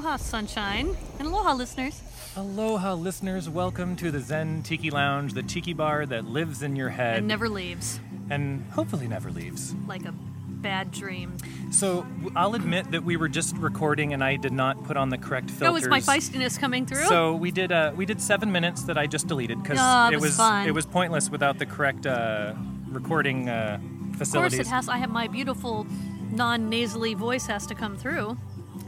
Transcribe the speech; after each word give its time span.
Aloha, 0.00 0.16
sunshine. 0.16 0.96
And 1.18 1.28
aloha, 1.28 1.52
listeners. 1.52 2.00
Aloha, 2.34 2.94
listeners. 2.94 3.50
Welcome 3.50 3.96
to 3.96 4.10
the 4.10 4.18
Zen 4.20 4.62
Tiki 4.62 4.90
Lounge, 4.90 5.34
the 5.34 5.42
tiki 5.42 5.74
bar 5.74 6.06
that 6.06 6.24
lives 6.24 6.62
in 6.62 6.74
your 6.74 6.88
head 6.88 7.18
And 7.18 7.28
never 7.28 7.50
leaves. 7.50 8.00
and 8.30 8.64
hopefully 8.72 9.06
never 9.06 9.30
leaves. 9.30 9.74
Like 9.86 10.06
a 10.06 10.12
bad 10.12 10.90
dream. 10.90 11.36
So 11.70 12.06
I'll 12.34 12.54
admit 12.54 12.90
that 12.92 13.04
we 13.04 13.18
were 13.18 13.28
just 13.28 13.54
recording 13.58 14.14
and 14.14 14.24
I 14.24 14.36
did 14.36 14.54
not 14.54 14.82
put 14.84 14.96
on 14.96 15.10
the 15.10 15.18
correct 15.18 15.50
No, 15.50 15.74
filters. 15.74 15.82
is 15.82 15.88
my 15.90 16.00
feistiness 16.00 16.58
coming 16.58 16.86
through? 16.86 17.04
So 17.04 17.34
we 17.34 17.50
did 17.50 17.70
uh, 17.70 17.92
we 17.94 18.06
did 18.06 18.22
seven 18.22 18.50
minutes 18.50 18.84
that 18.84 18.96
I 18.96 19.06
just 19.06 19.26
deleted 19.28 19.62
because 19.62 19.76
Oh, 19.78 20.08
it 20.08 20.12
that's 20.12 20.22
was 20.22 20.36
fun. 20.38 20.66
it 20.66 20.72
was 20.72 20.86
pointless 20.86 21.28
without 21.28 21.58
the 21.58 21.66
correct 21.66 22.06
uh, 22.06 22.54
recording 22.88 23.50
uh, 23.50 23.78
of 24.18 24.32
course, 24.32 24.54
it 24.54 24.66
has. 24.66 24.88
I 24.88 24.96
have 24.96 25.10
my 25.10 25.28
beautiful, 25.28 25.86
non-nasally 26.30 27.12
voice 27.14 27.46
has 27.46 27.66
to 27.66 27.74
come 27.74 27.96
through. 27.98 28.36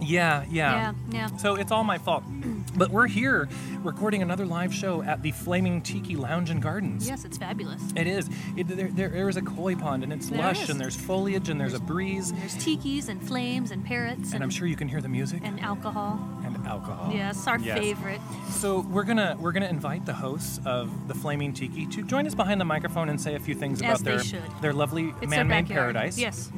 Yeah, 0.03 0.45
yeah. 0.51 0.73
Yeah, 0.73 0.93
yeah. 1.11 1.37
So 1.37 1.55
it's 1.55 1.71
all 1.73 1.85
my 1.85 1.99
fault. 1.99 2.25
But 2.75 2.91
we're 2.91 3.07
here 3.07 3.51
recording 3.83 4.23
another 4.23 4.47
live 4.47 4.73
show 4.73 5.03
at 5.03 5.21
the 5.23 5.31
Flaming 5.33 5.83
Tiki 5.83 6.17
Lounge 6.17 6.49
and 6.49 6.63
Gardens. 6.63 7.07
Yes, 7.07 7.27
it's 7.27 7.37
fabulous. 7.37 7.83
It 7.95 8.07
is. 8.07 8.31
It, 8.57 8.67
there, 8.67 8.89
there, 8.89 9.09
there 9.11 9.29
is 9.29 9.37
a 9.37 9.43
koi 9.43 9.75
pond 9.77 10.03
and 10.03 10.11
it's 10.11 10.31
There 10.31 10.39
lush 10.39 10.63
is. 10.63 10.71
and 10.71 10.81
there's 10.81 10.97
foliage 10.97 11.51
and 11.51 11.61
there's 11.61 11.75
a 11.75 11.79
breeze. 11.81 12.33
There's 12.33 12.55
tikis 12.55 13.09
and 13.11 13.23
flames 13.23 13.73
and 13.73 13.85
parrots 13.85 14.25
And 14.33 14.37
and, 14.37 14.43
I'm 14.45 14.49
sure 14.49 14.67
you 14.67 14.77
can 14.77 14.89
hear 14.89 15.03
the 15.03 15.09
music 15.11 15.43
and 15.45 15.61
alcohol. 15.61 16.19
and 16.47 16.57
alcohol. 16.67 17.13
Yes, 17.13 17.47
our 17.47 17.59
Yes. 17.59 17.77
favorite. 17.79 18.23
So 18.49 18.81
we're 18.81 19.05
gonna 19.05 19.37
we're 19.39 19.53
gonna 19.53 19.67
invite 19.69 20.07
the 20.07 20.15
hosts 20.15 20.59
of 20.65 21.09
the 21.09 21.15
Flaming 21.15 21.53
Tiki 21.53 21.85
to 21.89 22.03
join 22.05 22.27
us 22.27 22.35
behind 22.35 22.59
the 22.59 22.65
microphone 22.65 23.11
and 23.11 23.21
say 23.21 23.35
a 23.35 23.41
few 23.41 23.55
things 23.55 23.81
about 23.81 23.93
As 23.97 24.03
they 24.03 24.13
their 24.13 24.25
should. 24.25 24.43
their 24.63 24.73
lovely 24.73 25.13
It's 25.21 25.29
man-made 25.29 25.69
backyard. 25.69 25.93
paradise. 25.95 26.19
Yes. 26.19 26.51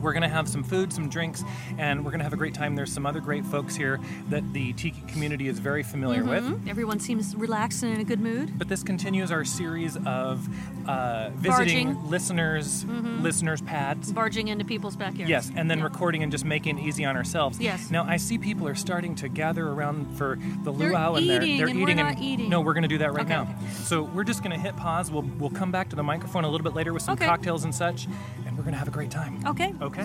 We're 0.00 0.12
going 0.12 0.22
to 0.22 0.28
have 0.28 0.48
some 0.48 0.62
food, 0.62 0.92
some 0.92 1.08
drinks, 1.08 1.42
and 1.78 2.04
we're 2.04 2.10
going 2.10 2.18
to 2.20 2.24
have 2.24 2.32
a 2.32 2.36
great 2.36 2.54
time. 2.54 2.74
There's 2.76 2.92
some 2.92 3.06
other 3.06 3.20
great 3.20 3.44
folks 3.44 3.74
here 3.76 3.98
that 4.28 4.52
the 4.52 4.72
tiki 4.74 5.00
community 5.08 5.48
is 5.48 5.58
very 5.58 5.82
familiar 5.82 6.24
with. 6.24 6.44
Mhm. 6.44 6.68
Everyone 6.68 7.00
seems 7.00 7.34
relaxed 7.34 7.82
and 7.82 7.92
in 7.94 8.00
a 8.00 8.04
good 8.04 8.20
mood. 8.20 8.58
But 8.58 8.68
this 8.68 8.82
continues 8.82 9.30
our 9.30 9.44
series 9.44 9.96
of 10.04 10.46
uh, 10.88 11.30
visiting 11.34 11.92
Barging. 11.94 12.10
listeners, 12.10 12.84
listeners' 13.20 13.60
pads. 13.62 14.12
Barging 14.12 14.48
into 14.48 14.64
people's 14.64 14.96
backyards. 14.96 15.28
Yes, 15.30 15.50
and 15.56 15.70
then 15.70 15.78
Yeah. 15.78 15.84
recording 15.84 16.22
and 16.22 16.30
just 16.30 16.44
making 16.44 16.78
it 16.78 16.82
easy 16.84 17.04
on 17.04 17.16
ourselves. 17.16 17.58
Yes. 17.58 17.90
Now 17.90 18.04
I 18.04 18.16
see 18.18 18.38
people 18.38 18.68
are 18.68 18.74
starting 18.74 19.14
to 19.16 19.28
gather 19.28 19.68
around 19.68 20.16
for 20.16 20.38
the 20.64 20.72
They're 20.72 20.90
luau, 20.90 21.14
and 21.14 21.28
they're 21.28 21.42
eating, 21.42 21.58
they're 21.58 21.66
and 21.68 21.78
we're 21.80 21.88
eating. 21.90 21.96
not 21.96 22.18
eating. 22.18 22.48
No, 22.48 22.60
we're 22.60 22.74
going 22.74 22.82
to 22.82 22.88
do 22.88 22.98
that 22.98 23.12
right 23.12 23.24
Okay, 23.24 23.34
now. 23.34 23.48
So 23.84 24.02
we're 24.04 24.24
just 24.24 24.42
going 24.42 24.52
to 24.56 24.58
hit 24.62 24.76
pause. 24.76 25.10
We'll 25.10 25.22
we'll 25.38 25.50
come 25.50 25.72
back 25.72 25.88
to 25.90 25.96
the 25.96 26.02
microphone 26.02 26.44
a 26.44 26.48
little 26.48 26.64
bit 26.64 26.74
later 26.74 26.92
with 26.92 27.02
some 27.02 27.14
Okay. 27.14 27.26
cocktails 27.26 27.64
and 27.64 27.74
such, 27.74 28.06
and 28.46 28.55
going 28.66 28.74
to 28.74 28.78
have 28.78 28.88
a 28.88 28.90
great 28.90 29.12
time. 29.12 29.40
Okay. 29.46 29.72
Okay. 29.80 30.04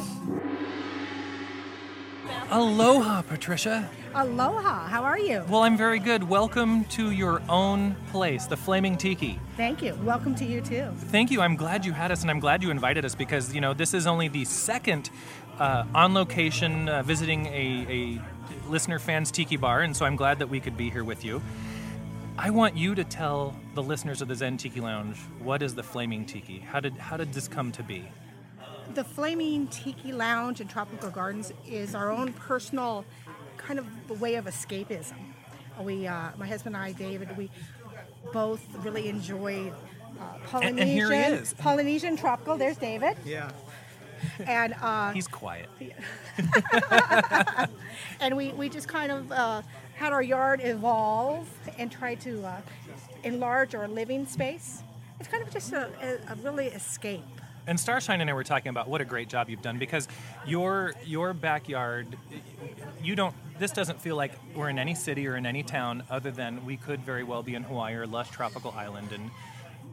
Aloha, 2.52 3.23
Patricia. 3.23 3.90
Aloha, 4.14 4.88
how 4.88 5.04
are 5.04 5.17
you? 5.17 5.44
Well, 5.50 5.64
I'm 5.64 5.76
very 5.76 5.98
good. 5.98 6.30
Welcome 6.30 6.86
to 6.86 7.09
your 7.09 7.42
own 7.50 7.95
place, 8.12 8.45
the 8.45 8.56
Flaming 8.58 8.98
Tiki. 8.98 9.39
Thank 9.58 9.82
you. 9.82 9.95
Welcome 10.04 10.36
to 10.36 10.45
you 10.45 10.62
too. 10.62 10.88
Thank 10.95 11.32
you. 11.32 11.42
I'm 11.42 11.56
glad 11.56 11.86
you 11.86 11.94
had 11.94 12.11
us, 12.11 12.22
and 12.22 12.30
I'm 12.30 12.39
glad 12.39 12.61
you 12.61 12.70
invited 12.70 13.04
us 13.04 13.16
because 13.16 13.55
you 13.55 13.61
know 13.61 13.73
this 13.73 13.95
is 13.95 14.05
only 14.05 14.27
the 14.27 14.45
second 14.45 15.10
uh, 15.58 15.86
on 15.95 16.14
location 16.14 16.88
uh, 16.88 17.02
visiting 17.02 17.48
a, 17.48 17.88
a 17.89 18.70
listener 18.70 18.99
fans 18.99 19.32
tiki 19.32 19.58
bar, 19.58 19.82
and 19.82 19.98
so 19.98 20.05
I'm 20.05 20.16
glad 20.16 20.38
that 20.38 20.49
we 20.49 20.60
could 20.60 20.78
be 20.78 20.92
here 20.92 21.04
with 21.04 21.26
you. 21.26 21.42
I 22.38 22.52
want 22.52 22.78
you 22.78 22.93
to 22.93 23.04
tell 23.04 23.55
the 23.73 23.82
listeners 23.82 24.22
of 24.22 24.28
the 24.28 24.36
Zen 24.36 24.58
Tiki 24.58 24.82
Lounge 24.82 25.17
what 25.39 25.64
is 25.64 25.73
the 25.73 25.83
Flaming 25.83 26.26
Tiki. 26.26 26.60
How 26.60 26.80
did 26.80 26.93
how 26.93 27.17
did 27.17 27.33
this 27.33 27.48
come 27.48 27.72
to 27.72 27.82
be? 27.82 28.08
The 28.93 29.03
Flaming 29.03 29.67
Tiki 29.67 30.11
Lounge 30.11 30.59
and 30.59 30.69
Tropical 30.69 31.09
Gardens 31.09 31.53
is 31.65 31.95
our 31.95 32.11
own 32.11 32.33
personal 32.33 33.05
kind 33.58 33.80
of 33.80 34.21
way 34.21 34.36
of 34.36 34.45
escapism. 34.45 35.15
We, 35.80 36.08
uh, 36.08 36.30
my 36.37 36.47
husband 36.47 36.75
and 36.75 36.83
I, 36.83 36.92
David, 36.92 37.37
we 37.37 37.49
both 38.33 38.61
really 38.83 39.08
enjoy 39.08 39.71
uh, 40.19 40.23
Polynesian, 40.45 40.80
and 40.80 40.89
here 40.89 41.11
he 41.11 41.19
is. 41.19 41.53
Polynesian 41.53 42.17
tropical. 42.17 42.58
There's 42.58 42.77
David. 42.77 43.17
Yeah. 43.25 43.49
And 44.45 44.75
uh, 44.81 45.13
He's 45.13 45.27
quiet. 45.27 45.69
and 48.19 48.36
we, 48.36 48.52
we 48.52 48.69
just 48.69 48.87
kind 48.87 49.11
of 49.11 49.31
uh, 49.31 49.61
had 49.95 50.11
our 50.13 50.21
yard 50.21 50.61
evolve 50.63 51.48
and 51.77 51.92
try 51.92 52.15
to 52.15 52.45
uh, 52.45 52.61
enlarge 53.23 53.73
our 53.73 53.87
living 53.87 54.25
space. 54.25 54.83
It's 55.19 55.30
kind 55.30 55.43
of 55.43 55.52
just 55.52 55.71
a, 55.73 55.89
a, 56.02 56.33
a 56.33 56.36
really 56.43 56.67
escape. 56.67 57.41
And 57.71 57.80
Starshine 57.80 58.20
and 58.20 58.30
I 58.30 58.33
were 58.33 58.43
talking 58.43 58.67
about 58.67 58.89
what 58.89 58.99
a 58.99 59.05
great 59.05 59.30
job 59.30 59.49
you've 59.49 59.61
done 59.61 59.80
because 59.80 60.05
your 60.45 60.93
your 61.05 61.33
backyard, 61.33 62.17
you 63.02 63.15
don't. 63.15 63.33
This 63.59 63.71
doesn't 63.71 64.02
feel 64.02 64.17
like 64.17 64.33
we're 64.54 64.67
in 64.67 64.77
any 64.77 64.93
city 64.93 65.26
or 65.26 65.37
in 65.37 65.45
any 65.45 65.64
town 65.64 66.04
other 66.10 66.31
than 66.31 66.65
we 66.65 66.76
could 66.76 66.99
very 66.99 67.23
well 67.23 67.43
be 67.43 67.55
in 67.55 67.64
Hawaii 67.64 67.93
or 67.93 68.05
lush 68.05 68.30
tropical 68.30 68.71
island, 68.71 69.14
and 69.14 69.31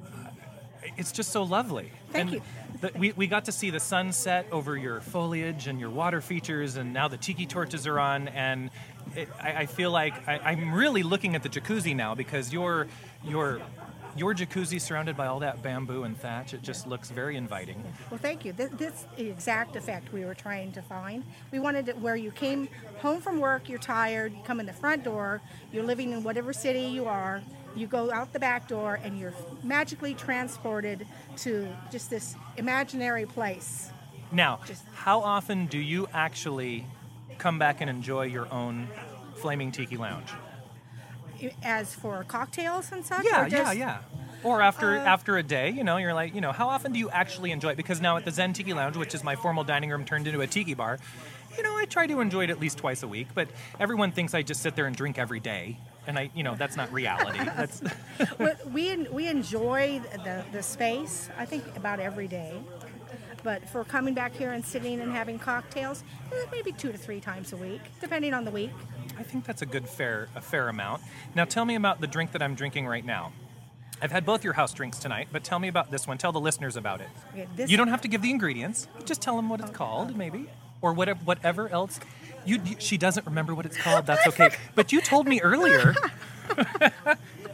uh, 0.04 0.88
it's 0.96 1.12
just 1.12 1.30
so 1.30 1.44
lovely. 1.44 1.92
Thank 2.10 2.20
and 2.20 2.32
you. 2.32 2.42
The, 2.80 2.90
we, 2.98 3.12
we 3.12 3.28
got 3.28 3.44
to 3.44 3.52
see 3.52 3.70
the 3.70 3.78
sunset 3.78 4.48
over 4.50 4.76
your 4.76 5.00
foliage 5.00 5.68
and 5.68 5.78
your 5.78 5.90
water 5.90 6.20
features, 6.20 6.74
and 6.74 6.92
now 6.92 7.06
the 7.06 7.16
tiki 7.16 7.46
torches 7.46 7.86
are 7.86 8.00
on, 8.00 8.26
and 8.26 8.70
it, 9.14 9.28
I, 9.40 9.52
I 9.52 9.66
feel 9.66 9.92
like 9.92 10.26
I, 10.26 10.40
I'm 10.40 10.74
really 10.74 11.04
looking 11.04 11.36
at 11.36 11.44
the 11.44 11.48
jacuzzi 11.48 11.94
now 11.94 12.16
because 12.16 12.52
your 12.52 12.88
your 13.24 13.60
your 14.16 14.34
jacuzzi 14.34 14.80
surrounded 14.80 15.16
by 15.16 15.26
all 15.26 15.38
that 15.40 15.62
bamboo 15.62 16.04
and 16.04 16.16
thatch, 16.16 16.54
it 16.54 16.62
just 16.62 16.86
looks 16.86 17.10
very 17.10 17.36
inviting. 17.36 17.82
Well, 18.10 18.18
thank 18.18 18.44
you. 18.44 18.52
This, 18.52 18.70
this 18.72 19.06
the 19.16 19.28
exact 19.28 19.76
effect 19.76 20.12
we 20.12 20.24
were 20.24 20.34
trying 20.34 20.72
to 20.72 20.82
find. 20.82 21.24
We 21.52 21.58
wanted 21.58 21.88
it 21.88 21.98
where 21.98 22.16
you 22.16 22.30
came 22.30 22.68
home 22.98 23.20
from 23.20 23.38
work, 23.40 23.68
you're 23.68 23.78
tired, 23.78 24.32
you 24.32 24.40
come 24.44 24.60
in 24.60 24.66
the 24.66 24.72
front 24.72 25.04
door, 25.04 25.40
you're 25.72 25.84
living 25.84 26.12
in 26.12 26.22
whatever 26.22 26.52
city 26.52 26.82
you 26.82 27.06
are, 27.06 27.42
you 27.76 27.86
go 27.86 28.10
out 28.12 28.32
the 28.32 28.40
back 28.40 28.66
door, 28.66 28.98
and 29.02 29.18
you're 29.18 29.34
magically 29.62 30.14
transported 30.14 31.06
to 31.36 31.68
just 31.92 32.10
this 32.10 32.34
imaginary 32.56 33.26
place. 33.26 33.90
Now, 34.32 34.60
Just- 34.66 34.84
how 34.94 35.20
often 35.20 35.66
do 35.66 35.78
you 35.78 36.08
actually 36.12 36.86
come 37.38 37.58
back 37.58 37.80
and 37.80 37.88
enjoy 37.88 38.24
your 38.24 38.52
own 38.52 38.88
Flaming 39.36 39.70
Tiki 39.70 39.96
Lounge? 39.96 40.28
As 41.62 41.94
for 41.94 42.24
cocktails 42.24 42.92
and 42.92 43.04
such, 43.04 43.24
Yeah, 43.24 43.44
or 43.44 43.48
yeah, 43.48 43.72
yeah. 43.72 43.98
Or 44.44 44.62
after 44.62 44.98
Uh, 44.98 45.04
after 45.04 45.36
a 45.36 45.42
day, 45.42 45.70
you 45.70 45.82
know, 45.82 45.96
you're 45.96 46.14
like, 46.14 46.34
you 46.34 46.40
know, 46.40 46.52
how 46.52 46.68
often 46.68 46.92
do 46.92 46.98
you 46.98 47.10
actually 47.10 47.50
enjoy 47.50 47.70
it? 47.70 47.76
Because 47.76 48.00
now 48.00 48.16
at 48.16 48.24
the 48.24 48.30
Zen 48.30 48.52
Tiki 48.52 48.72
Lounge, 48.72 48.96
which 48.96 49.14
is 49.14 49.24
my 49.24 49.34
formal 49.34 49.64
dining 49.64 49.90
room 49.90 50.04
turned 50.04 50.26
into 50.28 50.40
a 50.40 50.46
tiki 50.46 50.74
bar, 50.74 50.98
you 51.56 51.62
know, 51.64 51.76
I 51.76 51.86
try 51.86 52.06
to 52.06 52.20
enjoy 52.20 52.44
it 52.44 52.50
at 52.50 52.60
least 52.60 52.78
twice 52.78 53.02
a 53.02 53.08
week. 53.08 53.28
But 53.34 53.48
everyone 53.80 54.12
thinks 54.12 54.34
I 54.34 54.42
just 54.42 54.62
sit 54.62 54.76
there 54.76 54.86
and 54.86 54.94
drink 54.94 55.18
every 55.18 55.40
day, 55.40 55.76
and 56.06 56.16
I, 56.16 56.30
you 56.34 56.44
know, 56.44 56.54
that's 56.54 56.76
not 56.76 56.92
reality. 56.92 57.40
That's 57.56 57.82
we 58.72 58.96
we 59.08 59.26
enjoy 59.26 60.00
the 60.24 60.44
the 60.52 60.62
space. 60.62 61.28
I 61.36 61.44
think 61.44 61.64
about 61.76 61.98
every 61.98 62.28
day. 62.28 62.60
But 63.48 63.66
for 63.66 63.82
coming 63.82 64.12
back 64.12 64.34
here 64.34 64.52
and 64.52 64.62
sitting 64.62 65.00
and 65.00 65.10
having 65.10 65.38
cocktails, 65.38 66.04
eh, 66.30 66.34
maybe 66.52 66.70
two 66.70 66.92
to 66.92 66.98
three 66.98 67.18
times 67.18 67.54
a 67.54 67.56
week, 67.56 67.80
depending 67.98 68.34
on 68.34 68.44
the 68.44 68.50
week. 68.50 68.72
I 69.18 69.22
think 69.22 69.46
that's 69.46 69.62
a 69.62 69.66
good 69.66 69.88
fair 69.88 70.28
a 70.36 70.42
fair 70.42 70.68
amount. 70.68 71.00
Now 71.34 71.46
tell 71.46 71.64
me 71.64 71.74
about 71.74 72.02
the 72.02 72.06
drink 72.06 72.32
that 72.32 72.42
I'm 72.42 72.54
drinking 72.54 72.86
right 72.86 73.06
now. 73.06 73.32
I've 74.02 74.12
had 74.12 74.26
both 74.26 74.44
your 74.44 74.52
house 74.52 74.74
drinks 74.74 74.98
tonight, 74.98 75.28
but 75.32 75.44
tell 75.44 75.58
me 75.58 75.68
about 75.68 75.90
this 75.90 76.06
one. 76.06 76.18
Tell 76.18 76.30
the 76.30 76.38
listeners 76.38 76.76
about 76.76 77.00
it. 77.00 77.08
Okay, 77.32 77.64
you 77.66 77.78
don't 77.78 77.88
have 77.88 78.02
to 78.02 78.08
give 78.08 78.20
the 78.20 78.28
ingredients. 78.28 78.86
Just 79.06 79.22
tell 79.22 79.36
them 79.36 79.48
what 79.48 79.60
it's 79.60 79.70
called, 79.70 80.14
maybe, 80.14 80.50
or 80.82 80.92
whatever 80.92 81.20
whatever 81.24 81.70
else. 81.70 82.00
You, 82.44 82.60
you- 82.66 82.76
she 82.78 82.98
doesn't 82.98 83.24
remember 83.24 83.54
what 83.54 83.64
it's 83.64 83.78
called. 83.78 84.04
That's 84.04 84.26
okay. 84.26 84.50
but 84.74 84.92
you 84.92 85.00
told 85.00 85.26
me 85.26 85.40
earlier. 85.40 85.94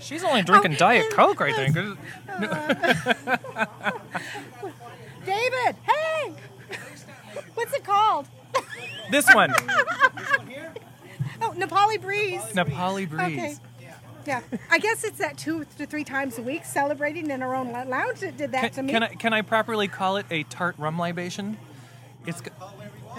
She's 0.01 0.25
only 0.25 0.43
drinking 0.43 0.73
Oh, 0.75 0.77
Diet 0.77 1.11
Coke, 1.13 1.41
I 1.41 1.53
think. 1.53 1.99
David, 5.25 5.77
hey, 5.83 6.35
what's 7.55 7.73
it 7.75 7.85
called? 7.85 8.29
This 9.11 9.33
one, 9.35 9.53
Oh, 11.43 11.51
Nepali 11.57 12.01
Breeze. 12.01 12.41
Nepali 12.53 13.09
Breeze. 13.09 13.21
Okay. 13.39 13.57
Yeah, 14.27 14.41
I 14.71 14.79
guess 14.79 15.05
it's 15.05 15.19
that 15.19 15.37
two 15.37 15.67
to 15.77 15.85
three 15.85 16.05
times 16.05 16.39
a 16.39 16.43
week 16.43 16.65
celebrating 16.65 17.31
in 17.31 17.43
our 17.43 17.55
own 17.55 17.73
lounge 17.73 18.21
that 18.21 18.39
did 18.39 18.53
that 18.53 18.73
to 18.75 18.83
me. 18.83 18.91
can 18.93 19.03
I 19.03 19.09
can 19.09 19.33
I 19.35 19.43
properly 19.43 19.87
call 19.87 20.17
it 20.17 20.25
a 20.31 20.45
tart 20.45 20.77
rum 20.79 20.99
libation? 20.99 21.59
It's 22.27 22.41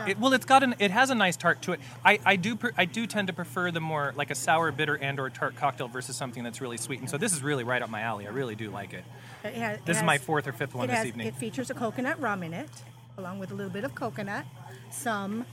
it, 0.08 0.20
well, 0.20 0.34
it's 0.34 0.46
got 0.46 0.64
an 0.64 0.76
it 0.80 0.90
has 0.90 1.12
a 1.12 1.16
nice 1.16 1.38
tart 1.38 1.62
to 1.64 1.74
it. 1.74 1.80
I, 2.04 2.20
I 2.26 2.36
do 2.38 2.56
pre- 2.56 2.72
I 2.76 2.86
do 2.86 3.06
tend 3.06 3.28
to 3.28 3.34
prefer 3.34 3.70
the 3.70 3.80
more 3.80 4.14
like 4.16 4.32
a 4.32 4.36
sour, 4.36 4.72
bitter, 4.72 4.96
and 4.96 5.20
or 5.20 5.30
tart 5.30 5.56
cocktail 5.56 5.88
versus 5.88 6.16
something 6.16 6.44
that's 6.44 6.60
really 6.60 6.78
sweet. 6.78 7.00
And 7.02 7.10
so 7.10 7.18
this 7.20 7.34
is 7.34 7.44
really 7.44 7.64
right 7.64 7.84
up 7.84 7.90
my 7.92 8.02
alley. 8.02 8.26
I 8.26 8.32
really 8.32 8.56
do 8.56 8.72
like 8.72 8.94
it. 8.94 9.04
It 9.48 9.56
has- 9.56 9.78
it 9.80 9.86
This 9.86 9.98
is 9.98 10.04
my 10.04 10.18
fourth 10.18 10.48
or 10.48 10.54
fifth 10.54 10.74
one 10.76 10.88
this 10.88 10.98
has- 10.98 11.06
evening. 11.08 11.28
It 11.28 11.36
features 11.36 11.70
a 11.70 11.74
coconut 11.74 12.20
rum 12.20 12.44
in 12.44 12.54
it, 12.54 12.70
along 13.18 13.40
with 13.40 13.52
a 13.52 13.54
little 13.54 13.72
bit 13.72 13.84
of 13.84 13.94
coconut, 13.96 14.46
some 14.92 15.46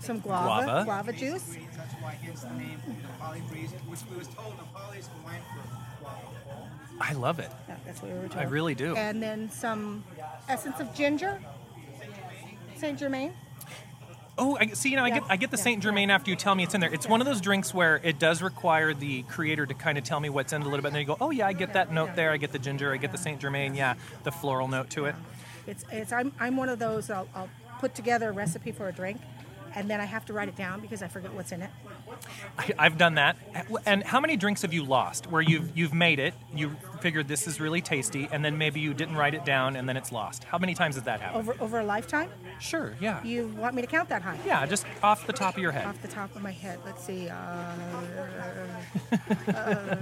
some 0.00 0.20
guava, 0.20 0.64
Guava. 0.64 0.84
guava 0.84 1.12
juice, 1.12 1.56
That's 1.76 1.94
why 1.94 2.12
hence 2.12 2.42
the 2.42 2.50
name 2.50 2.80
Nepali 3.20 3.48
Breeze, 3.48 3.72
which 3.88 4.00
we 4.10 4.16
was 4.18 4.28
told 4.28 4.54
Nepali 4.58 4.98
is 4.98 5.08
wine 5.24 5.40
I 7.00 7.12
love 7.12 7.38
it. 7.40 7.50
Yeah, 7.68 7.76
that's 7.84 8.00
what 8.02 8.10
we 8.12 8.18
were 8.18 8.28
told. 8.28 8.40
I 8.40 8.44
really 8.48 8.74
do. 8.74 8.96
And 8.96 9.22
then 9.22 9.50
some 9.50 10.04
essence 10.48 10.80
of 10.80 10.94
ginger, 10.94 11.40
Saint 12.76 12.98
Germain. 12.98 13.32
Oh, 14.38 14.56
I 14.60 14.66
see. 14.68 14.90
You 14.90 14.96
know, 14.96 15.04
I 15.04 15.08
Yeah, 15.08 15.20
get 15.20 15.24
I 15.30 15.36
get 15.36 15.50
the 15.50 15.56
yeah, 15.56 15.62
Saint 15.62 15.82
Germain 15.82 16.10
after 16.10 16.30
you 16.30 16.36
tell 16.36 16.54
me 16.54 16.62
it's 16.64 16.74
in 16.74 16.80
there. 16.80 16.92
It's 16.92 17.08
one 17.08 17.20
of 17.20 17.26
those 17.26 17.40
drinks 17.40 17.72
where 17.72 18.00
it 18.02 18.18
does 18.18 18.42
require 18.42 18.92
the 18.92 19.22
creator 19.22 19.64
to 19.64 19.74
kind 19.74 19.96
of 19.96 20.04
tell 20.04 20.20
me 20.20 20.28
what's 20.28 20.52
in 20.52 20.62
it 20.62 20.66
a 20.66 20.68
little 20.68 20.82
bit, 20.82 20.88
and 20.88 20.96
then 20.96 21.00
you 21.00 21.06
go, 21.06 21.16
oh 21.20 21.30
yeah, 21.30 21.46
I 21.46 21.52
get 21.52 21.72
that 21.72 21.92
note 21.92 22.14
there. 22.16 22.30
I 22.32 22.36
get 22.36 22.52
the 22.52 22.58
ginger. 22.58 22.92
I 22.92 22.98
get 22.98 23.12
the 23.12 23.18
Saint 23.18 23.40
Germain. 23.40 23.74
Yeah, 23.74 23.94
the 24.24 24.32
floral 24.32 24.68
note 24.68 24.90
to 24.90 25.06
it. 25.06 25.14
It's, 25.66 25.84
it's 25.90 26.12
I'm, 26.12 26.32
I'm 26.38 26.56
one 26.56 26.68
of 26.68 26.78
those, 26.78 27.10
I'll, 27.10 27.26
I'll 27.34 27.48
put 27.80 27.94
together 27.94 28.28
a 28.28 28.32
recipe 28.32 28.70
for 28.72 28.88
a 28.88 28.92
drink, 28.92 29.20
and 29.76 29.90
then 29.90 30.00
I 30.00 30.06
have 30.06 30.24
to 30.26 30.32
write 30.32 30.48
it 30.48 30.56
down 30.56 30.80
because 30.80 31.02
I 31.02 31.08
forget 31.08 31.32
what's 31.34 31.52
in 31.52 31.60
it. 31.60 31.70
I, 32.58 32.72
I've 32.78 32.96
done 32.96 33.16
that. 33.16 33.36
And 33.84 34.02
how 34.02 34.20
many 34.20 34.36
drinks 34.36 34.62
have 34.62 34.72
you 34.72 34.82
lost 34.82 35.30
where 35.30 35.42
you've 35.42 35.76
you've 35.76 35.92
made 35.92 36.18
it, 36.18 36.32
you 36.54 36.74
figured 37.00 37.28
this 37.28 37.46
is 37.46 37.60
really 37.60 37.82
tasty, 37.82 38.26
and 38.32 38.42
then 38.42 38.56
maybe 38.56 38.80
you 38.80 38.94
didn't 38.94 39.16
write 39.16 39.34
it 39.34 39.44
down, 39.44 39.76
and 39.76 39.86
then 39.86 39.96
it's 39.96 40.10
lost? 40.10 40.44
How 40.44 40.56
many 40.56 40.74
times 40.74 40.94
has 40.94 41.04
that 41.04 41.20
happened? 41.20 41.48
Over, 41.48 41.62
over 41.62 41.78
a 41.80 41.84
lifetime? 41.84 42.30
Sure. 42.58 42.96
Yeah. 43.00 43.22
You 43.22 43.48
want 43.48 43.74
me 43.74 43.82
to 43.82 43.88
count 43.88 44.08
that 44.08 44.22
high? 44.22 44.38
Yeah. 44.46 44.64
Just 44.64 44.86
off 45.02 45.26
the 45.26 45.34
top 45.34 45.56
of 45.56 45.62
your 45.62 45.72
head. 45.72 45.86
Off 45.86 46.00
the 46.00 46.08
top 46.08 46.34
of 46.34 46.42
my 46.42 46.52
head, 46.52 46.78
let's 46.86 47.04
see, 47.04 47.28
uh, 47.28 47.34
uh, 49.48 49.96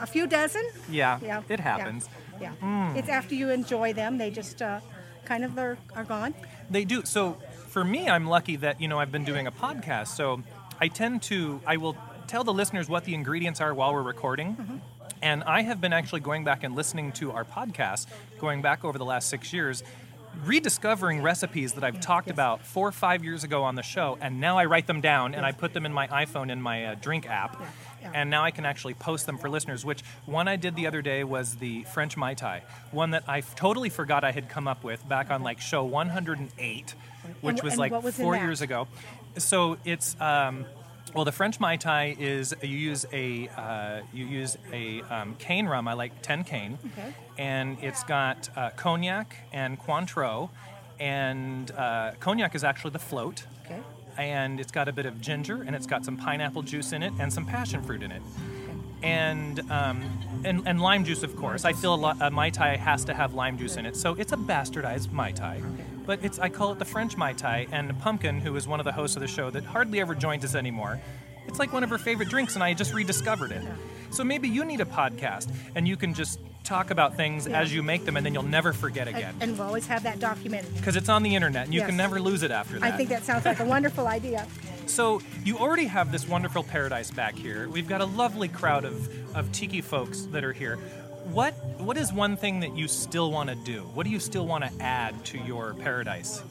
a 0.00 0.06
few 0.06 0.26
dozen? 0.26 0.66
Yeah. 0.90 1.18
Yeah. 1.22 1.42
It 1.50 1.60
happens. 1.60 2.08
Yeah. 2.40 2.52
yeah. 2.62 2.94
It's 2.94 3.10
after 3.10 3.34
you 3.34 3.50
enjoy 3.50 3.92
them, 3.92 4.16
they 4.16 4.30
just 4.30 4.62
uh, 4.62 4.80
kind 5.26 5.44
of 5.44 5.58
are, 5.58 5.76
are 5.94 6.04
gone. 6.04 6.34
They 6.70 6.86
do. 6.86 7.04
So 7.04 7.36
for 7.68 7.84
me, 7.84 8.08
I'm 8.08 8.26
lucky 8.26 8.56
that 8.56 8.80
you 8.80 8.88
know 8.88 8.98
I've 8.98 9.12
been 9.12 9.24
doing 9.24 9.46
a 9.46 9.52
podcast, 9.52 10.08
so 10.08 10.42
I 10.80 10.88
tend 10.88 11.22
to 11.24 11.60
I 11.66 11.76
will 11.76 11.96
tell 12.26 12.44
the 12.44 12.52
listeners 12.52 12.88
what 12.88 13.04
the 13.04 13.14
ingredients 13.14 13.60
are 13.60 13.72
while 13.74 13.92
we're 13.92 14.02
recording. 14.02 14.82
And 15.20 15.42
I 15.44 15.62
have 15.62 15.80
been 15.80 15.92
actually 15.92 16.20
going 16.20 16.44
back 16.44 16.62
and 16.62 16.76
listening 16.76 17.10
to 17.12 17.32
our 17.32 17.44
podcast, 17.44 18.06
going 18.38 18.62
back 18.62 18.84
over 18.84 18.98
the 18.98 19.04
last 19.04 19.28
six 19.28 19.52
years, 19.52 19.82
rediscovering 20.44 21.22
recipes 21.22 21.72
that 21.72 21.82
I've 21.82 22.00
talked 22.00 22.28
yes. 22.28 22.34
about 22.34 22.64
four 22.64 22.86
or 22.86 22.92
five 22.92 23.24
years 23.24 23.42
ago 23.42 23.64
on 23.64 23.74
the 23.74 23.82
show, 23.82 24.16
and 24.20 24.40
now 24.40 24.58
I 24.58 24.66
write 24.66 24.86
them 24.86 25.00
down 25.00 25.34
and 25.34 25.44
I 25.44 25.52
put 25.52 25.72
them 25.72 25.84
in 25.86 25.92
my 25.92 26.06
iPhone 26.08 26.50
in 26.50 26.62
my 26.62 26.86
uh, 26.86 26.94
drink 26.94 27.28
app, 27.28 27.56
yeah. 27.58 27.66
And 28.02 28.30
now 28.30 28.44
I 28.44 28.50
can 28.50 28.64
actually 28.64 28.94
post 28.94 29.26
them 29.26 29.38
for 29.38 29.48
listeners. 29.50 29.84
Which 29.84 30.02
one 30.26 30.48
I 30.48 30.56
did 30.56 30.76
the 30.76 30.86
other 30.86 31.02
day 31.02 31.24
was 31.24 31.56
the 31.56 31.84
French 31.84 32.16
Mai 32.16 32.34
Tai, 32.34 32.62
one 32.92 33.10
that 33.10 33.24
I 33.28 33.40
totally 33.40 33.88
forgot 33.90 34.24
I 34.24 34.32
had 34.32 34.48
come 34.48 34.66
up 34.68 34.84
with 34.84 35.06
back 35.08 35.30
on 35.30 35.42
like 35.42 35.60
show 35.60 35.84
108, 35.84 36.94
which 37.40 37.54
And- 37.56 37.62
was 37.62 37.72
and 37.74 37.80
like 37.80 38.02
was 38.02 38.16
four 38.16 38.36
years 38.36 38.60
ago. 38.60 38.88
So 39.36 39.76
it's 39.84 40.18
um, 40.20 40.64
well, 41.14 41.24
the 41.24 41.32
French 41.32 41.58
Mai 41.60 41.76
Tai 41.76 42.16
is 42.18 42.54
you 42.62 42.76
use 42.76 43.06
a 43.12 43.48
uh, 43.56 44.00
you 44.12 44.26
use 44.26 44.56
a 44.72 45.00
um, 45.02 45.36
cane 45.38 45.66
rum. 45.66 45.88
I 45.88 45.94
like 45.94 46.20
ten 46.22 46.44
cane, 46.44 46.78
Okay. 46.92 47.14
and 47.38 47.78
it's 47.82 48.02
got 48.04 48.48
uh, 48.56 48.70
cognac 48.76 49.36
and 49.52 49.78
Cointreau, 49.80 50.50
and 51.00 51.70
uh, 51.72 52.12
cognac 52.20 52.54
is 52.54 52.64
actually 52.64 52.90
the 52.92 52.98
float. 52.98 53.44
And 54.18 54.60
it's 54.60 54.72
got 54.72 54.88
a 54.88 54.92
bit 54.92 55.06
of 55.06 55.20
ginger, 55.20 55.62
and 55.62 55.74
it's 55.74 55.86
got 55.86 56.04
some 56.04 56.16
pineapple 56.16 56.62
juice 56.62 56.92
in 56.92 57.02
it, 57.02 57.12
and 57.18 57.32
some 57.32 57.46
passion 57.46 57.82
fruit 57.82 58.02
in 58.02 58.10
it, 58.10 58.22
and 59.02 59.60
um, 59.70 60.02
and, 60.44 60.66
and 60.66 60.80
lime 60.80 61.04
juice, 61.04 61.22
of 61.22 61.36
course. 61.36 61.64
I 61.64 61.72
feel 61.72 61.94
a, 61.94 61.96
lo- 61.96 62.14
a 62.20 62.30
mai 62.30 62.50
tai 62.50 62.76
has 62.76 63.04
to 63.04 63.14
have 63.14 63.32
lime 63.32 63.56
juice 63.56 63.76
in 63.76 63.86
it, 63.86 63.96
so 63.96 64.14
it's 64.14 64.32
a 64.32 64.36
bastardized 64.36 65.12
mai 65.12 65.32
tai, 65.32 65.62
but 66.04 66.22
it's 66.22 66.38
I 66.38 66.48
call 66.48 66.72
it 66.72 66.78
the 66.78 66.84
French 66.84 67.16
mai 67.16 67.32
tai. 67.32 67.68
And 67.70 67.98
Pumpkin, 68.00 68.40
who 68.40 68.54
is 68.56 68.66
one 68.66 68.80
of 68.80 68.84
the 68.84 68.92
hosts 68.92 69.16
of 69.16 69.22
the 69.22 69.28
show 69.28 69.50
that 69.50 69.64
hardly 69.64 70.00
ever 70.00 70.14
joins 70.14 70.44
us 70.44 70.54
anymore, 70.54 71.00
it's 71.46 71.58
like 71.58 71.72
one 71.72 71.84
of 71.84 71.90
her 71.90 71.98
favorite 71.98 72.28
drinks, 72.28 72.54
and 72.54 72.62
I 72.62 72.74
just 72.74 72.92
rediscovered 72.92 73.52
it. 73.52 73.62
So 74.10 74.24
maybe 74.24 74.48
you 74.48 74.64
need 74.64 74.80
a 74.80 74.84
podcast, 74.84 75.48
and 75.74 75.86
you 75.86 75.96
can 75.96 76.14
just 76.14 76.40
talk 76.64 76.90
about 76.90 77.16
things 77.16 77.46
as 77.46 77.72
you 77.72 77.82
make 77.82 78.04
them, 78.04 78.16
and 78.16 78.26
then 78.26 78.34
you'll 78.34 78.42
never 78.42 78.72
forget 78.72 79.08
again. 79.08 79.34
and 79.40 79.56
we'll 79.58 79.66
always 79.66 79.86
have 79.86 80.02
that 80.02 80.18
documented. 80.18 80.74
Because 80.76 80.96
it's 80.96 81.08
on 81.08 81.22
the 81.22 81.34
internet, 81.34 81.64
and 81.64 81.74
you 81.74 81.80
Yes. 81.80 81.88
can 81.88 81.96
never 81.96 82.20
lose 82.20 82.42
it 82.42 82.50
after 82.50 82.78
that. 82.78 82.92
I 82.92 82.96
think 82.96 83.08
that 83.10 83.24
sounds 83.24 83.44
like 83.44 83.60
a 83.60 83.64
wonderful 83.76 84.06
idea. 84.06 84.46
So 84.86 85.20
you 85.44 85.58
already 85.58 85.84
have 85.86 86.12
this 86.12 86.26
wonderful 86.28 86.62
paradise 86.64 87.10
back 87.10 87.34
here. 87.36 87.68
We've 87.68 87.88
got 87.88 88.00
a 88.00 88.06
lovely 88.06 88.48
crowd 88.48 88.84
of, 88.84 89.08
of 89.36 89.50
tiki 89.52 89.80
folks 89.80 90.22
that 90.32 90.44
are 90.44 90.52
here. 90.52 90.76
What 91.30 91.52
what 91.78 91.98
is 91.98 92.10
one 92.12 92.36
thing 92.38 92.60
that 92.60 92.74
you 92.76 92.88
still 92.88 93.30
want 93.30 93.50
to 93.50 93.54
do? 93.54 93.82
What 93.94 94.04
do 94.04 94.10
you 94.10 94.18
still 94.18 94.46
want 94.46 94.64
to 94.64 94.82
add 94.82 95.24
to 95.26 95.38
your 95.38 95.74
paradise? 95.74 96.42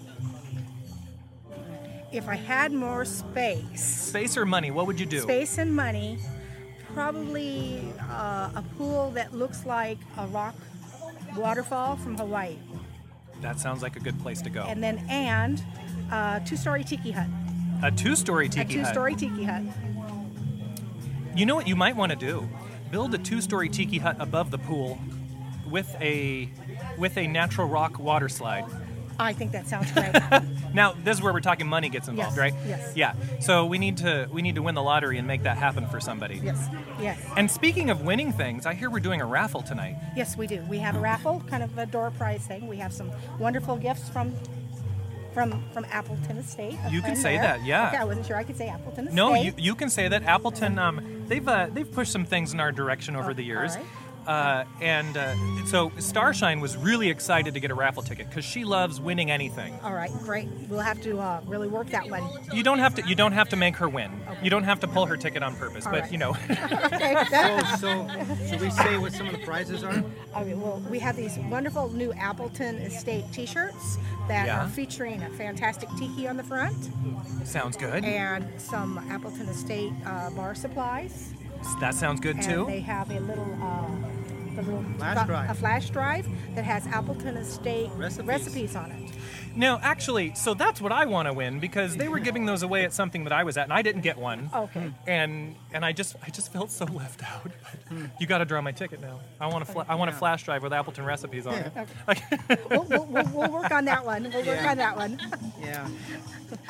If 2.12 2.28
I 2.30 2.36
had 2.36 2.72
more 2.72 3.04
space, 3.06 3.84
Space 3.84 4.38
or 4.38 4.46
money? 4.46 4.72
What 4.72 4.88
would 4.88 5.00
you 5.00 5.06
do? 5.06 5.22
space 5.22 5.58
and 5.58 5.76
money, 5.76 6.20
probably 6.98 7.94
uh, 8.10 8.50
a 8.56 8.64
pool 8.76 9.12
that 9.12 9.32
looks 9.32 9.68
like 9.68 10.00
a 10.18 10.26
rock 10.28 10.56
waterfall 11.36 11.96
from 11.96 12.18
Hawaii, 12.18 12.56
That 13.42 13.60
sounds 13.60 13.84
like 13.84 13.96
a 13.98 14.00
good 14.00 14.20
place 14.20 14.42
to 14.42 14.50
go. 14.50 14.64
and 14.64 14.82
then 14.82 14.98
and 15.08 15.64
a 16.12 16.42
two-story 16.44 16.84
tiki 16.84 17.12
hut, 17.12 17.28
a 17.84 17.92
two-story 17.92 18.50
tiki 18.50 18.80
hut. 18.80 18.82
A 18.82 18.86
two-story 18.86 19.16
tiki 19.16 19.44
hut. 19.44 19.62
You 21.36 21.46
know 21.46 21.54
what 21.54 21.68
you 21.68 21.76
might 21.76 21.96
want 21.96 22.14
to 22.14 22.18
do? 22.18 22.50
Build 22.90 23.14
a 23.14 23.20
two-story 23.20 23.70
tiki 23.70 24.00
hut 24.00 24.16
above 24.20 24.50
the 24.50 24.58
pool 24.58 24.98
with 25.70 25.96
a 26.02 26.50
with 26.98 27.16
a 27.16 27.28
natural 27.28 27.68
rock 27.68 28.00
water 28.00 28.28
slide. 28.28 28.66
I 29.20 29.34
think 29.34 29.52
that 29.54 29.68
sounds 29.68 29.92
great. 29.92 30.14
Now, 30.74 30.94
this 31.04 31.18
is 31.18 31.24
where 31.24 31.34
we're 31.34 31.40
talking 31.40 31.66
money 31.66 31.90
gets 31.90 32.08
involved, 32.08 32.38
Yes, 32.38 32.38
right? 32.38 32.54
yes. 32.68 32.92
Yeah. 32.96 33.14
So 33.40 33.66
we 33.66 33.80
need 33.80 33.98
to 33.98 34.28
we 34.32 34.44
need 34.44 34.56
to 34.56 34.62
win 34.62 34.76
the 34.76 34.84
lottery 34.84 35.18
and 35.18 35.26
make 35.26 35.42
that 35.44 35.58
happen 35.58 35.88
for 35.88 36.00
somebody. 36.00 36.40
yes, 36.44 36.68
yes, 37.00 37.20
And 37.36 37.50
speaking 37.50 37.90
of 37.90 38.02
winning 38.02 38.32
things, 38.32 38.66
I 38.68 38.76
hear 38.76 38.90
we're 38.92 39.00
doing 39.00 39.20
a 39.22 39.26
raffle 39.26 39.64
tonight. 39.64 39.96
yes, 40.16 40.38
we 40.38 40.46
do. 40.46 40.62
We 40.70 40.78
have 40.80 40.96
a 40.96 41.00
raffle, 41.00 41.42
kind 41.50 41.64
of 41.64 41.76
a 41.80 41.86
door 41.88 42.12
prize 42.12 42.46
thing. 42.46 42.68
We 42.68 42.78
have 42.78 42.94
some 42.94 43.12
wonderful 43.40 43.78
gifts 43.78 44.08
from. 44.10 44.34
From, 45.34 45.64
from 45.72 45.86
Appleton 45.92 46.38
Estate. 46.38 46.80
a 46.84 46.90
You 46.90 47.00
can 47.04 47.16
say 47.16 47.36
there. 47.38 47.44
that, 47.60 47.64
yeah. 47.64 47.90
Okay, 47.90 47.98
I 47.98 48.06
wasn't 48.06 48.26
sure 48.26 48.38
I 48.38 48.44
could 48.44 48.58
say 48.58 48.70
Appleton 48.70 49.04
Estate. 49.06 49.16
No, 49.16 49.36
you, 49.36 49.54
you 49.56 49.76
can 49.76 49.88
say 49.92 50.08
that 50.08 50.24
Appleton. 50.24 50.80
Um, 50.80 51.26
they've 51.28 51.48
uh, 51.48 51.68
they've 51.72 51.92
pushed 51.92 52.12
some 52.12 52.26
things 52.26 52.54
in 52.54 52.60
our 52.60 52.72
direction 52.72 53.16
over 53.16 53.30
Oh, 53.30 53.34
the 53.36 53.44
years, 53.44 53.76
all 53.76 53.82
right. 53.84 53.88
Uh, 54.28 54.66
and 54.82 55.16
uh, 55.18 55.34
so 55.66 55.90
Starshine 55.98 56.60
was 56.60 56.76
really 56.78 57.10
excited 57.10 57.54
to 57.54 57.60
get 57.60 57.72
a 57.72 57.76
raffle 57.76 58.04
ticket 58.04 58.30
because 58.30 58.46
she 58.46 58.64
loves 58.66 59.00
winning 59.02 59.32
anything. 59.32 59.80
All 59.84 59.94
right, 59.94 60.12
great. 60.24 60.48
We'll 60.70 60.80
have 60.82 61.02
to 61.04 61.20
uh, 61.20 61.42
really 61.46 61.68
work 61.68 61.88
that 61.92 62.10
one. 62.10 62.24
You 62.54 62.62
don't 62.64 62.80
have 62.80 62.96
to 62.96 63.08
you 63.08 63.16
don't 63.16 63.32
have 63.32 63.50
to 63.50 63.56
make 63.56 63.76
her 63.78 63.88
win. 63.90 64.12
You 64.44 64.50
don't 64.50 64.64
have 64.64 64.80
to 64.82 64.88
pull 64.88 65.06
her 65.06 65.18
ticket 65.18 65.42
on 65.44 65.56
purpose, 65.56 65.86
All 65.86 65.92
but 65.94 66.02
right. 66.04 66.12
you 66.12 66.18
know. 66.18 66.36
Okay. 66.98 67.16
So, 67.38 67.60
so 67.80 68.08
should 68.50 68.62
we 68.62 68.70
say 68.72 68.98
what 68.98 69.14
some 69.14 69.28
of 69.28 69.34
the 69.34 69.40
prizes 69.46 69.84
are? 69.84 70.04
I 70.34 70.44
mean, 70.44 70.62
well, 70.62 70.82
we 70.90 71.00
have 71.00 71.16
these 71.16 71.38
wonderful 71.50 71.90
new 71.90 72.12
Appleton 72.14 72.76
Estate 72.78 73.26
T-shirts 73.32 73.98
that 74.28 74.48
Yeah. 74.48 74.66
are 74.66 74.70
featuring 74.70 75.22
a 75.24 75.30
fantastic 75.32 75.90
tiki 75.98 76.28
on 76.28 76.38
the 76.38 76.44
front 76.44 76.90
sounds 77.46 77.78
good. 77.78 78.04
and 78.06 78.46
some 78.60 78.98
Appleton 79.10 79.48
Estate 79.50 79.94
uh, 80.06 80.30
bar 80.32 80.56
supplies. 80.56 81.34
That 81.80 81.94
sounds 81.96 82.20
good 82.20 82.38
And 82.38 82.46
too. 82.46 82.66
they 82.68 82.80
have 82.82 83.10
a 83.12 83.20
little, 83.20 83.58
uh, 83.62 83.88
the 84.56 84.62
little 84.64 84.84
Flash 84.98 85.28
drive. 85.28 85.50
a 85.50 85.54
flash 85.54 85.90
drive 85.92 86.28
that 86.56 86.64
has 86.64 86.88
Appleton 86.88 87.38
Estate 87.38 87.90
Recipes. 87.96 88.76
on 88.76 88.92
it. 88.92 89.12
No, 89.56 89.80
actually, 89.82 90.34
so 90.36 90.54
that's 90.54 90.80
what 90.82 90.92
I 90.92 91.06
want 91.06 91.28
to 91.28 91.34
win 91.34 91.60
because 91.60 91.98
they 91.98 92.08
were 92.08 92.20
giving 92.20 92.46
those 92.46 92.62
away 92.62 92.86
at 92.86 92.94
something 92.94 93.24
that 93.24 93.34
I 93.34 93.44
was 93.44 93.58
at, 93.58 93.64
and 93.64 93.74
I 93.74 93.82
didn't 93.82 94.02
get 94.02 94.18
one. 94.18 94.50
Okay. 94.54 94.92
And 95.08 95.56
and 95.74 95.84
I 95.84 95.94
just 95.94 96.16
I 96.26 96.30
just 96.30 96.52
felt 96.54 96.70
so 96.70 96.86
left 96.94 97.24
out. 97.24 97.52
you 98.20 98.28
got 98.28 98.38
to 98.40 98.46
draw 98.46 98.62
my 98.62 98.72
ticket 98.72 99.02
now. 99.02 99.20
I 99.40 99.48
want 99.48 99.64
a 99.64 99.66
fla- 99.72 99.86
I 99.90 99.96
want 99.96 100.10
a 100.10 100.14
flash 100.14 100.44
drive 100.44 100.62
with 100.62 100.74
Appleton 100.74 101.06
recipes 101.06 101.48
on 101.48 101.56
it. 101.56 101.72
We'll, 102.70 102.84
we'll, 102.84 103.06
we'll, 103.06 103.30
we'll 103.34 103.52
work 103.52 103.72
on 103.72 103.86
that 103.86 104.06
one. 104.06 104.24
We'll 104.24 104.46
work 104.46 104.46
Yeah. 104.46 104.72
on 104.72 104.78
that 104.78 104.96
one. 104.96 105.20
Yeah. 105.62 105.88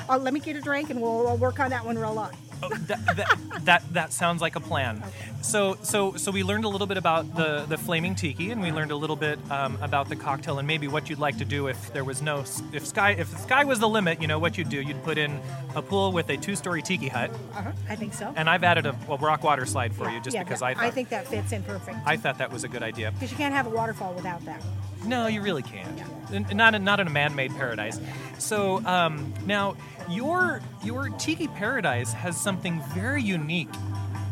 Oh, 0.09 0.17
let 0.17 0.33
me 0.33 0.39
get 0.39 0.55
a 0.55 0.61
drink 0.61 0.89
and 0.89 0.99
we'll, 1.01 1.19
we'll 1.23 1.37
work 1.37 1.59
on 1.59 1.69
that 1.69 1.85
one 1.85 1.97
real 1.99 2.13
lot. 2.13 2.33
Oh, 2.63 2.69
that, 2.69 3.05
that, 3.15 3.37
that 3.65 3.93
that 3.93 4.13
sounds 4.13 4.41
like 4.41 4.55
a 4.55 4.59
plan. 4.59 5.03
So 5.41 5.77
so 5.83 6.13
so 6.15 6.31
we 6.31 6.43
learned 6.43 6.65
a 6.65 6.67
little 6.67 6.87
bit 6.87 6.97
about 6.97 7.35
the 7.35 7.65
the 7.67 7.77
flaming 7.77 8.15
tiki, 8.15 8.51
and 8.51 8.61
we 8.61 8.71
learned 8.71 8.91
a 8.91 8.95
little 8.95 9.15
bit 9.15 9.39
um, 9.51 9.77
about 9.81 10.09
the 10.09 10.15
cocktail, 10.15 10.57
and 10.57 10.67
maybe 10.67 10.87
what 10.87 11.09
you'd 11.09 11.19
like 11.19 11.37
to 11.37 11.45
do 11.45 11.67
if 11.67 11.93
there 11.93 12.03
was 12.03 12.21
no 12.21 12.39
if 12.73 12.85
sky 12.85 13.11
if 13.11 13.29
the 13.31 13.37
sky 13.37 13.63
was 13.63 13.79
the 13.79 13.87
limit. 13.89 14.21
You 14.21 14.27
know 14.27 14.39
what 14.39 14.57
you'd 14.57 14.69
do? 14.69 14.81
You'd 14.81 15.03
put 15.03 15.17
in 15.17 15.39
a 15.75 15.81
pool 15.81 16.11
with 16.11 16.29
a 16.29 16.37
two-story 16.37 16.81
tiki 16.81 17.07
hut, 17.07 17.29
Uh-huh. 17.53 17.71
I 17.89 17.95
think 17.95 18.13
so. 18.13 18.33
and 18.35 18.49
I've 18.49 18.63
added 18.63 18.85
a, 18.87 18.95
a 19.09 19.17
rock 19.17 19.43
water 19.43 19.65
slide 19.65 19.93
for 19.93 20.09
you 20.09 20.19
just 20.21 20.33
Yeah, 20.33 20.43
because 20.43 20.59
that- 20.61 20.65
I 20.65 20.73
thought 20.73 20.83
I 20.83 20.91
think 20.91 21.09
that 21.09 21.27
fits 21.27 21.51
in 21.51 21.61
perfect. 21.63 21.97
I 22.05 22.17
thought 22.17 22.39
that 22.39 22.51
was 22.51 22.63
a 22.63 22.67
good 22.67 22.81
idea. 22.83 23.11
Because 23.11 23.29
you 23.31 23.37
can't 23.37 23.53
have 23.53 23.67
a 23.67 23.69
waterfall 23.69 24.13
without 24.13 24.43
that. 24.45 24.61
No, 25.05 25.27
you 25.27 25.41
really 25.43 25.61
can't. 25.61 26.01
N- 26.33 26.47
Not 26.57 26.73
in, 26.73 26.83
not 26.83 26.99
in 26.99 27.05
a 27.07 27.11
man-made 27.11 27.51
paradise. 27.55 27.99
So 28.39 28.83
um, 28.85 29.31
now 29.45 29.75
your 30.09 30.61
your 30.83 31.09
tiki 31.09 31.47
paradise 31.47 32.13
has 32.13 32.39
something 32.39 32.81
very 32.93 33.21
unique 33.21 33.69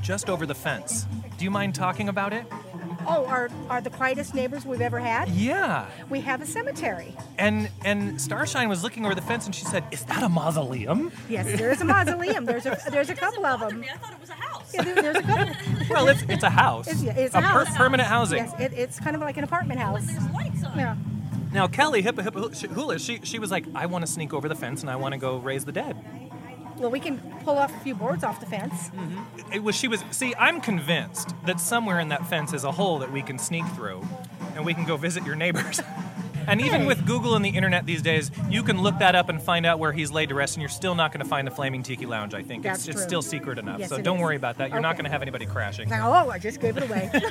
just 0.01 0.29
over 0.29 0.45
the 0.45 0.55
fence. 0.55 1.05
Do 1.37 1.43
you 1.43 1.51
mind 1.51 1.75
talking 1.75 2.09
about 2.09 2.31
it? 2.33 2.45
Oh, 3.07 3.25
are, 3.27 3.49
are 3.69 3.81
the 3.81 3.89
quietest 3.91 4.33
neighbors 4.33 4.65
we've 4.65 4.81
ever 4.81 4.99
had? 4.99 5.29
Yeah. 5.29 5.85
We 6.09 6.21
have 6.21 6.41
a 6.41 6.45
cemetery. 6.45 7.15
And 7.37 7.69
and 7.83 8.19
Starshine 8.19 8.67
was 8.67 8.81
looking 8.83 9.05
over 9.05 9.13
the 9.13 9.21
fence 9.21 9.45
and 9.45 9.53
she 9.53 9.63
said, 9.65 9.83
"Is 9.91 10.03
that 10.05 10.23
a 10.23 10.29
mausoleum?" 10.29 11.11
Yes, 11.29 11.45
there 11.59 11.69
is 11.71 11.81
a 11.81 11.85
mausoleum. 11.85 12.45
There's 12.45 12.65
a 12.65 12.77
there's 12.89 13.09
a 13.09 13.15
couple 13.15 13.45
of 13.45 13.59
them. 13.59 13.83
I 13.83 13.97
thought 13.97 14.13
it 14.13 14.21
was 14.21 14.29
a 14.29 14.33
house. 14.33 14.73
Yeah, 14.73 14.81
there- 14.83 14.95
there's 15.01 15.17
a 15.17 15.21
couple. 15.21 15.53
Well, 15.89 16.07
it's 16.07 16.23
it's 16.23 16.43
a 16.43 16.49
house. 16.49 16.87
It's, 16.87 17.03
it's 17.03 17.35
a, 17.35 17.41
per- 17.41 17.65
house. 17.65 17.77
permanent 17.77 18.07
housing. 18.09 18.37
Yes, 18.39 18.53
it, 18.59 18.73
it's 18.73 18.99
kind 18.99 19.15
of 19.15 19.21
like 19.21 19.37
an 19.37 19.43
apartment 19.43 19.79
house. 19.79 20.05
There's 20.07 20.27
lights 20.31 20.63
on. 20.63 20.77
Yeah. 20.79 20.95
Now 21.51 21.67
Kelly 21.67 22.01
Hippa 22.01 22.23
Hippa 22.25 22.67
Hula, 22.73 22.97
she, 22.97 23.19
she 23.23 23.37
was 23.39 23.51
like, 23.51 23.65
"I 23.75 23.85
want 23.85 24.03
to 24.05 24.11
sneak 24.11 24.33
over 24.33 24.49
the 24.49 24.55
fence 24.55 24.81
and 24.81 24.89
I 24.89 24.95
want 24.95 25.11
to 25.13 25.19
go 25.19 25.37
raise 25.37 25.63
the 25.65 25.71
dead." 25.71 25.95
Well, 26.77 26.91
we 26.91 26.99
can 26.99 27.19
pull 27.43 27.57
off 27.57 27.75
a 27.75 27.79
few 27.79 27.95
boards 27.95 28.23
off 28.23 28.39
the 28.39 28.45
fence. 28.45 28.89
Mm-hmm. 28.89 29.53
It 29.53 29.63
was 29.63 29.75
she 29.75 29.87
was 29.87 30.03
see, 30.11 30.33
I'm 30.37 30.59
convinced 30.59 31.33
that 31.45 31.59
somewhere 31.59 31.99
in 31.99 32.09
that 32.09 32.27
fence 32.27 32.53
is 32.53 32.63
a 32.63 32.71
hole 32.71 32.99
that 32.99 33.11
we 33.11 33.21
can 33.21 33.39
sneak 33.39 33.65
through 33.75 34.05
and 34.55 34.65
we 34.65 34.73
can 34.73 34.85
go 34.85 34.97
visit 34.97 35.25
your 35.25 35.35
neighbors. 35.35 35.81
And 36.47 36.61
even 36.61 36.81
Hey. 36.81 36.87
with 36.87 37.05
Google 37.05 37.35
and 37.35 37.43
the 37.43 37.49
internet 37.49 37.85
these 37.85 38.01
days, 38.01 38.31
you 38.49 38.63
can 38.63 38.81
look 38.81 38.97
that 38.99 39.15
up 39.15 39.29
and 39.29 39.41
find 39.41 39.65
out 39.65 39.79
where 39.79 39.91
he's 39.91 40.11
laid 40.11 40.29
to 40.29 40.35
rest, 40.35 40.55
and 40.55 40.61
you're 40.61 40.69
still 40.69 40.95
not 40.95 41.11
going 41.11 41.23
to 41.23 41.29
find 41.29 41.47
the 41.47 41.51
Flaming 41.51 41.83
Tiki 41.83 42.05
Lounge. 42.05 42.33
I 42.33 42.43
think 42.43 42.63
That's 42.63 42.87
it's, 42.87 42.97
it's 42.97 43.03
still 43.03 43.21
secret 43.21 43.57
enough. 43.57 43.79
Yes, 43.79 43.89
so 43.89 44.01
don't 44.01 44.17
is. 44.17 44.21
worry 44.23 44.35
about 44.35 44.57
that. 44.59 44.71
You're 44.71 44.79
not 44.81 44.95
going 44.95 45.05
to 45.05 45.11
have 45.11 45.21
anybody 45.21 45.45
crashing. 45.45 45.91
Oh, 45.91 46.29
I 46.29 46.39
just 46.39 46.59
gave 46.61 46.77
it 46.77 46.83
away. 46.83 47.09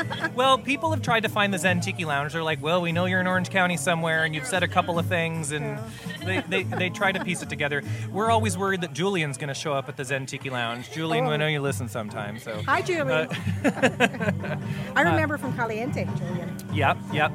Well, 0.34 0.58
people 0.58 0.90
have 0.92 1.02
tried 1.02 1.24
to 1.24 1.28
find 1.28 1.52
the 1.52 1.58
Zen 1.58 1.80
Tiki 1.80 2.04
Lounge. 2.04 2.32
They're 2.32 2.42
like, 2.42 2.62
well, 2.62 2.80
we 2.80 2.92
know 2.92 3.04
you're 3.04 3.20
in 3.20 3.26
Orange 3.26 3.50
County 3.50 3.76
somewhere, 3.76 4.24
and 4.24 4.34
you've 4.34 4.46
said 4.46 4.62
a 4.62 4.68
couple 4.68 4.98
of 4.98 5.04
things, 5.06 5.50
and 5.52 5.78
they, 6.24 6.40
they, 6.48 6.62
they 6.62 6.88
try 6.88 7.12
to 7.12 7.22
piece 7.22 7.42
it 7.42 7.48
together. 7.50 7.82
We're 8.10 8.30
always 8.30 8.56
worried 8.56 8.80
that 8.82 8.92
Julian's 8.94 9.36
going 9.36 9.48
to 9.48 9.54
show 9.54 9.74
up 9.74 9.88
at 9.88 9.96
the 9.96 10.04
Zen 10.04 10.26
Tiki 10.26 10.48
Lounge. 10.48 10.90
Julian, 10.92 11.26
Oh. 11.26 11.36
know 11.36 11.46
you 11.48 11.60
listen 11.60 11.88
sometimes, 11.88 12.42
so. 12.42 12.62
Hi, 12.62 12.80
Julie. 12.80 13.12
Uh, 13.12 13.26
I 14.96 15.02
remember 15.02 15.36
from 15.36 15.54
Caliente, 15.56 16.06
Julian. 16.16 16.56
Yep, 16.72 16.96
yep. 17.12 17.32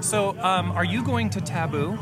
So, 0.00 0.27
um, 0.38 0.72
are 0.72 0.84
you 0.84 1.02
going 1.02 1.30
to 1.30 1.40
Taboo? 1.40 1.98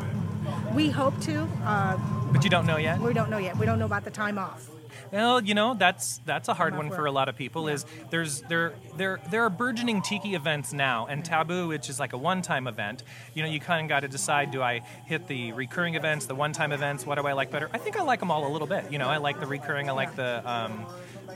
We 0.74 0.90
hope 0.90 1.18
to. 1.22 1.48
Uh, 1.64 1.96
But 2.32 2.44
you 2.44 2.50
don't 2.50 2.66
know 2.66 2.76
yet. 2.76 3.00
we 3.00 3.12
don't 3.12 3.30
know 3.30 3.38
yet. 3.38 3.56
We 3.56 3.66
don't 3.66 3.78
know 3.78 3.86
about 3.86 4.04
the 4.04 4.10
time 4.10 4.38
off. 4.38 4.68
Well, 5.12 5.40
you 5.42 5.54
know 5.54 5.74
that's 5.74 6.18
that's 6.26 6.48
a 6.48 6.54
hard 6.54 6.74
Enough 6.74 6.86
one 6.86 6.96
for 6.96 7.06
a 7.06 7.12
lot 7.12 7.28
of 7.28 7.36
people. 7.36 7.68
Is 7.68 7.86
there's 8.10 8.42
there 8.42 8.72
there 8.96 9.20
there 9.30 9.42
are 9.44 9.50
burgeoning 9.50 10.02
tiki 10.02 10.34
events 10.34 10.72
now, 10.72 11.06
and 11.06 11.24
Taboo, 11.24 11.68
which 11.68 11.88
is 11.88 12.00
like 12.00 12.12
a 12.12 12.18
one-time 12.18 12.66
event. 12.66 13.02
You 13.34 13.42
know, 13.42 13.48
you 13.48 13.60
kind 13.60 13.84
of 13.84 13.88
got 13.88 14.00
to 14.00 14.08
decide: 14.08 14.50
do 14.50 14.62
I 14.62 14.80
hit 15.06 15.26
the 15.26 15.52
recurring 15.52 15.94
events, 15.94 16.26
the 16.26 16.34
one-time 16.34 16.72
events? 16.72 17.06
What 17.06 17.16
do 17.18 17.26
I 17.26 17.32
like 17.32 17.50
better? 17.50 17.68
I 17.72 17.78
think 17.78 17.96
I 17.98 18.02
like 18.02 18.20
them 18.20 18.30
all 18.30 18.46
a 18.46 18.52
little 18.52 18.66
bit. 18.68 18.90
You 18.90 18.98
know, 18.98 19.08
I 19.08 19.18
like 19.18 19.40
the 19.40 19.46
recurring, 19.46 19.88
I 19.88 19.92
like 19.92 20.16
the 20.16 20.42
um, 20.50 20.86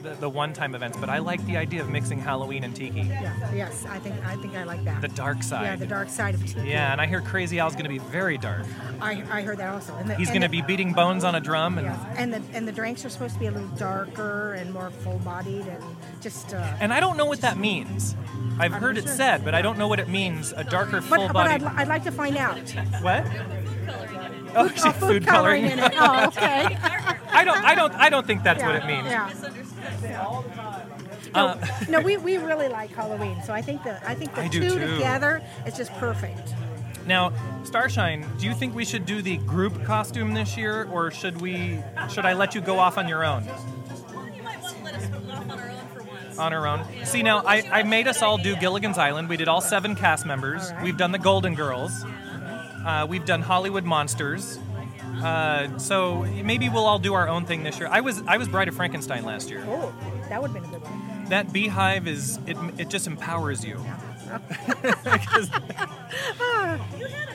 the, 0.03 0.15
the 0.15 0.29
one-time 0.29 0.75
events, 0.75 0.97
but 0.99 1.09
I 1.11 1.19
like 1.19 1.45
the 1.47 1.57
idea 1.57 1.83
of 1.83 1.91
mixing 1.91 2.19
Halloween 2.19 2.65
and 2.65 2.75
tiki, 2.75 3.01
Yeah. 3.03 3.35
Yes, 3.55 3.85
I 3.87 3.99
think 3.99 4.15
I 4.25 4.37
think 4.37 4.55
I 4.55 4.65
like 4.65 4.83
that. 4.85 5.01
the 5.03 5.09
dark 5.09 5.43
side. 5.43 5.65
Yeah, 5.65 5.77
the 5.77 5.87
dark 5.87 6.09
side 6.09 6.35
of 6.35 6.47
tiki. 6.47 6.69
Yeah, 6.69 6.93
and 6.93 7.01
I 7.01 7.07
hear 7.07 7.21
Crazy 7.21 7.59
Al's 7.59 7.75
going 7.75 7.85
to 7.85 7.91
be 7.91 7.99
very 7.99 8.39
dark. 8.39 8.65
I, 9.01 9.23
I 9.31 9.43
heard 9.43 9.59
that 9.59 9.73
also. 9.73 9.95
And 9.97 10.09
the, 10.09 10.15
He's 10.15 10.29
going 10.31 10.43
to 10.43 10.49
be 10.49 10.63
beating 10.63 10.93
bones 10.93 11.25
on 11.25 11.35
a 11.35 11.41
drum, 11.41 11.79
and 11.79 11.87
Yes, 11.87 11.99
and 12.17 12.33
the 12.33 12.43
and 12.55 12.67
the 12.67 12.73
drinks 12.73 13.05
are 13.05 13.11
supposed 13.11 13.35
to 13.35 13.41
be 13.41 13.47
a 13.47 13.51
little 13.51 13.69
darker 13.77 14.55
and 14.55 14.73
more 14.73 14.91
full-bodied 14.91 15.67
and 15.67 15.85
just. 16.21 16.55
Uh, 16.55 16.77
and 16.81 16.93
I 16.93 17.01
don't 17.01 17.17
know 17.17 17.27
what 17.27 17.41
that 17.43 17.50
means. 17.59 18.17
I've 18.59 18.75
I'm 18.75 18.81
heard 18.81 18.99
it 18.99 19.05
sure. 19.05 19.13
said, 19.15 19.45
but 19.45 19.55
I 19.55 19.63
don't 19.63 19.79
know 19.79 19.89
what 19.89 20.01
it 20.01 20.09
means. 20.09 20.53
A 20.57 20.65
darker, 20.65 21.01
but 21.01 21.09
but 21.11 21.17
full-bodied. 21.19 21.53
I'd, 21.53 21.63
li- 21.63 21.69
I'd 21.77 21.89
like 21.89 22.05
to 22.05 22.13
find 22.13 22.37
out. 22.37 22.59
What? 23.01 23.25
Oh, 24.55 24.69
Food, 24.69 24.83
oh, 24.85 24.93
food, 24.93 25.27
coloring 25.27 25.65
in 25.65 25.79
it. 25.79 25.93
Oh, 25.97 26.27
okay. 26.27 26.77
I 27.33 27.45
don't. 27.45 27.57
I 27.65 27.75
don't. 27.75 27.93
I 27.95 28.09
don't 28.11 28.27
think 28.27 28.43
that's 28.43 28.63
what 28.63 28.75
it 28.75 28.85
means. 28.87 29.07
Yeah. 29.07 29.31
Uh, 31.35 31.57
No, 31.89 32.01
we, 32.01 32.17
we 32.17 32.39
really 32.39 32.69
like 32.69 32.91
Halloween, 32.91 33.41
so 33.45 33.53
I 33.53 33.63
think 33.63 33.85
the 33.85 33.97
I 34.09 34.15
think 34.15 34.35
the 34.35 34.43
I 34.43 34.49
two 34.49 34.69
together 34.79 35.41
is 35.67 35.77
just 35.77 35.93
perfect. 35.95 36.55
now, 37.07 37.33
Starshine, 37.63 38.27
do 38.39 38.47
you 38.47 38.55
think 38.55 38.75
we 38.75 38.85
should 38.85 39.07
do 39.07 39.23
the 39.23 39.37
group 39.39 39.85
costume 39.85 40.35
this 40.35 40.57
year, 40.57 40.89
or 40.93 41.11
should 41.13 41.41
we? 41.41 41.81
Should 42.11 42.25
I 42.27 42.33
let 42.33 42.55
you 42.57 42.61
go 42.61 42.79
off 42.81 42.99
on 42.99 43.07
your 43.09 43.25
own? 43.25 43.45
On 46.39 46.53
our 46.53 46.67
own. 46.67 46.85
See, 47.05 47.23
now 47.23 47.43
I, 47.45 47.63
I 47.71 47.83
made 47.83 48.09
us 48.09 48.23
all 48.23 48.39
do 48.39 48.57
Gilligan's 48.57 48.99
Island. 48.99 49.29
We 49.29 49.37
did 49.37 49.49
all 49.49 49.61
seven 49.61 49.95
cast 49.95 50.27
members. 50.27 50.73
We've 50.83 50.97
done 50.97 51.13
the 51.13 51.19
Golden 51.19 51.55
Girls. 51.55 52.05
Uh, 52.85 53.07
we've 53.09 53.25
done 53.25 53.43
Hollywood 53.43 53.85
Monsters. 53.85 54.59
Uh, 55.23 55.79
so 55.79 56.23
maybe 56.23 56.69
we'll 56.69 56.87
all 56.87 56.99
do 56.99 57.15
our 57.15 57.29
own 57.29 57.45
thing 57.45 57.63
this 57.63 57.79
year. 57.79 57.89
I 57.89 58.01
was 58.01 58.23
I 58.27 58.39
was 58.39 58.49
Bride 58.49 58.69
of 58.69 58.75
Frankenstein 58.75 59.25
last 59.25 59.51
year. 59.51 59.63
Oh, 59.67 59.95
that 60.29 60.41
would 60.41 60.53
have 60.53 60.63
been 60.63 60.71
a 60.71 60.79
good 60.79 60.83
one. 60.83 61.25
That 61.27 61.53
beehive 61.53 62.09
is 62.09 62.39
it, 62.47 62.57
it 62.79 62.89
just 62.89 63.07
empowers 63.07 63.65
you. 63.65 63.75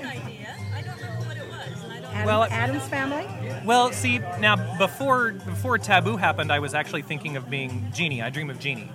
Adam, 2.15 2.27
Well, 2.27 2.43
Addams 2.45 2.88
family. 2.88 3.27
Well, 3.65 3.91
see, 3.91 4.19
now 4.39 4.77
before 4.77 5.31
before 5.34 5.77
Taboo 5.77 6.15
happened, 6.17 6.51
I 6.51 6.60
was 6.60 6.74
actually 6.74 7.01
thinking 7.01 7.36
of 7.36 7.50
being 7.50 7.91
Jeannie. 7.93 8.22
I 8.22 8.29
dream 8.29 8.50
of 8.50 8.60
Jeannie. 8.60 8.89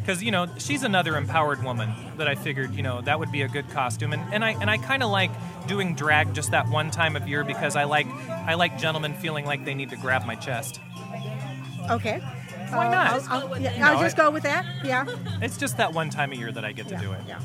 Because 0.00 0.22
you 0.22 0.30
know 0.30 0.46
she's 0.58 0.82
another 0.82 1.16
empowered 1.16 1.62
woman 1.62 1.90
that 2.18 2.28
I 2.28 2.34
figured 2.34 2.74
you 2.74 2.82
know 2.82 3.00
that 3.02 3.18
would 3.18 3.32
be 3.32 3.42
a 3.42 3.48
good 3.48 3.68
costume, 3.70 4.12
and, 4.12 4.34
and 4.34 4.44
I 4.44 4.50
and 4.52 4.70
I 4.70 4.76
kind 4.78 5.02
of 5.02 5.10
like 5.10 5.30
doing 5.66 5.94
drag 5.94 6.34
just 6.34 6.50
that 6.50 6.68
one 6.68 6.90
time 6.90 7.16
of 7.16 7.26
year 7.28 7.42
because 7.44 7.74
I 7.76 7.84
like 7.84 8.06
I 8.28 8.54
like 8.54 8.78
gentlemen 8.78 9.14
feeling 9.14 9.44
like 9.46 9.64
they 9.64 9.74
need 9.74 9.90
to 9.90 9.96
grab 9.96 10.26
my 10.26 10.34
chest. 10.34 10.80
Okay. 11.90 12.18
Why 12.70 12.86
Uh, 12.86 12.90
not? 12.90 13.06
I'll, 13.08 13.14
Just 13.18 13.28
go 13.30 13.34
I'll, 13.36 13.48
with 13.48 13.60
yeah, 13.62 13.70
it. 13.72 13.82
I'll 13.82 14.00
just 14.00 14.18
I- 14.18 14.22
go 14.24 14.30
with 14.30 14.42
that. 14.44 14.64
Yeah. 14.84 15.04
It's 15.42 15.56
just 15.58 15.76
that 15.76 15.92
one 15.92 16.08
time 16.10 16.32
a 16.32 16.34
year 16.34 16.50
that 16.50 16.64
I 16.64 16.72
get 16.72 16.88
to 16.88 16.94
yeah. 16.94 17.00
do 17.00 17.12
it. 17.12 17.20
Yeah. 17.28 17.38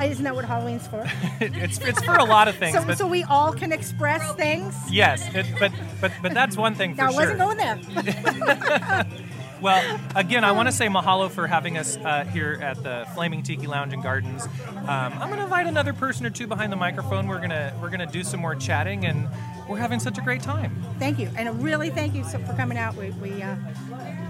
Isn't 0.00 0.24
that 0.24 0.34
what 0.34 0.44
Halloween's 0.44 0.86
for? 0.86 1.04
it's 1.40 1.78
it's 1.78 2.02
for 2.02 2.16
a 2.16 2.24
lot 2.24 2.48
of 2.48 2.56
things, 2.56 2.76
so, 2.76 2.94
so 2.94 3.06
we 3.06 3.22
all 3.24 3.52
can 3.52 3.72
express 3.72 4.34
things. 4.34 4.74
yes, 4.90 5.22
it, 5.34 5.46
but 5.58 5.72
but 6.00 6.12
but 6.22 6.34
that's 6.34 6.56
one 6.56 6.74
thing 6.74 6.94
for 6.94 7.02
I 7.02 7.10
sure. 7.10 7.20
wasn't 7.20 7.38
going 7.38 7.56
there. 7.56 9.06
Well, 9.62 10.00
again, 10.16 10.42
I 10.42 10.50
want 10.50 10.66
to 10.66 10.72
say 10.72 10.88
mahalo 10.88 11.30
for 11.30 11.46
having 11.46 11.78
us 11.78 11.96
uh, 11.96 12.24
here 12.24 12.58
at 12.60 12.82
the 12.82 13.06
Flaming 13.14 13.44
Tiki 13.44 13.68
Lounge 13.68 13.92
and 13.92 14.02
Gardens. 14.02 14.44
Um, 14.66 14.88
I'm 14.88 15.28
going 15.28 15.36
to 15.36 15.44
invite 15.44 15.68
another 15.68 15.92
person 15.92 16.26
or 16.26 16.30
two 16.30 16.48
behind 16.48 16.72
the 16.72 16.76
microphone. 16.76 17.28
We're 17.28 17.38
gonna 17.38 17.72
we're 17.80 17.90
gonna 17.90 18.10
do 18.10 18.24
some 18.24 18.40
more 18.40 18.56
chatting, 18.56 19.06
and 19.06 19.28
we're 19.68 19.78
having 19.78 20.00
such 20.00 20.18
a 20.18 20.20
great 20.20 20.42
time. 20.42 20.82
thank 20.98 21.20
you, 21.20 21.30
and 21.36 21.62
really 21.62 21.90
thank 21.90 22.12
you 22.12 22.24
so, 22.24 22.40
for 22.40 22.54
coming 22.54 22.76
out. 22.76 22.96
We, 22.96 23.10
we 23.10 23.40
uh, 23.40 23.54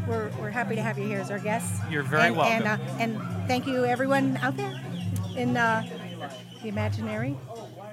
we're, 0.07 0.31
we're 0.39 0.51
happy 0.51 0.75
to 0.75 0.83
have 0.83 0.99
you 0.99 1.07
here 1.07 1.21
as 1.21 1.31
our 1.31 1.39
guests. 1.39 1.81
You're 1.91 2.03
very 2.03 2.25
and, 2.25 2.37
welcome. 2.37 2.67
And, 2.67 3.17
uh, 3.17 3.23
and 3.23 3.49
thank 3.49 3.67
you 3.67 3.87
everyone 3.87 4.37
out 4.43 4.59
there 4.59 4.79
in 5.37 5.57
uh, 5.57 5.83
the 6.63 6.69
imaginary. 6.69 7.37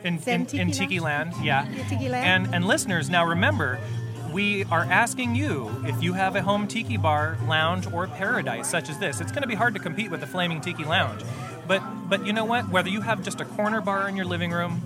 In, 0.03 0.17
in, 0.25 0.45
Tiki 0.45 0.59
in 0.59 0.71
Tiki 0.71 0.99
Land, 0.99 1.33
yeah. 1.43 1.67
Tiki 1.89 2.07
Land. 2.07 2.45
And 2.45 2.55
and 2.55 2.65
listeners, 2.65 3.09
now 3.09 3.25
remember, 3.25 3.79
we 4.31 4.63
are 4.65 4.83
asking 4.83 5.35
you 5.35 5.69
if 5.85 6.01
you 6.01 6.13
have 6.13 6.35
a 6.35 6.41
home 6.41 6.67
tiki 6.67 6.97
bar, 6.97 7.37
lounge, 7.47 7.91
or 7.91 8.07
paradise 8.07 8.69
such 8.69 8.89
as 8.89 8.97
this. 8.99 9.19
It's 9.19 9.31
going 9.31 9.41
to 9.41 9.47
be 9.47 9.55
hard 9.55 9.73
to 9.73 9.79
compete 9.79 10.09
with 10.09 10.21
the 10.21 10.27
Flaming 10.27 10.61
Tiki 10.61 10.85
Lounge, 10.85 11.21
but 11.67 11.81
but 12.07 12.25
you 12.25 12.33
know 12.33 12.45
what? 12.45 12.69
Whether 12.69 12.89
you 12.89 13.01
have 13.01 13.23
just 13.23 13.41
a 13.41 13.45
corner 13.45 13.81
bar 13.81 14.07
in 14.07 14.15
your 14.15 14.25
living 14.25 14.51
room. 14.51 14.81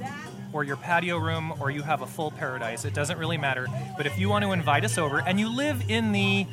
Or 0.56 0.64
your 0.64 0.78
patio 0.78 1.18
room, 1.18 1.52
or 1.60 1.72
you 1.72 1.82
have 1.82 2.04
a 2.04 2.06
full 2.06 2.30
paradise. 2.30 2.86
It 2.86 2.94
doesn't 2.94 3.18
really 3.18 3.40
matter. 3.40 3.66
But 3.98 4.06
if 4.06 4.20
you 4.20 4.30
want 4.30 4.46
to 4.46 4.52
invite 4.52 4.86
us 4.86 5.00
over, 5.00 5.18
and 5.18 5.40
you 5.40 5.50
live 5.50 5.90
in 5.90 6.12
the 6.12 6.46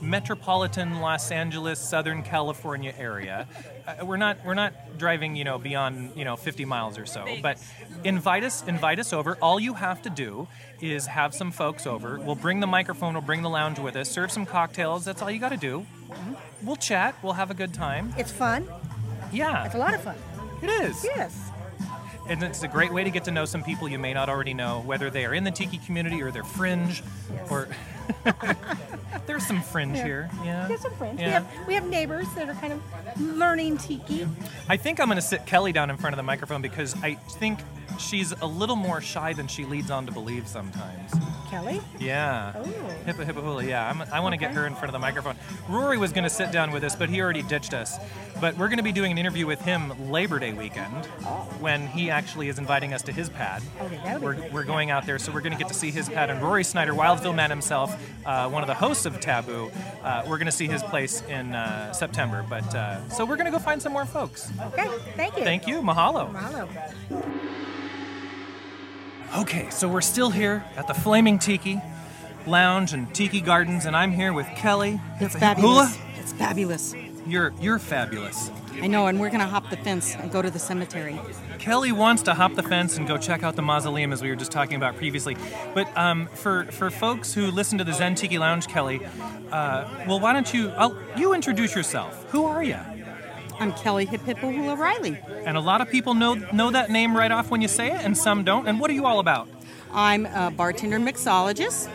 metropolitan 0.00 1.00
Los 1.00 1.30
Angeles, 1.30 1.78
Southern 1.78 2.22
California 2.22 2.94
area. 2.98 3.46
Uh, 3.86 4.04
we're 4.04 4.16
not 4.16 4.38
we're 4.44 4.54
not 4.54 4.72
driving 4.98 5.36
you 5.36 5.44
know 5.44 5.58
beyond 5.58 6.12
you 6.16 6.24
know 6.24 6.36
50 6.36 6.64
miles 6.64 6.98
or 6.98 7.06
so, 7.06 7.24
but 7.42 7.58
invite 8.04 8.44
us 8.44 8.62
invite 8.66 8.98
us 8.98 9.12
over. 9.12 9.36
All 9.40 9.58
you 9.60 9.74
have 9.74 10.02
to 10.02 10.10
do 10.10 10.48
is 10.80 11.06
have 11.06 11.34
some 11.34 11.50
folks 11.50 11.86
over. 11.86 12.18
We'll 12.18 12.34
bring 12.34 12.60
the 12.60 12.66
microphone. 12.66 13.14
We'll 13.14 13.22
bring 13.22 13.42
the 13.42 13.50
lounge 13.50 13.78
with 13.78 13.96
us. 13.96 14.08
Serve 14.10 14.30
some 14.30 14.46
cocktails. 14.46 15.04
That's 15.04 15.22
all 15.22 15.30
you 15.30 15.40
got 15.40 15.50
to 15.50 15.56
do. 15.56 15.86
We'll 16.62 16.76
chat. 16.76 17.14
We'll 17.22 17.34
have 17.34 17.50
a 17.50 17.54
good 17.54 17.72
time. 17.74 18.12
It's 18.16 18.32
fun. 18.32 18.68
Yeah, 19.32 19.64
It's 19.66 19.74
a 19.74 19.78
lot 19.78 19.94
of 19.94 20.02
fun. 20.02 20.16
it 20.62 20.68
is. 20.70 21.04
Yes. 21.04 21.50
And 22.28 22.42
it's 22.42 22.62
a 22.62 22.68
great 22.68 22.92
way 22.92 23.04
to 23.04 23.10
get 23.10 23.24
to 23.24 23.30
know 23.30 23.44
some 23.44 23.62
people 23.62 23.88
you 23.88 23.98
may 23.98 24.12
not 24.12 24.28
already 24.28 24.52
know, 24.54 24.80
whether 24.80 25.08
they 25.10 25.24
are 25.24 25.32
in 25.34 25.44
the 25.44 25.50
tiki 25.50 25.78
community 25.78 26.20
or 26.22 26.30
they're 26.30 26.44
fringe, 26.44 27.02
or 27.50 27.68
there's 29.26 29.46
some 29.46 29.60
fringe 29.62 29.96
Yeah. 29.96 30.04
here. 30.04 30.30
Yeah. 30.44 30.68
Have 30.68 30.80
some 30.80 30.92
friends. 30.94 31.18
We 31.18 31.24
have 31.24 31.46
we 31.66 31.74
have 31.74 31.86
neighbors 31.86 32.26
that 32.34 32.48
are 32.48 32.54
kind 32.54 32.72
of 32.72 32.82
learning 33.20 33.78
tiki. 33.78 34.26
I 34.68 34.76
think 34.76 35.00
I'm 35.00 35.06
going 35.06 35.16
to 35.16 35.22
sit 35.22 35.46
Kelly 35.46 35.72
down 35.72 35.90
in 35.90 35.96
front 35.96 36.14
of 36.14 36.16
the 36.16 36.22
microphone 36.22 36.62
because 36.62 36.94
I 37.02 37.14
think 37.14 37.58
she's 37.98 38.32
a 38.32 38.46
little 38.46 38.76
more 38.76 39.00
shy 39.00 39.32
than 39.32 39.46
she 39.46 39.64
leads 39.64 39.90
on 39.90 40.06
to 40.06 40.12
believe 40.12 40.46
sometimes. 40.46 41.12
Kelly. 41.50 41.80
Yeah. 41.98 42.52
Oh. 42.56 42.62
Hippa 43.06 43.24
hippa 43.24 43.42
hula. 43.42 43.64
Yeah, 43.64 43.88
I'm, 43.88 44.02
I 44.12 44.20
want 44.20 44.34
to 44.34 44.36
get 44.36 44.52
her 44.52 44.66
in 44.66 44.74
front 44.74 44.86
of 44.86 44.92
the 44.92 44.98
microphone. 44.98 45.36
Rory 45.68 45.96
was 45.96 46.12
going 46.12 46.24
to 46.24 46.30
sit 46.30 46.52
down 46.52 46.70
with 46.70 46.84
us, 46.84 46.94
but 46.94 47.08
he 47.08 47.20
already 47.20 47.42
ditched 47.42 47.72
us. 47.72 47.96
But 48.40 48.56
we're 48.56 48.68
going 48.68 48.78
to 48.78 48.84
be 48.84 48.92
doing 48.92 49.10
an 49.10 49.18
interview 49.18 49.46
with 49.46 49.60
him 49.62 50.10
Labor 50.10 50.38
Day 50.38 50.52
weekend 50.52 51.06
when 51.60 51.86
he 51.88 52.10
actually 52.10 52.48
is 52.48 52.58
inviting 52.58 52.92
us 52.92 53.02
to 53.02 53.12
his 53.12 53.28
pad. 53.28 53.62
Okay, 53.80 54.18
be 54.18 54.24
we're, 54.24 54.50
we're 54.50 54.64
going 54.64 54.90
out 54.90 55.06
there, 55.06 55.18
so 55.18 55.32
we're 55.32 55.40
going 55.40 55.52
to 55.52 55.58
get 55.58 55.68
to 55.68 55.74
see 55.74 55.90
his 55.90 56.08
pad. 56.08 56.30
And 56.30 56.40
Rory 56.42 56.64
Snyder, 56.64 56.92
Wildville 56.92 57.34
man 57.34 57.50
himself, 57.50 58.00
uh, 58.24 58.48
one 58.48 58.62
of 58.62 58.68
the 58.68 58.74
hosts 58.74 59.06
of 59.06 59.18
Taboo, 59.18 59.70
uh, 60.02 60.22
we're 60.28 60.38
going 60.38 60.46
to 60.46 60.52
see 60.52 60.68
his 60.68 60.82
place 60.82 61.22
in 61.22 61.54
uh, 61.54 61.92
September. 61.92 62.44
But 62.48 62.74
uh, 62.74 63.08
so 63.08 63.24
we're 63.24 63.36
going 63.36 63.46
to 63.46 63.52
go 63.52 63.58
find 63.58 63.80
some 63.82 63.92
more 63.92 64.06
folks. 64.06 64.52
Okay. 64.60 64.86
Thank 65.16 65.36
you. 65.36 65.44
Thank 65.44 65.66
you. 65.66 65.80
Mahalo. 65.80 66.32
Mahalo. 66.32 66.68
Okay, 69.36 69.68
so 69.70 69.88
we're 69.88 70.00
still 70.00 70.30
here 70.30 70.64
at 70.76 70.86
the 70.86 70.94
Flaming 70.94 71.38
Tiki 71.38 71.80
Lounge 72.46 72.94
and 72.94 73.14
Tiki 73.14 73.40
Gardens, 73.40 73.84
and 73.84 73.94
I'm 73.94 74.10
here 74.10 74.32
with 74.32 74.46
Kelly. 74.56 74.98
It's 75.20 75.36
fabulous. 75.36 75.94
Hula? 75.94 76.12
It's 76.18 76.32
fabulous. 76.32 76.94
you're 77.26 77.52
you're 77.60 77.78
fabulous. 77.78 78.50
I 78.80 78.86
know, 78.86 79.06
and 79.06 79.20
we're 79.20 79.28
going 79.28 79.40
to 79.40 79.46
hop 79.46 79.70
the 79.70 79.76
fence 79.76 80.14
and 80.14 80.30
go 80.30 80.40
to 80.40 80.50
the 80.50 80.58
cemetery. 80.58 81.18
Kelly 81.58 81.90
wants 81.90 82.22
to 82.22 82.34
hop 82.34 82.54
the 82.54 82.62
fence 82.62 82.96
and 82.96 83.08
go 83.08 83.18
check 83.18 83.42
out 83.42 83.56
the 83.56 83.62
mausoleum 83.62 84.12
as 84.12 84.22
we 84.22 84.30
were 84.30 84.36
just 84.36 84.52
talking 84.52 84.76
about 84.76 84.96
previously. 84.96 85.36
But 85.74 85.94
um, 85.96 86.26
for 86.28 86.64
for 86.66 86.90
folks 86.90 87.34
who 87.34 87.50
listen 87.50 87.76
to 87.78 87.84
the 87.84 87.92
Zen 87.92 88.14
Tiki 88.14 88.38
Lounge, 88.38 88.66
Kelly, 88.66 89.04
uh, 89.52 90.04
well, 90.06 90.20
why 90.20 90.32
don't 90.32 90.52
you 90.54 90.70
I'll, 90.70 90.96
you 91.16 91.34
introduce 91.34 91.74
yourself? 91.74 92.24
Who 92.30 92.44
are 92.46 92.62
you? 92.62 92.78
I'm 93.60 93.72
Kelly 93.72 94.06
Hip 94.06 94.22
Hip 94.22 94.42
Riley. 94.42 95.18
And 95.44 95.56
a 95.56 95.60
lot 95.60 95.80
of 95.80 95.90
people 95.90 96.14
know 96.14 96.34
know 96.34 96.70
that 96.70 96.90
name 96.90 97.16
right 97.16 97.30
off 97.30 97.50
when 97.50 97.60
you 97.60 97.68
say 97.68 97.88
it, 97.88 98.04
and 98.04 98.16
some 98.16 98.44
don't. 98.44 98.66
And 98.68 98.78
what 98.80 98.90
are 98.90 98.94
you 98.94 99.06
all 99.06 99.18
about? 99.18 99.48
I'm 99.92 100.26
a 100.26 100.50
bartender 100.50 100.98
mixologist. 100.98 101.88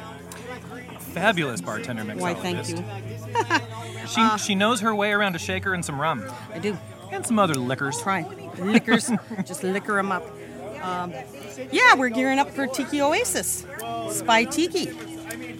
Fabulous 0.99 1.61
bartender 1.61 2.03
mixologist. 2.03 2.19
Why, 2.19 2.33
thank 2.33 2.69
you. 2.69 2.83
She 4.05 4.37
she 4.37 4.53
knows 4.53 4.81
her 4.81 4.93
way 4.93 5.11
around 5.13 5.33
a 5.37 5.39
shaker 5.39 5.73
and 5.73 5.83
some 5.83 5.99
rum 5.99 6.29
I 6.53 6.59
do. 6.59 6.77
and 7.09 7.25
some 7.25 7.39
other 7.39 7.53
liquors. 7.55 8.01
Try. 8.01 8.23
Liquors, 8.59 9.09
just 9.45 9.63
liquor 9.63 9.93
them 9.93 10.11
up. 10.11 10.25
Um, 10.81 11.13
yeah, 11.71 11.95
we're 11.95 12.09
gearing 12.09 12.37
up 12.37 12.51
for 12.51 12.67
Tiki 12.67 13.01
Oasis. 13.01 13.65
Spy 14.09 14.43
Tiki. 14.43 14.91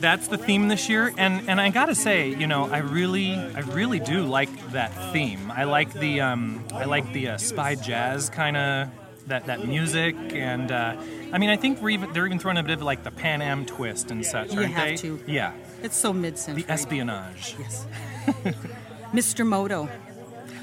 That's 0.04 0.28
the 0.28 0.38
theme 0.38 0.68
this 0.68 0.90
year, 0.90 1.14
and 1.18 1.50
and 1.50 1.62
I 1.62 1.70
gotta 1.70 1.96
say, 1.96 2.28
you 2.28 2.46
know, 2.46 2.70
I 2.70 2.80
really 2.80 3.36
I 3.36 3.62
really 3.62 4.00
do 4.02 4.26
like 4.26 4.50
that 4.74 4.92
theme. 5.14 5.50
I 5.50 5.64
like 5.64 5.94
the 5.94 6.20
um, 6.20 6.62
I 6.74 6.84
like 6.84 7.14
the 7.14 7.30
uh, 7.30 7.38
spy 7.38 7.76
jazz 7.76 8.30
kind 8.30 8.58
of 8.58 8.90
that 9.28 9.46
that 9.46 9.66
music, 9.66 10.14
and 10.34 10.74
uh, 10.74 10.98
I 11.32 11.38
mean, 11.38 11.50
I 11.50 11.56
think 11.56 11.82
we're 11.82 11.92
even 11.92 12.12
they're 12.12 12.26
even 12.26 12.38
throwing 12.38 12.58
a 12.58 12.64
bit 12.64 12.74
of 12.74 12.82
like 12.82 13.04
the 13.06 13.12
Pan 13.12 13.42
Am 13.42 13.66
twist 13.66 14.12
and 14.12 14.26
such, 14.26 14.52
You 14.52 14.60
aren't 14.64 14.74
have 14.74 14.88
they? 14.90 14.96
to. 14.98 15.20
Yeah, 15.26 15.54
It's 15.82 15.96
so 15.96 16.12
mid-century. 16.12 16.64
the 16.64 16.72
espionage. 16.74 17.56
Yes. 17.58 17.88
Mr. 19.14 19.48
Moto. 19.48 19.88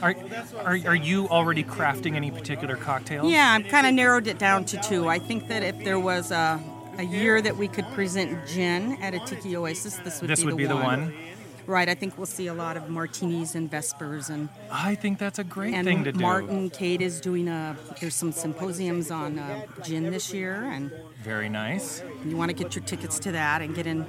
Are, 0.03 0.15
are 0.67 0.79
are 0.87 0.95
you 0.95 1.29
already 1.29 1.65
crafting 1.65 2.15
any 2.15 2.31
particular 2.31 2.77
cocktails? 2.77 3.31
Yeah, 3.33 3.53
I've 3.53 3.69
kind 3.69 3.87
of 3.87 3.95
narrowed 3.95 4.27
it 4.27 4.39
down 4.39 4.67
to 4.67 4.77
two. 4.83 5.09
I 5.09 5.19
think 5.19 5.49
that 5.49 5.63
if 5.63 5.79
there 5.83 5.99
was 5.99 6.31
a, 6.31 6.61
a 6.99 7.03
year 7.05 7.41
that 7.41 7.57
we 7.57 7.69
could 7.69 7.87
present 7.93 8.47
gin 8.47 9.01
at 9.03 9.15
a 9.15 9.19
Tiki 9.21 9.57
Oasis, 9.57 9.97
this 9.97 10.21
would 10.21 10.31
This 10.31 10.41
be 10.41 10.47
would 10.47 10.53
the 10.55 10.59
be 10.59 10.67
the 10.67 10.75
one. 10.77 10.85
one. 10.85 11.15
Right, 11.67 11.89
I 11.89 11.95
think 11.95 12.17
we'll 12.17 12.27
see 12.27 12.49
a 12.49 12.55
lot 12.55 12.77
of 12.77 12.89
martinis 12.89 13.55
and 13.55 13.71
vespers 13.71 14.29
and 14.29 14.49
I 14.73 14.97
think 14.97 15.19
that's 15.19 15.39
a 15.39 15.45
great 15.45 15.75
and 15.75 15.87
thing 15.87 16.03
to 16.05 16.11
do. 16.13 16.19
Martin 16.19 16.69
Cate 16.71 17.01
is 17.01 17.21
doing 17.21 17.47
a 17.49 17.77
there's 18.01 18.15
some 18.17 18.33
symposiums 18.33 19.11
on 19.13 19.39
uh, 19.39 19.67
gin 19.85 20.11
this 20.11 20.33
year 20.33 20.65
and 20.65 20.91
Very 21.23 21.49
nice. 21.49 22.03
you 22.25 22.37
want 22.37 22.49
to 22.49 22.57
get 22.57 22.75
your 22.75 22.83
tickets 22.85 23.21
to 23.21 23.33
that 23.33 23.63
and 23.63 23.75
get 23.75 23.87
in 23.87 24.05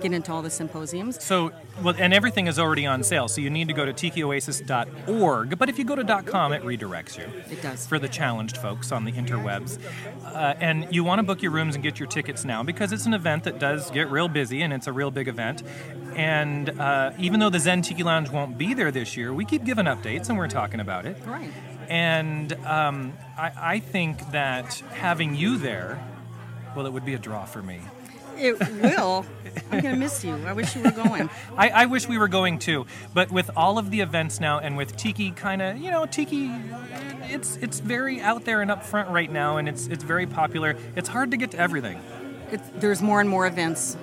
get 0.00 0.12
into 0.12 0.32
all 0.32 0.42
the 0.42 0.50
symposiums. 0.50 1.22
So, 1.22 1.52
well, 1.82 1.94
and 1.98 2.12
everything 2.12 2.46
is 2.46 2.58
already 2.58 2.86
on 2.86 3.02
sale. 3.02 3.28
So 3.28 3.40
you 3.40 3.50
need 3.50 3.68
to 3.68 3.74
go 3.74 3.84
to 3.84 3.92
tikioasis.org. 3.92 5.58
But 5.58 5.68
if 5.68 5.78
you 5.78 5.84
go 5.84 5.96
to 5.96 6.22
.com, 6.22 6.52
it 6.52 6.62
redirects 6.62 7.18
you. 7.18 7.24
It 7.50 7.62
does. 7.62 7.86
For 7.86 7.98
the 7.98 8.08
challenged 8.08 8.56
folks 8.56 8.92
on 8.92 9.04
the 9.04 9.12
interwebs, 9.12 9.78
uh, 10.24 10.54
and 10.60 10.86
you 10.90 11.04
want 11.04 11.18
to 11.18 11.22
book 11.22 11.42
your 11.42 11.52
rooms 11.52 11.74
and 11.74 11.82
get 11.82 11.98
your 11.98 12.08
tickets 12.08 12.44
now 12.44 12.62
because 12.62 12.92
it's 12.92 13.06
an 13.06 13.14
event 13.14 13.44
that 13.44 13.58
does 13.58 13.90
get 13.90 14.10
real 14.10 14.28
busy 14.28 14.62
and 14.62 14.72
it's 14.72 14.86
a 14.86 14.92
real 14.92 15.10
big 15.10 15.28
event. 15.28 15.62
And 16.14 16.70
uh, 16.80 17.12
even 17.18 17.40
though 17.40 17.50
the 17.50 17.60
Zen 17.60 17.82
Tiki 17.82 18.02
Lounge 18.02 18.30
won't 18.30 18.58
be 18.58 18.74
there 18.74 18.90
this 18.90 19.16
year, 19.16 19.32
we 19.32 19.44
keep 19.44 19.64
giving 19.64 19.86
updates 19.86 20.28
and 20.28 20.38
we're 20.38 20.48
talking 20.48 20.80
about 20.80 21.06
it. 21.06 21.16
Right. 21.26 21.50
And 21.88 22.52
um, 22.64 23.14
I, 23.36 23.52
I 23.56 23.78
think 23.80 24.30
that 24.30 24.74
having 24.92 25.34
you 25.34 25.58
there, 25.58 26.02
well, 26.76 26.86
it 26.86 26.92
would 26.92 27.04
be 27.04 27.14
a 27.14 27.18
draw 27.18 27.44
for 27.44 27.62
me. 27.62 27.80
It 28.40 28.58
will. 28.82 29.26
I'm 29.70 29.80
gonna 29.80 29.96
miss 29.96 30.24
you. 30.24 30.34
I 30.46 30.52
wish 30.52 30.74
you 30.76 30.82
were 30.82 30.90
going. 30.92 31.28
I, 31.56 31.68
I 31.70 31.86
wish 31.86 32.08
we 32.08 32.18
were 32.18 32.28
going 32.28 32.58
too, 32.58 32.86
but 33.12 33.30
with 33.30 33.50
all 33.56 33.78
of 33.78 33.90
the 33.90 34.00
events 34.00 34.40
now, 34.40 34.58
and 34.60 34.76
with 34.76 34.96
Tiki 34.96 35.30
kind 35.32 35.60
of, 35.60 35.76
you 35.76 35.90
know, 35.90 36.06
Tiki, 36.06 36.50
it's 37.24 37.56
it's 37.56 37.80
very 37.80 38.20
out 38.20 38.44
there 38.44 38.62
and 38.62 38.70
up 38.70 38.84
front 38.84 39.10
right 39.10 39.30
now, 39.30 39.56
and 39.56 39.68
it's 39.68 39.86
it's 39.88 40.04
very 40.04 40.26
popular. 40.26 40.76
It's 40.96 41.08
hard 41.08 41.30
to 41.32 41.36
get 41.36 41.50
to 41.52 41.58
everything, 41.58 42.00
It's, 42.52 42.62
there's 42.76 43.02
more 43.02 43.20
and 43.20 43.28
more 43.28 43.46
events. 43.46 43.96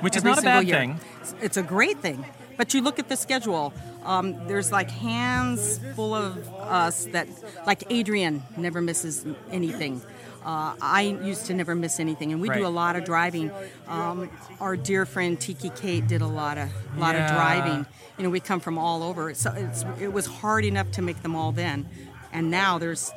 which 0.00 0.16
is 0.16 0.24
not 0.24 0.38
a 0.38 0.42
bad 0.42 0.66
year. 0.66 0.76
thing. 0.76 1.00
It's, 1.20 1.34
it's 1.42 1.56
a 1.56 1.62
great 1.62 1.98
thing. 1.98 2.24
But 2.56 2.72
you 2.72 2.82
look 2.82 2.98
at 2.98 3.08
the 3.08 3.16
schedule. 3.16 3.72
Um, 4.04 4.46
there's 4.46 4.70
like 4.70 4.90
hands 4.90 5.80
full 5.96 6.14
of 6.14 6.36
us 6.60 7.06
that, 7.06 7.26
like 7.66 7.82
Adrian, 7.90 8.42
never 8.56 8.80
misses 8.80 9.26
anything. 9.50 10.00
Uh, 10.44 10.74
I 10.80 11.02
used 11.22 11.46
to 11.46 11.54
never 11.54 11.74
miss 11.74 11.98
anything, 12.00 12.32
and 12.32 12.40
we 12.40 12.48
Right. 12.48 12.58
do 12.58 12.66
a 12.66 12.68
lot 12.68 12.96
of 12.96 13.04
driving. 13.04 13.50
Um, 13.88 14.28
our 14.60 14.76
dear 14.76 15.06
friend 15.06 15.40
Tiki 15.40 15.70
Kate 15.70 16.06
did 16.06 16.20
a 16.20 16.26
lot 16.26 16.58
of 16.58 16.68
lot 16.98 17.14
Yeah. 17.14 17.26
of 17.26 17.34
driving. 17.34 17.86
You 18.18 18.24
know, 18.24 18.30
we 18.30 18.40
come 18.40 18.60
from 18.60 18.76
all 18.78 19.02
over. 19.02 19.32
So 19.34 19.52
it's, 19.56 19.84
it 20.00 20.12
was 20.12 20.26
hard 20.26 20.64
enough 20.64 20.90
to 20.92 21.02
make 21.02 21.22
them 21.22 21.34
all 21.34 21.50
then, 21.52 21.88
and 22.32 22.50
now 22.50 22.78
there's 22.78 23.10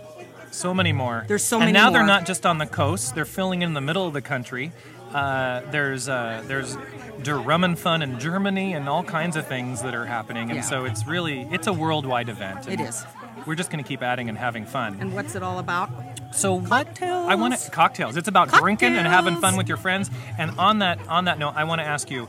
So 0.52 0.74
many 0.74 0.94
more. 0.94 1.26
There's 1.28 1.44
so 1.44 1.58
and 1.58 1.66
many 1.66 1.74
now 1.74 1.90
they're 1.90 2.06
not 2.06 2.26
just 2.26 2.46
on 2.46 2.58
the 2.58 2.66
coast; 2.66 3.14
they're 3.14 3.26
filling 3.26 3.62
in 3.62 3.74
the 3.74 3.82
middle 3.82 4.08
of 4.08 4.14
the 4.14 4.22
country. 4.22 4.72
Uh, 5.14 5.62
there's 5.72 6.08
uh, 6.08 6.42
there's 6.48 6.76
Der 7.22 7.36
Rummenfun 7.38 8.02
in 8.02 8.18
Germany 8.20 8.74
and 8.74 8.88
all 8.88 9.04
kinds 9.04 9.36
of 9.36 9.46
things 9.48 9.82
that 9.82 9.94
are 9.94 10.06
happening, 10.06 10.50
and 10.50 10.58
Yeah. 10.58 10.62
so 10.62 10.86
it's 10.86 11.06
really 11.06 11.48
it's 11.52 11.68
a 11.68 11.74
worldwide 11.74 12.30
event. 12.30 12.68
It 12.70 12.80
and. 12.80 13.06
We're 13.46 13.56
just 13.56 13.70
going 13.70 13.82
to 13.84 13.88
keep 13.88 14.02
adding 14.02 14.28
and 14.30 14.38
having 14.38 14.66
fun. 14.66 14.98
and 15.00 15.14
what's 15.14 15.34
it 15.36 15.44
all 15.44 15.60
about? 15.60 15.90
So 16.38 16.60
what? 16.60 16.88
Cocktails. 16.88 17.30
I 17.30 17.36
want 17.36 17.58
to 17.58 17.72
cocktails. 17.72 18.16
It's 18.16 18.28
about 18.28 18.52
drinking 18.52 18.96
and 18.96 19.08
having 19.08 19.38
fun 19.38 19.58
with 19.58 19.68
your 19.68 19.78
friends. 19.78 20.10
And 20.38 20.52
on 20.60 20.80
that 20.80 21.00
on 21.08 21.26
that 21.26 21.40
note, 21.40 21.54
I 21.56 21.64
want 21.64 21.82
to 21.82 21.86
ask 21.86 22.12
you, 22.12 22.26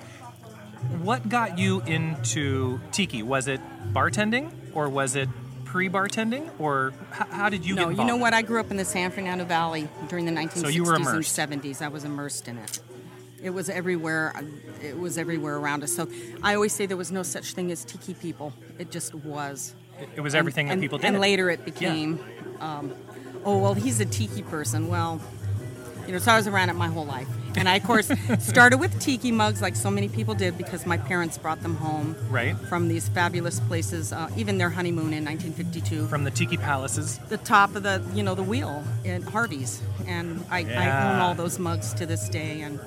what 1.02 1.28
got 1.28 1.58
you 1.58 1.80
into 1.82 2.80
tiki? 2.90 3.22
Was 3.22 3.48
it 3.48 3.60
bartending 3.92 4.50
or 4.74 4.88
was 4.88 5.14
it 5.14 5.28
pre-bartending 5.64 6.48
or 6.58 6.94
h- 7.12 7.26
how 7.30 7.50
did 7.50 7.66
you 7.66 7.74
no, 7.74 7.90
you 7.90 8.04
know 8.04 8.16
what? 8.16 8.32
I 8.32 8.40
grew 8.40 8.58
up 8.58 8.70
in 8.70 8.78
the 8.78 8.84
San 8.86 9.10
Fernando 9.10 9.44
Valley 9.44 9.86
during 10.08 10.24
the 10.24 10.32
1960s 10.32 10.62
So 10.62 10.68
you 10.68 10.84
were 10.84 10.94
and 10.94 11.04
70s. 11.04 11.82
I 11.82 11.88
was 11.88 12.04
immersed 12.04 12.48
in 12.48 12.56
it. 12.56 12.80
It 13.42 13.50
was 13.50 13.68
everywhere. 13.68 14.34
It 14.82 14.98
was 14.98 15.18
everywhere 15.18 15.56
around 15.56 15.84
us. 15.84 15.94
So 15.94 16.08
I 16.42 16.54
always 16.54 16.72
say 16.72 16.86
there 16.86 16.96
was 16.96 17.12
no 17.12 17.22
such 17.22 17.52
thing 17.52 17.70
as 17.70 17.84
tiki 17.84 18.14
people. 18.14 18.54
It 18.78 18.90
just 18.90 19.14
was. 19.14 19.74
It 20.16 20.20
was 20.20 20.34
everything 20.34 20.70
and, 20.70 20.80
that 20.80 20.84
people 20.84 20.98
did. 20.98 21.08
And 21.08 21.20
later 21.20 21.50
it 21.50 21.64
became, 21.64 22.24
um, 22.60 22.94
oh 23.48 23.58
well, 23.58 23.74
he's 23.74 23.98
a 24.00 24.04
tiki 24.04 24.42
person. 24.42 24.88
Well, 24.88 25.20
you 26.06 26.12
know, 26.12 26.18
so 26.18 26.32
I 26.32 26.36
was 26.36 26.46
around 26.46 26.68
it 26.70 26.74
my 26.74 26.88
whole 26.88 27.04
life. 27.06 27.28
And 27.56 27.68
I, 27.68 27.76
of 27.76 27.84
course, 27.84 28.10
started 28.38 28.78
with 28.78 28.98
tiki 29.00 29.32
mugs, 29.32 29.60
like 29.62 29.74
so 29.74 29.90
many 29.90 30.08
people 30.08 30.34
did, 30.34 30.56
because 30.56 30.86
my 30.86 30.96
parents 30.96 31.36
brought 31.38 31.60
them 31.62 31.74
home 31.76 32.14
Right. 32.30 32.56
from 32.68 32.88
these 32.88 33.08
fabulous 33.08 33.58
places. 33.60 34.12
Uh, 34.12 34.30
even 34.36 34.58
their 34.58 34.70
honeymoon 34.70 35.12
in 35.12 35.24
1952 35.24 36.06
from 36.06 36.24
the 36.24 36.30
tiki 36.30 36.56
palaces. 36.56 37.18
the 37.30 37.38
top 37.38 37.74
of 37.74 37.82
the 37.82 38.02
you 38.14 38.22
know 38.22 38.34
the 38.34 38.42
wheel 38.42 38.84
at 39.06 39.22
Harvey's, 39.24 39.80
and 40.06 40.44
I, 40.50 40.60
I 40.60 41.12
own 41.14 41.20
all 41.20 41.34
those 41.34 41.58
mugs 41.58 41.94
to 41.94 42.06
this 42.06 42.28
day, 42.28 42.60
and 42.60 42.78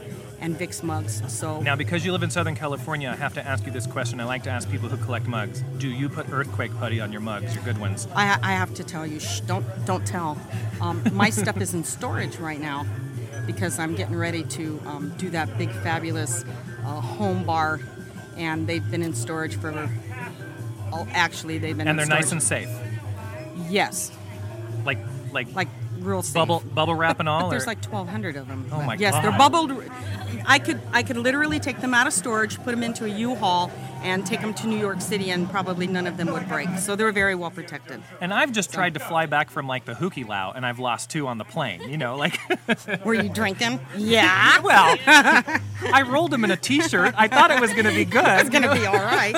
and 0.41 0.58
Vic's 0.58 0.84
mugs. 0.84 1.21
So 1.32 1.62
Now, 1.62 1.75
because 1.75 2.04
you 2.04 2.12
live 2.12 2.23
in 2.23 2.32
Southern 2.32 2.56
California, 2.56 3.10
I 3.10 3.15
have 3.15 3.34
to 3.36 3.47
ask 3.47 3.65
you 3.65 3.71
this 3.71 3.88
question. 3.88 4.19
I 4.19 4.25
like 4.25 4.43
to 4.43 4.49
ask 4.49 4.69
people 4.69 4.89
who 4.89 4.97
collect 4.97 5.27
mugs: 5.27 5.63
Do 5.77 5.88
you 5.88 6.10
put 6.10 6.30
earthquake 6.30 6.75
putty 6.77 6.99
on 6.99 7.12
your 7.12 7.21
mugs, 7.21 7.56
your 7.56 7.63
good 7.63 7.77
ones? 7.77 8.08
I, 8.15 8.38
I 8.41 8.54
have 8.54 8.73
to 8.73 8.84
tell 8.84 9.08
you, 9.08 9.19
shh, 9.19 9.39
don't 9.41 9.65
don't 9.86 10.06
tell. 10.06 10.38
Um, 10.82 11.04
my 11.13 11.30
stuff 11.41 11.62
is 11.62 11.73
in 11.73 11.84
storage 11.84 12.38
right 12.38 12.60
now 12.60 12.86
because 13.45 13.80
I'm 13.80 13.95
getting 13.95 14.15
ready 14.15 14.43
to 14.43 14.82
um, 14.86 15.13
do 15.17 15.30
that 15.30 15.58
big 15.58 15.71
fabulous 15.71 16.43
uh, 16.84 16.99
home 16.99 17.43
bar, 17.45 17.80
and 18.36 18.67
they've 18.67 18.89
been 18.91 19.04
in 19.04 19.13
storage 19.13 19.56
for. 19.56 19.89
Oh, 20.93 21.08
actually, 21.12 21.58
they've 21.58 21.77
been 21.77 21.88
And 21.88 21.97
they're 21.97 22.04
in 22.04 22.10
nice 22.10 22.34
and 22.34 22.43
safe, 22.43 22.69
yes, 23.69 24.12
like 24.84 24.97
like 25.32 25.54
like 25.54 25.69
real 26.04 26.22
safe. 26.22 26.34
bubble 26.34 26.62
bubble 26.74 26.96
wrap 26.96 27.20
and 27.20 27.30
all. 27.30 27.50
There's 27.50 27.68
like 27.68 27.84
1,200 27.84 28.36
of 28.36 28.48
them. 28.48 28.68
Oh 28.72 28.82
my 28.82 28.96
yes, 28.96 29.14
they're 29.22 29.38
bubbled. 29.38 29.72
I 30.46 30.60
could 30.60 30.80
I 30.92 31.04
could 31.04 31.18
literally 31.18 31.60
take 31.60 31.82
them 31.82 31.94
out 31.94 32.08
of 32.08 32.14
storage, 32.14 32.58
put 32.58 32.72
them 32.72 32.84
into 32.84 33.06
a 33.06 33.08
U-Haul, 33.08 33.72
and 34.02 34.26
take 34.26 34.42
them 34.42 34.54
to 34.56 34.68
New 34.68 34.80
York 34.80 35.02
City, 35.02 35.30
and 35.30 35.50
probably 35.50 35.88
none 35.88 36.08
of 36.08 36.18
them 36.18 36.32
would 36.34 36.48
break. 36.50 36.70
So 36.80 36.96
they're 36.96 37.12
very 37.12 37.36
well 37.36 37.52
protected. 37.52 38.02
And 38.20 38.34
I've 38.34 38.52
just 38.52 38.74
tried 38.74 38.96
to 38.96 39.00
fly 39.00 39.26
back 39.28 39.50
from 39.50 39.68
like 39.68 39.86
the 39.86 39.94
Hukilau, 39.94 40.56
and 40.56 40.66
I've 40.66 40.80
lost 40.80 41.10
two 41.10 41.28
on 41.28 41.38
the 41.38 41.46
plane. 41.46 41.88
You 41.90 41.98
know, 41.98 42.16
like 42.16 42.40
Were 43.06 43.14
you 43.14 43.30
drinking? 43.30 43.80
Yeah. 43.98 44.60
well, 44.64 44.98
I 45.06 46.04
rolled 46.08 46.32
them 46.32 46.44
in 46.44 46.52
a 46.52 46.58
T-shirt. 46.58 47.14
I 47.18 47.28
thought 47.28 47.52
it 47.52 47.60
was 47.60 47.72
going 47.72 47.86
to 47.86 47.94
be 47.94 48.06
good. 48.12 48.26
It's 48.26 48.50
gonna 48.50 48.74
be 48.74 48.86
all 48.86 48.94
right. 48.94 49.36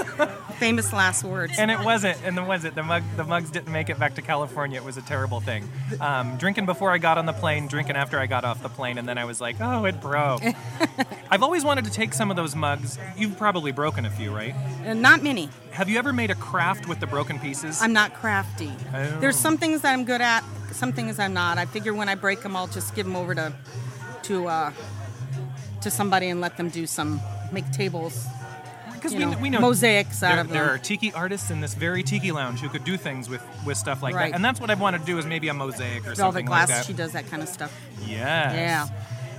Famous 0.64 0.94
last 0.94 1.26
words. 1.26 1.54
and 1.58 1.70
it 1.70 1.80
wasn't. 1.82 2.18
And 2.24 2.38
then 2.38 2.48
was 2.48 2.64
it? 2.64 2.74
The 2.74 2.84
mug, 2.84 3.04
the 3.18 3.26
mugs 3.26 3.52
didn't 3.52 3.74
make 3.74 3.90
it 3.90 4.00
back 4.00 4.16
to 4.16 4.22
California. 4.22 4.80
It 4.80 4.86
was 4.86 4.96
a 4.96 5.02
terrible 5.02 5.42
thing. 5.42 5.68
Um, 6.00 6.38
drinking 6.38 6.66
before 6.66 6.90
I 6.90 7.00
got 7.00 7.18
on 7.18 7.26
the 7.26 7.34
plane, 7.34 7.68
drinking 7.68 7.98
after 7.98 8.18
I 8.18 8.28
got 8.28 8.46
off 8.46 8.64
the 8.64 8.70
plane, 8.70 8.98
and 8.98 9.06
then 9.06 9.18
I 9.18 9.26
was 9.26 9.42
like, 9.42 9.58
oh, 9.60 9.84
it 9.84 10.00
broke. 10.00 10.42
I've 11.30 11.44
always 11.44 11.66
wanted 11.66 11.84
to 11.84 11.92
take 11.92 12.14
some 12.14 12.30
of 12.32 12.38
those 12.38 12.56
mugs. 12.56 12.98
You've 13.18 13.38
probably 13.38 13.74
broken 13.74 14.06
a 14.06 14.10
few, 14.10 14.34
right? 14.34 14.56
Uh, 14.86 14.94
not 14.94 15.22
many. 15.22 15.50
Have 15.72 15.90
you 15.90 15.98
ever 16.00 16.14
made 16.14 16.32
a 16.32 16.36
craft 16.36 16.88
with 16.88 17.02
the 17.02 17.08
broken 17.08 17.40
pieces? 17.40 17.82
I'm 17.82 17.92
not 17.92 18.14
crafty. 18.14 18.72
Oh. 18.94 19.20
There's 19.20 19.36
some 19.36 19.58
things 19.58 19.82
that 19.82 19.92
I'm 19.92 20.06
good 20.06 20.22
at, 20.22 20.46
some 20.72 20.94
things 20.94 21.20
I'm 21.20 21.34
not. 21.34 21.58
I 21.58 21.66
figure 21.66 21.94
when 21.94 22.08
I 22.08 22.16
break 22.16 22.42
them, 22.42 22.56
I'll 22.56 22.68
just 22.68 22.96
give 22.96 23.06
them 23.06 23.18
over 23.18 23.36
to 23.36 23.54
to 24.24 24.48
uh, 24.48 24.72
to 25.82 25.92
somebody 25.92 26.30
and 26.30 26.40
let 26.40 26.56
them 26.56 26.70
do 26.70 26.88
some 26.88 27.20
make 27.52 27.70
tables. 27.72 28.26
Because 29.04 29.18
we, 29.18 29.26
know, 29.26 29.38
we 29.40 29.50
know 29.50 29.60
mosaics 29.60 30.24
out 30.24 30.32
there, 30.34 30.42
of 30.42 30.50
there 30.50 30.66
them. 30.66 30.76
are 30.76 30.78
tiki 30.78 31.12
artists 31.14 31.52
in 31.52 31.60
this 31.62 31.74
very 31.74 32.04
tiki 32.04 32.32
lounge 32.32 32.62
who 32.62 32.70
could 32.70 32.84
do 32.84 32.96
things 32.98 33.30
with 33.30 33.44
with 33.66 33.78
stuff 33.78 34.02
like 34.02 34.16
Right. 34.16 34.32
that, 34.32 34.36
and 34.36 34.44
that's 34.46 34.60
what 34.62 34.70
I 34.72 34.76
want 34.76 34.98
to 34.98 35.06
do 35.06 35.18
is 35.18 35.26
maybe 35.26 35.50
a 35.50 35.54
mosaic 35.54 36.00
or 36.08 36.16
Velvet 36.16 36.18
something 36.18 36.46
glass. 36.46 36.70
like 36.70 36.78
that. 36.80 36.86
She 36.86 36.94
does 36.94 37.12
that 37.12 37.30
kind 37.30 37.44
of 37.44 37.50
stuff. 37.50 37.72
Yes. 38.02 38.54
Yeah. 38.56 38.88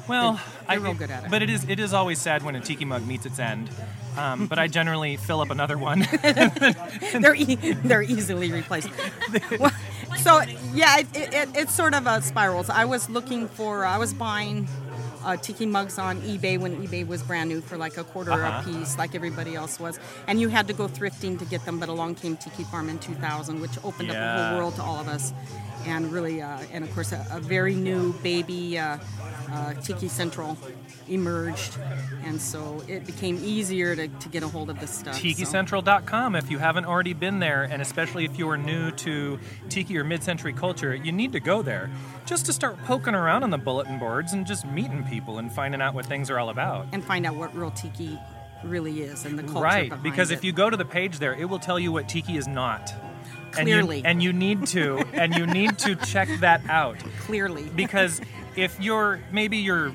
Well, 0.06 0.32
They're- 0.34 0.42
I, 0.68 0.74
real 0.74 0.92
good 0.94 1.10
at 1.10 1.24
it. 1.24 1.30
But 1.30 1.42
it 1.42 1.48
is 1.48 1.64
it 1.68 1.80
is 1.80 1.94
always 1.94 2.20
sad 2.20 2.42
when 2.42 2.54
a 2.56 2.60
tiki 2.60 2.84
mug 2.84 3.06
meets 3.06 3.24
its 3.26 3.38
end. 3.38 3.70
Um, 4.18 4.46
but 4.46 4.58
I 4.60 4.68
generally 4.68 5.16
fill 5.28 5.40
up 5.40 5.50
another 5.50 5.76
one. 5.78 6.06
they're 6.22 7.34
e- 7.34 7.54
they're 7.84 8.02
easily 8.02 8.52
replaced. 8.52 8.90
Well, 9.58 9.72
so 10.18 10.40
yeah, 10.72 10.98
it, 10.98 11.06
it, 11.16 11.34
it, 11.34 11.48
it's 11.56 11.74
sort 11.74 11.94
of 11.94 12.06
a 12.06 12.22
spirals. 12.22 12.70
I 12.70 12.84
was 12.84 13.08
looking 13.10 13.48
for, 13.48 13.84
I 13.84 13.98
was 13.98 14.12
buying 14.14 14.68
uh, 15.24 15.36
tiki 15.36 15.66
mugs 15.66 15.98
on 15.98 16.20
eBay 16.22 16.58
when 16.58 16.76
eBay 16.86 17.06
was 17.06 17.22
brand 17.22 17.48
new 17.48 17.60
for 17.60 17.76
like 17.76 17.96
a 17.96 18.04
quarter 18.04 18.32
Uh-huh. 18.32 18.60
a 18.60 18.64
piece, 18.72 18.96
like 18.98 19.14
everybody 19.14 19.54
else 19.54 19.80
was, 19.80 19.98
and 20.28 20.40
you 20.40 20.48
had 20.48 20.66
to 20.68 20.72
go 20.74 20.86
thrifting 20.88 21.38
to 21.38 21.44
get 21.46 21.64
them. 21.64 21.78
But 21.78 21.88
along 21.88 22.16
came 22.16 22.36
Tiki 22.36 22.64
Farm 22.64 22.88
in 22.88 22.98
2000, 22.98 23.60
which 23.60 23.72
opened 23.84 24.10
up 24.10 24.16
a 24.16 24.48
whole 24.48 24.58
world 24.58 24.74
to 24.76 24.82
all 24.82 24.98
of 25.00 25.08
us, 25.08 25.32
and 25.86 26.12
really, 26.12 26.40
uh, 26.42 26.58
and 26.72 26.84
of 26.84 26.92
course, 26.94 27.12
a, 27.12 27.26
a 27.30 27.40
very 27.40 27.74
new 27.74 28.12
baby 28.22 28.78
uh, 28.78 28.98
uh, 29.52 29.74
Tiki 29.74 30.08
Central 30.08 30.56
emerged, 31.08 31.76
and 32.24 32.40
so 32.40 32.82
it 32.88 33.04
became 33.06 33.36
easier 33.44 33.94
to, 33.94 34.08
to 34.08 34.28
get 34.28 34.42
a 34.42 34.48
hold 34.48 34.70
of 34.70 34.80
this 34.80 34.90
stuff. 34.90 35.14
so. 35.16 35.20
TikiCentral.com 35.22 36.34
if 36.34 36.50
you 36.50 36.58
haven't 36.58 36.86
already 36.86 37.12
been 37.12 37.38
there, 37.40 37.62
and 37.64 37.82
especially 37.82 38.24
if 38.24 38.38
you 38.38 38.48
are 38.48 38.56
new 38.56 38.90
to 38.92 39.38
Tiki 39.68 39.96
or 39.98 40.04
mid-century 40.04 40.52
culture, 40.52 40.94
you 40.94 41.12
need 41.12 41.32
to 41.32 41.40
go 41.40 41.60
there 41.62 41.90
just 42.26 42.46
to 42.46 42.52
start 42.52 42.78
poking 42.86 43.14
around 43.14 43.42
on 43.42 43.50
the 43.50 43.58
bulletin 43.58 43.98
boards 43.98 44.32
and 44.32 44.46
just 44.46 44.64
meeting 44.66 45.04
people 45.04 45.13
and 45.18 45.52
finding 45.52 45.80
out 45.80 45.94
what 45.94 46.06
things 46.06 46.30
are 46.30 46.38
all 46.38 46.50
about. 46.50 46.86
and 46.92 47.02
find 47.04 47.26
out 47.26 47.34
what 47.36 47.54
real 47.54 47.70
tiki 47.70 48.18
really 48.64 49.02
is 49.02 49.24
and 49.26 49.38
the 49.38 49.42
culture 49.42 49.60
Right, 49.60 50.02
because 50.02 50.30
if 50.30 50.42
you 50.42 50.52
go 50.52 50.70
to 50.70 50.76
the 50.76 50.84
page 50.84 51.18
there, 51.18 51.34
it 51.34 51.44
will 51.48 51.58
tell 51.58 51.78
you 51.78 51.92
what 51.92 52.08
tiki 52.08 52.36
is 52.36 52.46
not. 52.48 52.92
And 53.58 53.68
you- 53.68 53.74
Clearly. 53.76 54.02
and 54.04 54.22
you 54.22 54.32
need 54.32 54.66
to, 54.68 54.98
and 55.12 55.34
you 55.34 55.46
need 55.46 55.78
to 55.80 55.94
check 56.06 56.28
that 56.40 56.62
out. 56.68 56.96
clearly 57.20 57.64
because 57.76 58.20
if 58.56 58.78
you're 58.80 59.20
maybe 59.32 59.58
you're 59.58 59.92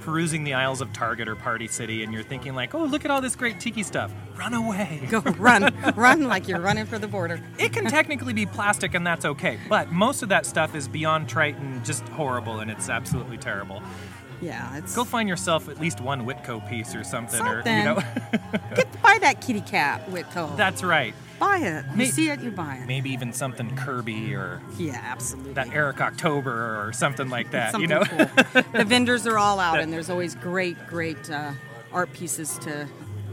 perusing 0.00 0.44
the 0.44 0.52
aisles 0.52 0.80
of 0.82 0.92
Target 0.92 1.28
or 1.28 1.34
Party 1.34 1.66
City 1.66 2.02
and 2.04 2.12
you're 2.12 2.22
thinking 2.22 2.54
like, 2.54 2.74
"Oh, 2.74 2.84
look 2.84 3.04
at 3.06 3.10
all 3.10 3.20
this 3.22 3.34
great 3.36 3.58
tiki 3.58 3.82
stuff." 3.82 4.12
Run 4.38 4.52
away. 4.54 5.00
go 5.10 5.20
run 5.20 5.74
run 5.96 6.24
like 6.28 6.46
you're 6.48 6.60
running 6.60 6.86
for 6.86 6.98
the 6.98 7.06
border 7.08 7.40
It 7.58 7.72
can 7.72 7.86
technically 7.86 8.32
be 8.34 8.46
plastic 8.46 8.92
and 8.94 9.06
that's 9.06 9.24
okay, 9.24 9.58
but 9.68 9.92
most 9.92 10.22
of 10.22 10.28
that 10.30 10.44
stuff 10.46 10.74
is 10.74 10.88
beyond 10.88 11.28
trite 11.28 11.56
and 11.56 11.84
just 11.84 12.06
horrible 12.10 12.60
and 12.60 12.70
it's 12.70 12.88
absolutely 12.88 13.38
terrible. 13.38 13.82
Yeah 14.44 14.76
it's 14.76 14.94
Go 14.94 15.04
find 15.04 15.28
yourself 15.28 15.68
at 15.68 15.80
least 15.80 16.00
one 16.00 16.26
Witco 16.26 16.68
piece 16.68 16.94
or 16.94 17.02
something, 17.04 17.40
or 17.40 17.58
you 17.58 17.64
know. 17.64 17.94
get 18.76 19.02
buy 19.02 19.18
that 19.20 19.40
kitty 19.40 19.60
cat 19.62 20.06
Witco 20.10 20.56
that's 20.56 20.82
right. 20.82 21.14
buy 21.38 21.58
it 21.58 21.84
you 21.92 21.96
May- 21.96 22.04
see 22.06 22.28
it 22.30 22.40
you 22.40 22.50
buy 22.50 22.76
it 22.76 22.86
Maybe 22.86 23.10
even 23.10 23.32
something 23.32 23.74
Kirby 23.76 24.34
or 24.34 24.60
yeah 24.78 25.00
absolutely 25.04 25.54
that 25.54 25.68
Eric 25.72 26.00
October 26.00 26.52
or 26.86 26.92
something 26.92 27.28
like 27.30 27.50
that, 27.52 27.72
something 27.72 27.88
you 27.90 27.96
know. 27.96 28.04
cool 28.04 28.62
the 28.72 28.84
vendors 28.84 29.26
are 29.26 29.38
all 29.38 29.58
out 29.60 29.74
That- 29.74 29.82
and 29.82 29.92
there's 29.92 30.10
always 30.10 30.34
great 30.34 30.76
great 30.86 31.30
uh, 31.30 31.52
art 31.92 32.12
pieces 32.12 32.58
to 32.58 32.86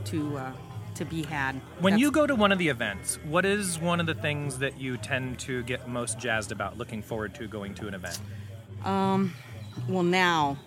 to 0.06 0.38
uh, 0.38 0.52
to 0.96 1.06
be 1.06 1.24
had 1.24 1.54
When 1.80 1.94
That's- 1.94 2.00
you 2.02 2.12
go 2.12 2.28
to 2.28 2.36
one 2.36 2.52
of 2.52 2.60
the 2.60 2.68
events, 2.70 3.18
what 3.26 3.46
is 3.46 3.80
one 3.80 4.00
of 4.00 4.06
the 4.06 4.14
things 4.14 4.60
that 4.60 4.80
you 4.80 4.98
tend 4.98 5.40
to 5.40 5.64
get 5.64 5.88
most 5.88 6.20
jazzed 6.20 6.52
about 6.52 6.78
looking 6.78 7.02
forward 7.02 7.34
to 7.36 7.48
going 7.48 7.74
to 7.76 7.88
an 7.88 7.94
event? 7.96 8.20
Um, 8.84 9.34
well 9.88 10.04
now 10.04 10.58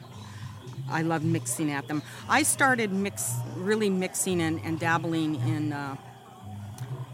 I 0.91 1.03
love 1.03 1.25
mixing 1.25 1.71
at 1.71 1.89
them. 1.89 2.03
I 2.29 2.43
started 2.43 2.93
mix, 2.93 3.35
really 3.57 3.91
mixing 3.91 4.41
and, 4.41 4.61
and 4.65 4.79
dabbling 4.79 5.37
in 5.37 5.73
uh, 5.73 5.97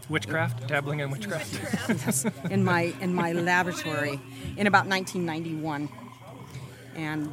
Witchcraft? 0.09 0.67
Dabbling 0.67 0.99
in 0.99 1.09
witchcraft? 1.09 2.25
in 2.51 2.65
my 2.65 2.93
in 2.99 3.13
my 3.13 3.31
laboratory 3.31 4.19
in 4.57 4.67
about 4.67 4.85
1991, 4.85 5.87
and 6.95 7.31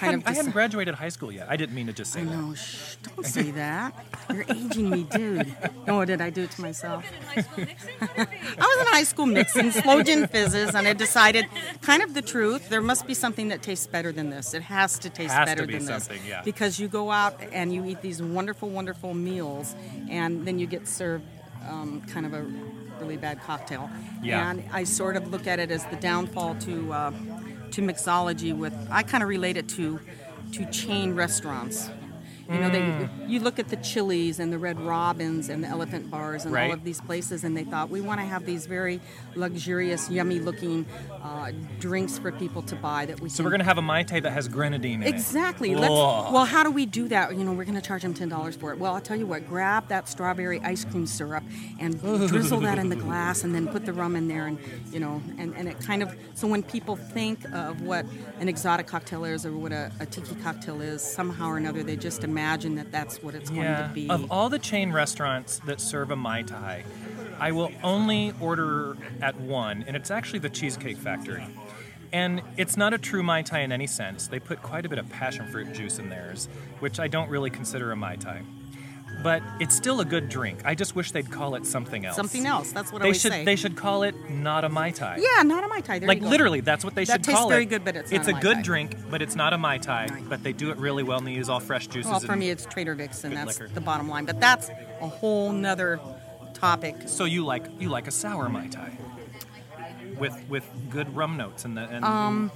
kind 0.00 0.12
hadn't, 0.12 0.26
of. 0.26 0.32
I 0.32 0.36
haven't 0.36 0.52
graduated 0.52 0.94
high 0.94 1.08
school 1.10 1.30
yet. 1.30 1.46
I 1.48 1.56
didn't 1.56 1.74
mean 1.74 1.86
to 1.86 1.92
just 1.92 2.12
say 2.12 2.22
I 2.22 2.24
that. 2.24 2.36
know. 2.36 2.54
Shh! 2.54 2.96
Don't 3.02 3.26
say 3.26 3.50
that. 3.52 3.94
You're 4.32 4.44
aging 4.48 4.90
me, 4.90 5.02
dude. 5.04 5.54
Oh, 5.86 6.04
did 6.04 6.20
I 6.20 6.30
do 6.30 6.42
it 6.42 6.50
to 6.52 6.60
myself? 6.62 7.04
Been 7.10 7.20
in 7.20 7.26
high 7.26 7.42
school 7.42 7.66
mixing? 7.66 7.94
What 7.98 8.18
it 8.18 8.30
be? 8.30 8.36
I 8.58 8.76
was 8.76 8.86
in 8.86 8.92
high 8.92 9.02
school 9.04 9.26
mixing 9.26 9.70
slow 9.70 10.02
gin 10.02 10.26
fizzes, 10.26 10.74
and 10.74 10.86
I 10.88 10.92
decided, 10.92 11.46
kind 11.82 12.02
of 12.02 12.14
the 12.14 12.22
truth, 12.22 12.68
there 12.68 12.80
must 12.80 13.06
be 13.06 13.14
something 13.14 13.48
that 13.48 13.62
tastes 13.62 13.86
better 13.86 14.12
than 14.12 14.30
this. 14.30 14.54
It 14.54 14.62
has 14.62 14.98
to 15.00 15.10
taste 15.10 15.32
Has 15.34 15.48
to 15.48 15.54
better 15.54 15.66
be 15.66 15.74
than 15.74 15.86
this. 15.86 16.04
something, 16.04 16.20
yeah. 16.28 16.42
Because 16.42 16.78
you 16.80 16.88
go 16.88 17.10
out 17.10 17.40
and 17.52 17.72
you 17.72 17.84
eat 17.84 18.00
these 18.02 18.22
wonderful, 18.22 18.68
wonderful 18.70 19.14
meals, 19.14 19.74
and 20.08 20.46
then 20.46 20.58
you 20.58 20.66
get 20.66 20.88
served 20.88 21.24
um, 21.68 22.00
kind 22.02 22.26
of 22.26 22.32
a 22.34 22.44
really 23.00 23.16
bad 23.16 23.40
cocktail. 23.42 23.90
Yeah. 24.22 24.50
And 24.50 24.64
I 24.72 24.84
sort 24.84 25.16
of 25.16 25.28
look 25.30 25.46
at 25.46 25.58
it 25.58 25.70
as 25.70 25.84
the 25.86 25.96
downfall 25.96 26.56
to 26.56 26.92
uh, 26.92 27.12
to 27.72 27.82
mixology. 27.82 28.56
With 28.56 28.74
I 28.90 29.02
kind 29.02 29.22
of 29.22 29.28
relate 29.28 29.56
it 29.56 29.68
to 29.70 30.00
to 30.52 30.66
chain 30.66 31.14
restaurants. 31.14 31.90
You 32.50 32.58
know, 32.58 32.68
they 32.68 32.80
Mm. 32.80 33.08
you 33.28 33.38
look 33.40 33.58
at 33.60 33.68
the 33.68 33.76
Chili's 33.76 34.40
and 34.40 34.52
the 34.52 34.58
Red 34.58 34.80
Robins 34.80 35.48
and 35.48 35.62
the 35.62 35.68
Elephant 35.68 36.10
Bars 36.10 36.44
and 36.44 36.52
Right. 36.52 36.66
all 36.68 36.72
of 36.74 36.82
these 36.84 37.00
places, 37.00 37.44
and 37.44 37.56
they 37.56 37.62
thought 37.64 37.90
we 37.90 38.00
want 38.00 38.18
to 38.20 38.26
have 38.26 38.44
these 38.44 38.66
very 38.66 39.00
luxurious, 39.36 40.10
yummy-looking 40.10 40.84
uh, 41.22 41.52
drinks 41.78 42.18
for 42.18 42.32
people 42.32 42.62
to 42.62 42.74
buy 42.76 43.06
that 43.06 43.20
we. 43.20 43.28
So 43.28 43.36
can, 43.36 43.44
we're 43.44 43.50
going 43.50 43.60
to 43.60 43.66
have 43.66 43.78
a 43.78 43.82
Mai 43.82 44.02
Tai 44.02 44.20
that 44.20 44.32
has 44.32 44.48
grenadine 44.48 45.02
in 45.02 45.08
Exactly. 45.14 45.74
well, 45.76 46.44
how 46.44 46.62
do 46.64 46.70
we 46.70 46.86
do 46.86 47.06
that? 47.08 47.36
You 47.36 47.44
know, 47.44 47.52
we're 47.52 47.64
going 47.64 47.80
to 47.80 47.86
charge 47.86 48.02
them 48.02 48.14
ten 48.14 48.28
dollars 48.28 48.56
for 48.56 48.72
it. 48.72 48.78
Well, 48.80 48.94
I'll 48.94 49.00
tell 49.00 49.16
you 49.16 49.26
what. 49.26 49.46
Grab 49.48 49.86
that 49.88 50.08
strawberry 50.08 50.60
ice 50.60 50.84
cream 50.84 51.06
syrup 51.06 51.44
and 51.78 52.00
drizzle 52.28 52.60
that 52.60 52.78
in 52.78 52.88
the 52.88 52.96
glass, 52.96 53.44
and 53.44 53.54
then 53.54 53.68
put 53.68 53.86
the 53.86 53.92
rum 53.92 54.16
in 54.16 54.26
there, 54.28 54.46
and 54.46 54.58
you 54.92 54.98
know, 55.00 55.22
and, 55.38 55.54
and 55.56 55.68
it 55.68 55.78
kind 55.80 56.02
of 56.02 56.14
so 56.34 56.48
when 56.48 56.62
people 56.64 56.96
think 56.96 57.44
of 57.52 57.80
what 57.82 58.04
an 58.40 58.48
exotic 58.48 58.86
cocktail 58.88 59.24
is 59.24 59.46
or 59.46 59.52
what 59.52 59.70
a, 59.72 59.92
a 60.00 60.06
tiki 60.06 60.34
cocktail 60.42 60.80
is, 60.80 61.00
somehow 61.00 61.48
or 61.48 61.56
another 61.56 61.82
they 61.84 61.96
just 61.96 62.24
imagine 62.24 62.39
that 62.76 62.90
that's 62.90 63.22
what 63.22 63.34
it's 63.34 63.50
going 63.50 63.66
to 63.66 63.90
be. 63.94 64.08
Of 64.08 64.30
all 64.30 64.48
the 64.48 64.58
chain 64.58 64.92
restaurants 64.92 65.58
that 65.60 65.80
serve 65.80 66.10
a 66.10 66.16
Mai 66.16 66.42
Tai, 66.42 66.84
I 67.38 67.52
will 67.52 67.72
only 67.82 68.32
order 68.40 68.96
at 69.22 69.40
one, 69.40 69.84
and 69.86 69.96
it's 69.96 70.10
actually 70.10 70.40
the 70.40 70.50
Cheesecake 70.50 70.96
Factory. 70.96 71.44
And 72.12 72.42
it's 72.56 72.76
not 72.76 72.92
a 72.92 72.98
true 72.98 73.22
Mai 73.22 73.42
Tai 73.42 73.60
in 73.60 73.72
any 73.72 73.86
sense. 73.86 74.26
They 74.26 74.40
put 74.40 74.62
quite 74.62 74.84
a 74.84 74.88
bit 74.88 74.98
of 74.98 75.08
passion 75.08 75.46
fruit 75.46 75.72
juice 75.72 75.98
in 75.98 76.08
theirs, 76.08 76.48
which 76.80 76.98
I 76.98 77.08
don't 77.08 77.30
really 77.30 77.50
consider 77.50 77.92
a 77.92 77.96
Mai 77.96 78.16
Tai. 78.16 78.42
But 79.22 79.42
it's 79.60 79.76
still 79.76 80.00
a 80.00 80.04
good 80.04 80.28
drink. 80.28 80.60
I 80.64 80.74
just 80.74 80.96
wish 80.96 81.12
they'd 81.12 81.30
call 81.30 81.54
it 81.54 81.66
something 81.66 82.06
else. 82.06 82.16
Something 82.16 82.46
else. 82.46 82.72
That's 82.72 82.90
what 82.92 83.02
I 83.02 83.04
They 83.04 83.08
always 83.08 83.20
should 83.20 83.32
say. 83.32 83.44
they 83.44 83.56
should 83.56 83.76
call 83.76 84.02
it 84.02 84.14
not 84.30 84.64
a 84.64 84.68
Mai 84.70 84.90
Tai. 84.92 85.18
yeah, 85.18 85.42
not 85.42 85.62
a 85.64 85.68
mai 85.68 85.80
tai. 85.80 85.98
There 85.98 86.08
like 86.08 86.22
literally, 86.22 86.60
that's 86.60 86.84
what 86.84 86.94
they 86.94 87.04
That 87.04 87.24
should 87.24 87.34
call 87.34 87.34
it. 87.34 87.34
That 87.34 87.36
tastes 87.36 87.50
very 87.50 87.64
good, 87.66 87.84
but 87.84 87.96
it's 87.96 88.12
it's 88.12 88.26
not 88.26 88.34
a 88.34 88.38
a 88.38 88.40
good 88.40 88.54
Tai. 88.56 88.62
drink, 88.62 88.96
but 89.10 89.20
it's 89.20 89.34
not 89.36 89.52
a 89.52 89.58
mai 89.58 89.78
tai. 89.78 90.08
But 90.28 90.42
they 90.42 90.52
do 90.52 90.70
it 90.70 90.78
really 90.78 91.02
well, 91.02 91.18
and 91.18 91.26
they 91.26 91.32
use 91.32 91.48
all 91.50 91.60
fresh 91.60 91.86
juices. 91.88 92.10
Well, 92.10 92.20
for 92.20 92.36
me, 92.36 92.48
it's 92.50 92.64
Trader 92.64 92.94
Vic's, 92.94 93.24
and 93.24 93.36
that's 93.36 93.58
liquor. 93.60 93.72
the 93.74 93.80
bottom 93.80 94.08
line. 94.08 94.24
But 94.24 94.40
that's 94.40 94.70
a 95.00 95.08
whole 95.08 95.52
nother 95.52 96.00
topic. 96.54 96.96
so 97.06 97.24
you 97.24 97.44
like 97.44 97.66
you 97.78 97.88
like 97.90 98.06
a 98.06 98.10
sour 98.10 98.48
mai 98.48 98.68
tai 98.68 98.90
with 100.18 100.34
with 100.48 100.64
good 100.90 101.14
rum 101.16 101.36
notes 101.36 101.64
and 101.64 101.76
the 101.76 101.82
and 101.82 102.04
Um, 102.04 102.50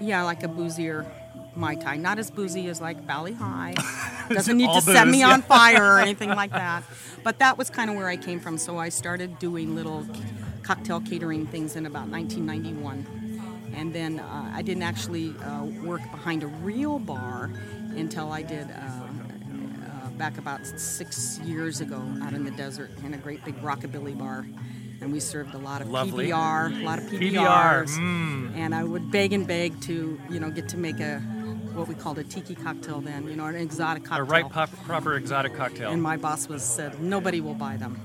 Yeah, 0.00 0.22
like 0.24 0.42
a 0.42 0.48
boozier 0.48 1.06
Mai 1.54 1.74
Tai. 1.74 1.96
Not 1.96 2.18
as 2.18 2.30
boozy 2.30 2.68
as 2.68 2.80
like 2.80 3.02
Valley 3.04 3.32
High. 3.32 3.74
Doesn't 4.28 4.56
need 4.56 4.72
to 4.72 4.80
set 4.80 5.08
me 5.08 5.20
yeah. 5.20 5.32
on 5.32 5.42
fire 5.42 5.94
or 5.94 5.98
anything 6.00 6.28
like 6.42 6.50
that. 6.50 6.84
But 7.22 7.38
that 7.38 7.58
was 7.58 7.70
kind 7.70 7.90
of 7.90 7.96
where 7.96 8.08
I 8.08 8.16
came 8.16 8.40
from. 8.40 8.58
So 8.58 8.78
I 8.78 8.88
started 8.88 9.38
doing 9.38 9.74
little 9.74 10.06
cocktail 10.62 11.00
catering 11.00 11.46
things 11.46 11.76
in 11.76 11.86
about 11.86 12.08
1991. 12.08 13.72
And 13.74 13.92
then 13.92 14.20
uh, 14.20 14.52
I 14.54 14.62
didn't 14.62 14.82
actually 14.82 15.34
uh, 15.38 15.64
work 15.84 16.02
behind 16.10 16.42
a 16.42 16.46
real 16.46 16.98
bar 16.98 17.50
until 17.96 18.32
I 18.32 18.42
did. 18.42 18.70
Uh, 18.70 19.08
uh, 20.04 20.08
back 20.10 20.38
about 20.38 20.64
six 20.66 21.38
years 21.40 21.80
ago, 21.80 22.02
out 22.22 22.32
in 22.32 22.44
the 22.44 22.50
desert, 22.52 22.90
in 23.04 23.14
a 23.14 23.16
great 23.16 23.44
big 23.44 23.56
rockabilly 23.62 24.16
bar, 24.16 24.46
and 25.00 25.12
we 25.12 25.20
served 25.20 25.54
a 25.54 25.58
lot 25.58 25.80
of 25.80 25.90
Lovely. 25.90 26.28
PBR, 26.28 26.80
a 26.80 26.84
lot 26.84 26.98
of 26.98 27.04
PBR, 27.06 27.32
PBRs, 27.32 27.98
mm. 27.98 28.56
and 28.56 28.74
I 28.74 28.84
would 28.84 29.10
beg 29.10 29.32
and 29.32 29.46
beg 29.46 29.80
to, 29.82 30.20
you 30.30 30.40
know, 30.40 30.50
get 30.50 30.68
to 30.70 30.76
make 30.76 31.00
a 31.00 31.22
what 31.74 31.88
we 31.88 31.94
called 31.94 32.18
a 32.18 32.24
tiki 32.24 32.54
cocktail 32.54 33.00
then, 33.00 33.26
you 33.28 33.36
know, 33.36 33.46
an 33.46 33.56
exotic 33.56 34.04
cocktail. 34.04 34.26
a 34.26 34.28
right 34.28 34.48
pop, 34.48 34.70
proper 34.84 35.14
exotic 35.16 35.54
cocktail. 35.54 35.90
And 35.90 36.02
my 36.02 36.16
boss 36.16 36.48
was 36.48 36.62
said 36.62 37.00
nobody 37.00 37.40
will 37.40 37.54
buy 37.54 37.76
them. 37.76 38.00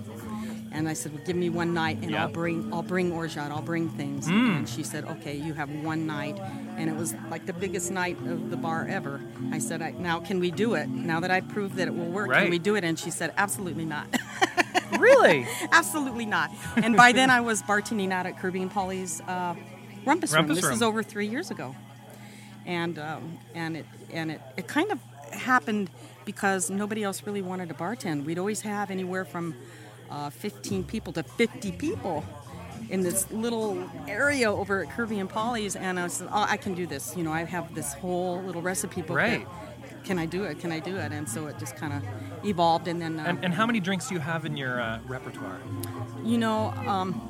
And 0.70 0.88
I 0.88 0.94
said, 0.94 1.14
well, 1.14 1.24
give 1.26 1.36
me 1.36 1.50
one 1.50 1.74
night, 1.74 1.98
and 2.02 2.12
Yeah. 2.12 2.24
I'll 2.24 2.30
bring, 2.32 2.72
I'll 2.74 2.84
bring 2.84 3.12
orgeat, 3.12 3.50
I'll 3.52 3.62
bring 3.64 3.90
things. 3.90 4.28
Mm. 4.28 4.58
And 4.58 4.70
she 4.70 4.84
said, 4.84 5.06
okay, 5.06 5.36
you 5.36 5.54
have 5.54 5.70
one 5.72 6.06
night, 6.06 6.38
and 6.76 6.90
it 6.90 6.96
was 6.96 7.16
like 7.32 7.46
the 7.46 7.54
biggest 7.54 7.90
night 7.90 8.18
of 8.28 8.52
the 8.52 8.58
bar 8.58 8.86
ever. 8.88 9.22
I 9.52 9.60
said, 9.60 9.82
I, 9.82 9.92
now 9.92 10.20
can 10.20 10.40
we 10.40 10.52
do 10.52 10.76
it? 10.76 10.88
Now 10.90 11.20
that 11.22 11.32
I 11.32 11.40
proved 11.42 11.76
that 11.78 11.88
it 11.88 11.96
will 11.96 12.06
work, 12.12 12.30
Right. 12.30 12.42
can 12.44 12.52
we 12.52 12.60
do 12.60 12.76
it? 12.76 12.84
And 12.84 13.00
she 13.00 13.10
said, 13.10 13.34
absolutely 13.38 13.86
not. 13.86 14.08
really? 15.00 15.48
absolutely 15.72 16.26
not. 16.26 16.52
And 16.76 16.96
by 16.96 17.12
then, 17.12 17.30
I 17.30 17.42
was 17.42 17.64
bartending 17.64 18.12
out 18.12 18.26
at 18.26 18.38
Kirby 18.38 18.62
and 18.62 18.70
Polly's 18.70 19.22
uh, 19.22 19.56
Rumpus, 20.06 20.34
Room. 20.34 20.48
Rumpus 20.48 20.56
This 20.62 20.66
is 20.66 20.82
over 20.84 21.02
three 21.02 21.28
years 21.28 21.50
ago, 21.50 21.76
and 22.68 23.00
um, 23.00 23.40
and 23.56 23.78
it 23.78 23.86
and 24.14 24.30
it, 24.32 24.42
it 24.58 24.68
kind 24.68 24.92
of 24.92 25.00
happened 25.32 25.90
because 26.26 26.70
nobody 26.70 27.04
else 27.04 27.24
really 27.26 27.42
wanted 27.42 27.70
to 27.70 27.76
bartend. 27.76 28.26
We'd 28.26 28.38
always 28.38 28.62
have 28.62 28.92
anywhere 28.92 29.26
from 29.26 29.56
uh, 30.12 30.30
15 30.30 30.84
people 30.84 31.14
to 31.14 31.24
50 31.24 31.72
people 31.74 32.24
in 32.90 33.02
this 33.02 33.30
little 33.32 33.90
area 34.08 34.52
over 34.52 34.84
at 34.84 34.90
Kirby 34.92 35.20
and 35.20 35.30
Polly's, 35.30 35.76
and 35.76 36.00
I 36.00 36.08
said, 36.08 36.28
"Oh, 36.32 36.46
I 36.48 36.58
can 36.58 36.76
do 36.76 36.86
this." 36.86 37.16
You 37.18 37.24
know, 37.24 37.32
I 37.34 37.46
have 37.46 37.74
this 37.74 37.94
whole 37.94 38.42
little 38.44 38.62
recipe 38.62 39.02
book. 39.02 39.18
Right. 39.18 39.46
that- 39.46 40.04
Can 40.04 40.20
I 40.20 40.26
do 40.26 40.44
it? 40.44 40.60
Can 40.60 40.72
I 40.72 40.80
do 40.80 40.96
it? 40.98 41.12
And 41.12 41.28
so 41.28 41.48
it 41.48 41.58
just 41.60 41.76
kind 41.76 41.94
of 41.94 42.46
evolved, 42.46 42.88
and 42.88 43.02
then 43.02 43.20
uh, 43.20 43.24
And, 43.26 43.44
and 43.44 43.54
how 43.54 43.66
many 43.66 43.80
drinks 43.80 44.08
do 44.08 44.16
you 44.16 44.22
have 44.22 44.46
in 44.46 44.56
your 44.58 44.80
uh, 44.80 45.00
repertoire 45.08 45.60
you 46.24 46.38
know 46.38 46.74
um, 46.86 47.27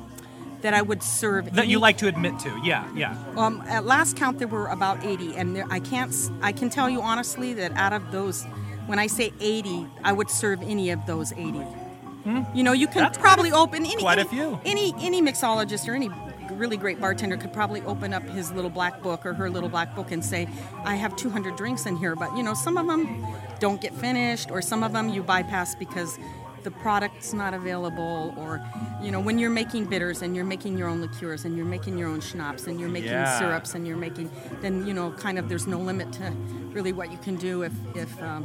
that 0.62 0.74
I 0.74 0.82
would 0.82 1.02
serve 1.02 1.54
that 1.54 1.68
you 1.68 1.78
like 1.78 1.98
to 1.98 2.08
admit 2.08 2.38
to? 2.40 2.60
Yeah, 2.64 2.88
yeah. 2.94 3.16
Um, 3.36 3.62
at 3.66 3.84
last 3.84 4.16
count, 4.16 4.38
there 4.38 4.48
were 4.48 4.66
about 4.66 5.04
80, 5.04 5.36
and 5.36 5.54
there, 5.54 5.66
I 5.70 5.80
can't. 5.80 6.14
I 6.42 6.52
can 6.52 6.70
tell 6.70 6.88
you 6.88 7.00
honestly 7.00 7.52
that 7.54 7.72
out 7.72 7.92
of 7.92 8.10
those, 8.12 8.44
when 8.86 8.98
I 8.98 9.06
say 9.06 9.32
80, 9.40 9.86
I 10.04 10.12
would 10.12 10.30
serve 10.30 10.62
any 10.62 10.90
of 10.90 11.04
those 11.06 11.32
80. 11.32 11.58
Hmm? 11.58 12.42
You 12.54 12.62
know, 12.62 12.72
you 12.72 12.86
can. 12.86 13.02
That's 13.02 13.18
probably 13.18 13.52
open 13.52 13.84
any 13.84 13.96
quite 14.02 14.18
a 14.18 14.24
few. 14.24 14.60
any 14.64 14.94
any 14.98 15.22
mixologist 15.22 15.88
or 15.88 15.94
any 15.94 16.10
really 16.52 16.76
great 16.76 17.00
bartender 17.00 17.36
could 17.36 17.52
probably 17.52 17.80
open 17.82 18.12
up 18.12 18.22
his 18.28 18.50
little 18.52 18.70
black 18.70 19.00
book 19.02 19.24
or 19.24 19.32
her 19.32 19.48
little 19.48 19.68
black 19.68 19.94
book 19.94 20.10
and 20.10 20.24
say, 20.24 20.48
"I 20.84 20.96
have 20.96 21.14
200 21.16 21.56
drinks 21.56 21.86
in 21.86 21.96
here," 21.96 22.16
but 22.16 22.36
you 22.36 22.42
know, 22.42 22.54
some 22.54 22.76
of 22.76 22.86
them 22.86 23.24
don't 23.60 23.80
get 23.80 23.94
finished, 23.94 24.50
or 24.50 24.60
some 24.60 24.82
of 24.82 24.92
them 24.92 25.08
you 25.08 25.22
bypass 25.22 25.74
because 25.74 26.18
the 26.64 26.70
product's 26.70 27.32
not 27.32 27.54
available, 27.54 28.34
or 28.36 28.60
you 29.02 29.10
know, 29.10 29.20
when 29.20 29.38
you're 29.38 29.50
making 29.50 29.86
bitters 29.86 30.22
and 30.22 30.34
you're 30.34 30.44
making 30.44 30.76
your 30.78 30.88
own 30.88 31.00
liqueurs 31.00 31.44
and 31.44 31.56
you're 31.56 31.66
making 31.66 31.96
your 31.98 32.08
own 32.08 32.20
schnapps 32.20 32.66
and 32.66 32.78
you're 32.80 32.88
making 32.88 33.10
Yeah. 33.12 33.38
syrups 33.38 33.74
and 33.74 33.86
you're 33.86 33.96
making, 33.96 34.30
then 34.60 34.86
you 34.86 34.94
know, 34.94 35.10
kind 35.12 35.38
of 35.38 35.48
there's 35.48 35.66
no 35.66 35.78
limit 35.78 36.12
to 36.14 36.32
really 36.72 36.92
what 36.92 37.10
you 37.12 37.18
can 37.18 37.36
do 37.36 37.62
if 37.62 37.72
if. 37.94 38.22
Um, 38.22 38.44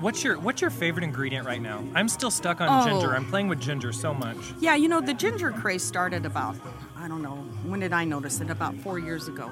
What's 0.00 0.22
your 0.22 0.38
What's 0.38 0.60
your 0.60 0.68
favorite 0.70 1.04
ingredient 1.04 1.46
right 1.46 1.60
now? 1.60 1.82
I'm 1.94 2.08
still 2.08 2.30
stuck 2.30 2.60
on 2.60 2.68
Oh. 2.70 2.84
ginger. 2.84 3.14
I'm 3.16 3.24
playing 3.24 3.48
with 3.48 3.60
ginger 3.60 3.92
so 3.92 4.12
much. 4.12 4.36
Yeah, 4.60 4.74
you 4.74 4.88
know, 4.88 5.00
the 5.00 5.14
ginger 5.14 5.50
craze 5.52 5.82
started 5.82 6.26
about, 6.26 6.54
I 6.98 7.08
don't 7.08 7.22
know, 7.22 7.36
when 7.64 7.80
did 7.80 7.94
I 7.94 8.04
notice 8.04 8.42
it? 8.42 8.50
About 8.50 8.74
four 8.76 8.98
years 8.98 9.26
ago. 9.26 9.50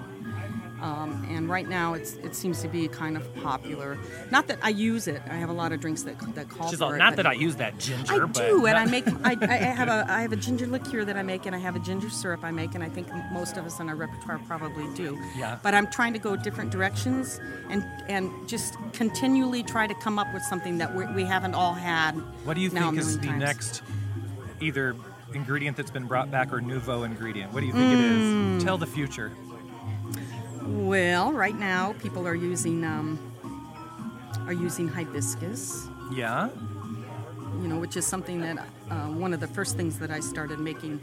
Um, 0.84 1.26
and 1.30 1.48
right 1.48 1.66
now 1.66 1.94
it's, 1.94 2.12
it 2.16 2.34
seems 2.34 2.60
to 2.60 2.68
be 2.68 2.88
kind 2.88 3.16
of 3.16 3.34
popular. 3.36 3.96
Not 4.30 4.48
that 4.48 4.58
I 4.62 4.68
use 4.68 5.06
it. 5.08 5.22
I 5.30 5.36
have 5.36 5.48
a 5.48 5.52
lot 5.54 5.72
of 5.72 5.80
drinks 5.80 6.02
that, 6.02 6.18
that 6.34 6.50
call 6.50 6.68
She's 6.68 6.78
for 6.78 6.84
all, 6.84 6.92
it. 6.92 6.98
not 6.98 7.16
that 7.16 7.26
I 7.26 7.32
use 7.32 7.56
that 7.56 7.78
ginger, 7.78 8.26
I 8.26 8.28
do, 8.28 8.66
and 8.66 8.76
I 8.76 8.84
make. 8.84 9.06
I, 9.24 9.34
I 9.40 9.54
have 9.56 9.88
a 9.88 10.04
I 10.12 10.20
have 10.20 10.32
a 10.32 10.36
ginger 10.36 10.66
liqueur 10.66 11.06
that 11.06 11.16
I 11.16 11.22
make, 11.22 11.46
and 11.46 11.56
I 11.56 11.58
have 11.58 11.74
a 11.74 11.78
ginger 11.78 12.10
syrup 12.10 12.44
I 12.44 12.50
make, 12.50 12.74
and 12.74 12.84
I 12.84 12.90
think 12.90 13.08
most 13.32 13.56
of 13.56 13.64
us 13.64 13.80
in 13.80 13.88
our 13.88 13.94
repertoire 13.96 14.38
probably 14.46 14.86
do. 14.94 15.18
Yeah. 15.38 15.58
But 15.62 15.72
I'm 15.74 15.86
trying 15.86 16.12
to 16.12 16.18
go 16.18 16.36
different 16.36 16.70
directions, 16.70 17.40
and 17.70 17.82
and 18.06 18.30
just 18.46 18.76
continually 18.92 19.62
try 19.62 19.86
to 19.86 19.94
come 19.94 20.18
up 20.18 20.32
with 20.34 20.42
something 20.42 20.76
that 20.78 20.94
we, 20.94 21.06
we 21.14 21.24
haven't 21.24 21.54
all 21.54 21.72
had. 21.72 22.12
What 22.44 22.54
do 22.56 22.60
you 22.60 22.68
think 22.68 22.98
is 22.98 23.18
the 23.18 23.28
times. 23.28 23.40
next 23.40 23.82
either 24.60 24.94
ingredient 25.32 25.76
that's 25.76 25.90
been 25.90 26.04
brought 26.06 26.30
back 26.30 26.52
or 26.52 26.60
nouveau 26.60 27.04
ingredient? 27.04 27.52
What 27.54 27.60
do 27.60 27.66
you 27.66 27.72
think 27.72 27.90
it 27.92 27.96
Mm. 27.96 28.56
is? 28.58 28.64
Tell 28.64 28.76
the 28.78 28.86
future. 28.86 29.32
Well, 30.66 31.32
right 31.32 31.58
now 31.58 31.94
people 32.00 32.26
are 32.26 32.34
using 32.34 32.84
um, 32.84 33.18
are 34.46 34.52
using 34.52 34.88
hibiscus, 34.88 35.86
Yeah. 36.12 36.48
you 37.60 37.68
know, 37.68 37.78
which 37.78 37.96
is 37.96 38.06
something 38.06 38.40
that 38.40 38.58
uh, 38.90 38.94
one 39.08 39.32
of 39.32 39.40
the 39.40 39.46
first 39.46 39.76
things 39.76 39.98
that 39.98 40.10
I 40.10 40.20
started 40.20 40.58
making. 40.58 41.00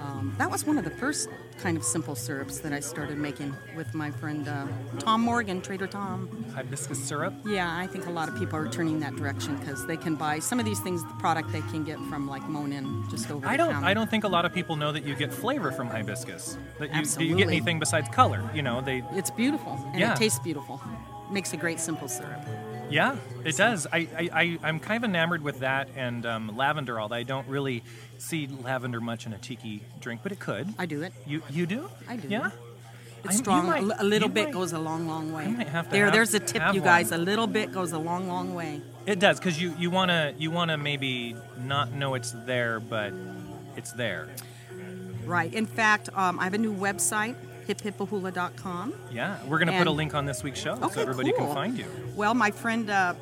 Um, 0.00 0.34
that 0.38 0.50
was 0.50 0.64
one 0.66 0.78
of 0.78 0.84
the 0.84 0.90
first 0.90 1.28
kind 1.58 1.76
of 1.76 1.84
simple 1.84 2.14
syrups 2.14 2.60
that 2.60 2.72
I 2.72 2.80
started 2.80 3.18
making 3.18 3.54
with 3.76 3.94
my 3.94 4.10
friend 4.10 4.48
uh, 4.48 4.66
Tom 4.98 5.20
Morgan, 5.20 5.60
Trader 5.60 5.86
Tom. 5.86 6.44
Hibiscus 6.54 6.98
syrup. 7.02 7.34
Yeah, 7.44 7.76
I 7.76 7.86
think 7.86 8.06
a 8.06 8.10
lot 8.10 8.28
of 8.28 8.36
people 8.36 8.56
are 8.58 8.68
turning 8.68 9.00
that 9.00 9.14
direction 9.16 9.56
because 9.58 9.86
they 9.86 9.96
can 9.98 10.14
buy 10.16 10.38
some 10.38 10.58
of 10.58 10.64
these 10.64 10.80
things. 10.80 11.02
The 11.04 11.14
product 11.18 11.52
they 11.52 11.60
can 11.62 11.84
get 11.84 11.98
from 12.08 12.26
like 12.26 12.42
Monin 12.48 13.04
just 13.10 13.30
over. 13.30 13.46
I 13.46 13.56
don't. 13.56 13.72
counter. 13.72 13.86
I 13.86 13.94
don't 13.94 14.10
think 14.10 14.24
a 14.24 14.28
lot 14.28 14.44
of 14.46 14.54
people 14.54 14.76
know 14.76 14.90
that 14.92 15.04
you 15.04 15.14
get 15.14 15.32
flavor 15.32 15.70
from 15.70 15.88
hibiscus. 15.88 16.56
That 16.78 16.94
you 16.94 17.04
do 17.04 17.24
you 17.24 17.36
get 17.36 17.48
anything 17.48 17.78
besides 17.78 18.08
color? 18.08 18.48
You 18.54 18.62
know, 18.62 18.80
they. 18.80 19.02
It's 19.12 19.30
beautiful 19.30 19.78
and 19.92 20.00
Yeah. 20.00 20.12
it 20.12 20.16
tastes 20.16 20.38
beautiful. 20.38 20.80
Makes 21.30 21.52
a 21.52 21.56
great 21.58 21.78
simple 21.78 22.08
syrup. 22.08 22.40
Yeah, 22.90 23.16
it 23.44 23.56
does. 23.56 23.86
I, 23.92 23.98
I, 24.16 24.30
I 24.32 24.58
I'm 24.62 24.80
kind 24.80 25.02
of 25.04 25.08
enamored 25.08 25.42
with 25.42 25.60
that 25.60 25.88
and 25.96 26.26
um, 26.26 26.56
lavender. 26.56 27.00
Although 27.00 27.16
I 27.16 27.22
don't 27.22 27.46
really 27.48 27.82
see 28.18 28.46
lavender 28.48 29.00
much 29.00 29.26
in 29.26 29.32
a 29.32 29.38
tiki 29.38 29.82
drink, 30.00 30.20
but 30.22 30.32
it 30.32 30.38
could. 30.40 30.68
I 30.78 30.86
do 30.86 31.02
it. 31.02 31.12
You 31.26 31.42
you 31.50 31.66
do? 31.66 31.88
I 32.08 32.16
do. 32.16 32.28
Yeah. 32.28 32.50
It's 33.22 33.34
I'm- 33.34 33.38
strong. 33.38 33.66
might- 33.66 33.82
a 33.98 34.04
little 34.04 34.28
bit 34.30 34.44
might- 34.46 34.54
goes 34.54 34.72
a 34.72 34.78
long, 34.78 35.06
long 35.06 35.32
way. 35.32 35.44
I 35.44 35.48
might 35.50 35.68
have 35.68 35.86
to 35.86 35.90
there, 35.92 36.04
have- 36.06 36.14
there's 36.14 36.32
a 36.32 36.40
tip, 36.40 36.62
you 36.72 36.80
guys. 36.80 37.10
one. 37.10 37.20
A 37.20 37.22
little 37.22 37.46
bit 37.46 37.70
goes 37.70 37.92
a 37.92 37.98
long, 37.98 38.26
long 38.28 38.54
way. 38.54 38.80
It 39.06 39.18
does 39.20 39.38
because 39.38 39.60
you 39.60 39.74
you 39.78 39.90
wanna 39.90 40.32
you 40.38 40.50
wanna 40.50 40.76
maybe 40.78 41.36
not 41.62 41.92
know 41.92 42.14
it's 42.14 42.32
there, 42.46 42.80
but 42.80 43.12
it's 43.76 43.92
there. 43.92 44.28
Right. 45.26 45.52
In 45.52 45.66
fact, 45.66 46.08
um, 46.14 46.38
I 46.40 46.44
have 46.44 46.54
a 46.54 46.58
new 46.58 46.74
website, 46.74 47.36
hiphippahula.com. 47.78 48.94
Yeah, 49.12 49.38
we're 49.46 49.58
gonna 49.58 49.76
put 49.78 49.86
a 49.86 49.90
link 49.90 50.14
on 50.14 50.26
this 50.26 50.42
week's 50.42 50.60
show 50.60 50.72
Okay, 50.72 50.94
so 50.94 51.00
everybody 51.02 51.32
cool. 51.32 51.46
can 51.46 51.54
find 51.54 51.78
you. 51.78 51.86
Well, 52.14 52.34
my 52.34 52.50
friend, 52.50 52.90
uh, 52.90 53.14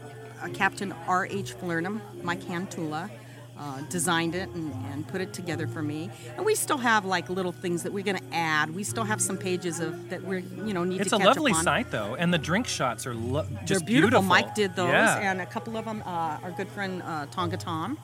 uh, 0.42 0.48
Captain 0.54 0.92
R.H. 1.06 1.54
Flernum, 1.58 2.00
Mike 2.22 2.42
Hantula, 2.44 3.10
uh, 3.58 3.80
designed 3.90 4.36
it 4.36 4.48
and, 4.50 4.72
and 4.92 5.06
put 5.08 5.20
it 5.20 5.32
together 5.32 5.66
for 5.66 5.82
me. 5.82 6.10
And 6.36 6.46
we 6.46 6.54
still 6.54 6.78
have 6.78 7.04
like 7.04 7.28
little 7.28 7.50
things 7.50 7.82
that 7.82 7.92
we're 7.92 8.04
going 8.04 8.18
to 8.18 8.32
add. 8.34 8.72
We 8.72 8.84
still 8.84 9.02
have 9.02 9.20
some 9.20 9.36
pages 9.36 9.80
of 9.80 10.10
that 10.10 10.22
we're 10.22 10.38
you 10.38 10.72
know 10.72 10.84
need 10.84 11.00
It's 11.00 11.10
to 11.10 11.16
a 11.16 11.18
catch 11.18 11.26
lovely 11.26 11.50
up 11.50 11.58
on. 11.58 11.64
site 11.64 11.90
though, 11.90 12.14
and 12.14 12.32
the 12.32 12.38
drink 12.38 12.68
shots 12.68 13.04
are 13.06 13.14
lo- 13.14 13.42
They're 13.50 13.64
just 13.64 13.84
beautiful. 13.84 14.22
Mike 14.22 14.54
did 14.54 14.76
those, 14.76 14.90
Yeah. 14.90 15.18
and 15.30 15.40
a 15.40 15.46
couple 15.46 15.76
of 15.76 15.84
them, 15.86 16.02
uh, 16.06 16.38
our 16.42 16.52
good 16.56 16.68
friend 16.68 17.02
uh, 17.04 17.26
Tonga 17.32 17.56
Tom 17.56 17.98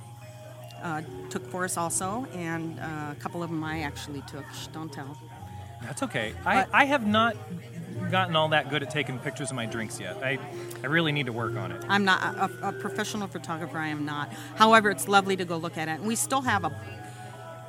uh, 0.83 1.03
took 1.31 1.49
for 1.51 1.65
us 1.65 1.77
also, 1.77 2.27
and 2.35 2.79
uh, 2.81 3.13
a 3.13 3.17
couple 3.21 3.43
of 3.45 3.49
them 3.51 3.63
I 3.63 3.83
actually 3.83 4.23
took. 4.27 4.45
Shh, 4.55 4.67
don't 4.73 4.93
tell. 4.93 5.17
That's 5.85 6.03
okay. 6.03 6.35
I, 6.45 6.67
I 6.73 6.85
have 6.87 7.07
not 7.07 7.37
gotten 8.11 8.37
all 8.37 8.49
that 8.49 8.71
good 8.71 8.83
at 8.83 8.91
taking 8.91 9.19
pictures 9.19 9.51
of 9.51 9.57
my 9.57 9.67
drinks 9.67 10.01
yet. 10.01 10.17
I, 10.23 10.39
I 10.83 10.87
really 10.87 11.13
need 11.13 11.27
to 11.27 11.33
work 11.33 11.57
on 11.57 11.73
it. 11.73 11.83
I'm 11.89 12.05
not 12.05 12.23
a, 12.37 12.69
a 12.69 12.73
professional 12.73 13.29
photographer. 13.29 13.79
I 13.79 13.89
am 13.89 14.05
not. 14.05 14.33
However, 14.57 14.91
it's 14.91 15.09
lovely 15.09 15.37
to 15.37 15.45
go 15.45 15.57
look 15.57 15.77
at 15.77 15.89
it, 15.89 15.93
and 15.93 16.07
we 16.07 16.17
still 16.17 16.43
have 16.43 16.65
a 16.65 16.73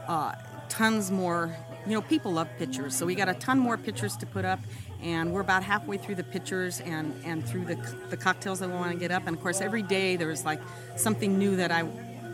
uh, 0.08 0.36
tons 0.70 1.12
more. 1.12 1.56
You 1.86 1.94
know, 1.94 2.02
people 2.02 2.34
love 2.34 2.48
pictures, 2.58 2.96
so 2.96 3.06
we 3.06 3.16
got 3.16 3.30
a 3.30 3.36
ton 3.36 3.60
more 3.60 3.78
pictures 3.78 4.18
to 4.18 4.26
put 4.26 4.46
up, 4.46 4.60
and 5.02 5.32
we're 5.32 5.42
about 5.42 5.64
halfway 5.64 5.98
through 5.98 6.16
the 6.16 6.24
pictures 6.24 6.82
and 6.82 7.14
and 7.24 7.48
through 7.48 7.66
the 7.66 7.76
the 8.10 8.18
cocktails 8.18 8.60
that 8.60 8.70
we 8.70 8.76
want 8.76 8.92
to 8.92 8.98
get 8.98 9.12
up. 9.12 9.28
And 9.28 9.36
of 9.36 9.42
course, 9.42 9.62
every 9.62 9.84
day 9.84 10.16
there's 10.16 10.46
like 10.46 10.62
something 10.96 11.38
new 11.38 11.56
that 11.58 11.72
I 11.72 11.84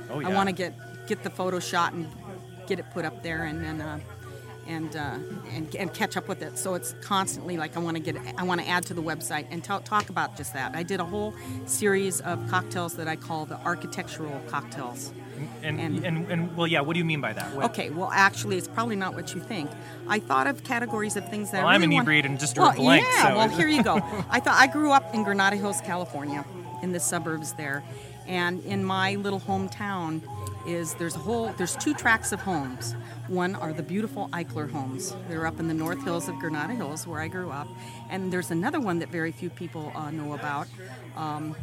Oh, 0.09 0.21
I 0.21 0.33
want 0.33 0.49
to 0.49 0.53
get 0.53 0.73
get 1.07 1.23
the 1.23 1.29
photo 1.29 1.59
shot 1.59 1.93
and 1.93 2.07
get 2.67 2.79
it 2.79 2.85
put 2.91 3.05
up 3.05 3.23
there, 3.23 3.43
and 3.45 3.63
then. 3.63 3.81
Uh, 3.81 3.99
and, 4.71 4.95
uh, 4.95 5.17
and 5.53 5.75
and 5.75 5.93
catch 5.93 6.15
up 6.17 6.27
with 6.27 6.41
it. 6.41 6.57
So 6.57 6.73
it's 6.75 6.95
constantly 7.01 7.57
like 7.57 7.75
I 7.75 7.79
want 7.79 7.97
to 7.97 8.03
get 8.03 8.15
I 8.37 8.43
want 8.43 8.61
to 8.61 8.67
add 8.67 8.85
to 8.87 8.93
the 8.93 9.03
website 9.03 9.45
and 9.51 9.63
tell, 9.63 9.81
talk 9.81 10.09
about 10.09 10.37
just 10.37 10.53
that. 10.53 10.75
I 10.75 10.83
did 10.83 10.99
a 10.99 11.05
whole 11.05 11.33
series 11.65 12.21
of 12.21 12.49
cocktails 12.49 12.95
that 12.95 13.07
I 13.07 13.15
call 13.17 13.45
the 13.45 13.57
architectural 13.65 14.41
cocktails. 14.47 15.11
And, 15.63 15.79
and- 15.79 16.05
and, 16.05 16.31
and, 16.31 16.55
well, 16.55 16.67
yeah. 16.67 16.81
What 16.81 16.93
do 16.93 16.99
you 16.99 17.05
mean 17.05 17.19
by 17.19 17.33
that? 17.33 17.55
What- 17.55 17.65
Okay, 17.71 17.89
well, 17.89 18.11
actually, 18.13 18.57
it's 18.57 18.67
probably 18.67 18.95
not 18.95 19.15
what 19.15 19.33
you 19.33 19.41
think. 19.41 19.71
I 20.07 20.19
thought 20.19 20.45
of 20.45 20.63
categories 20.63 21.15
of 21.17 21.27
things 21.29 21.49
that 21.51 21.59
Well, 21.63 21.67
I 21.67 21.73
I'm 21.75 21.81
really 21.81 21.95
want- 21.95 22.03
inebriated 22.03 22.31
and 22.31 22.39
just 22.39 22.53
drew 22.55 22.63
a 22.63 22.67
well, 22.67 22.75
blank, 22.77 23.05
Yeah, 23.15 23.29
so- 23.29 23.37
well, 23.37 23.49
here 23.49 23.67
you 23.67 23.81
go. 23.83 23.95
I 24.29 24.39
thought 24.39 24.55
I 24.59 24.67
grew 24.67 24.91
up 24.91 25.13
in 25.15 25.23
Granada 25.23 25.55
Hills, 25.55 25.81
California, 25.81 26.45
in 26.83 26.91
the 26.91 26.99
suburbs 26.99 27.53
there, 27.53 27.83
and 28.27 28.63
in 28.65 28.83
my 28.83 29.15
little 29.15 29.39
hometown 29.39 30.21
is 30.65 30.93
there's 30.95 31.15
a 31.15 31.19
whole 31.19 31.53
there's 31.57 31.75
two 31.75 31.93
tracts 31.93 32.31
of 32.31 32.39
homes. 32.41 32.95
One 33.27 33.55
are 33.55 33.73
the 33.73 33.83
beautiful 33.83 34.29
Eichler 34.33 34.69
homes. 34.69 35.15
They're 35.27 35.45
up 35.45 35.59
in 35.59 35.67
the 35.67 35.73
North 35.73 36.03
Hills 36.03 36.27
of 36.27 36.37
Granada 36.39 36.73
Hills, 36.73 37.07
where 37.07 37.21
I 37.21 37.27
grew 37.27 37.49
up, 37.49 37.67
and 38.09 38.31
there's 38.31 38.51
another 38.51 38.79
one 38.79 38.99
that 38.99 39.09
very 39.09 39.31
few 39.31 39.49
people 39.49 39.91
uh, 39.95 40.11
know 40.11 40.33
about. 40.33 40.67
Um, 41.15 41.55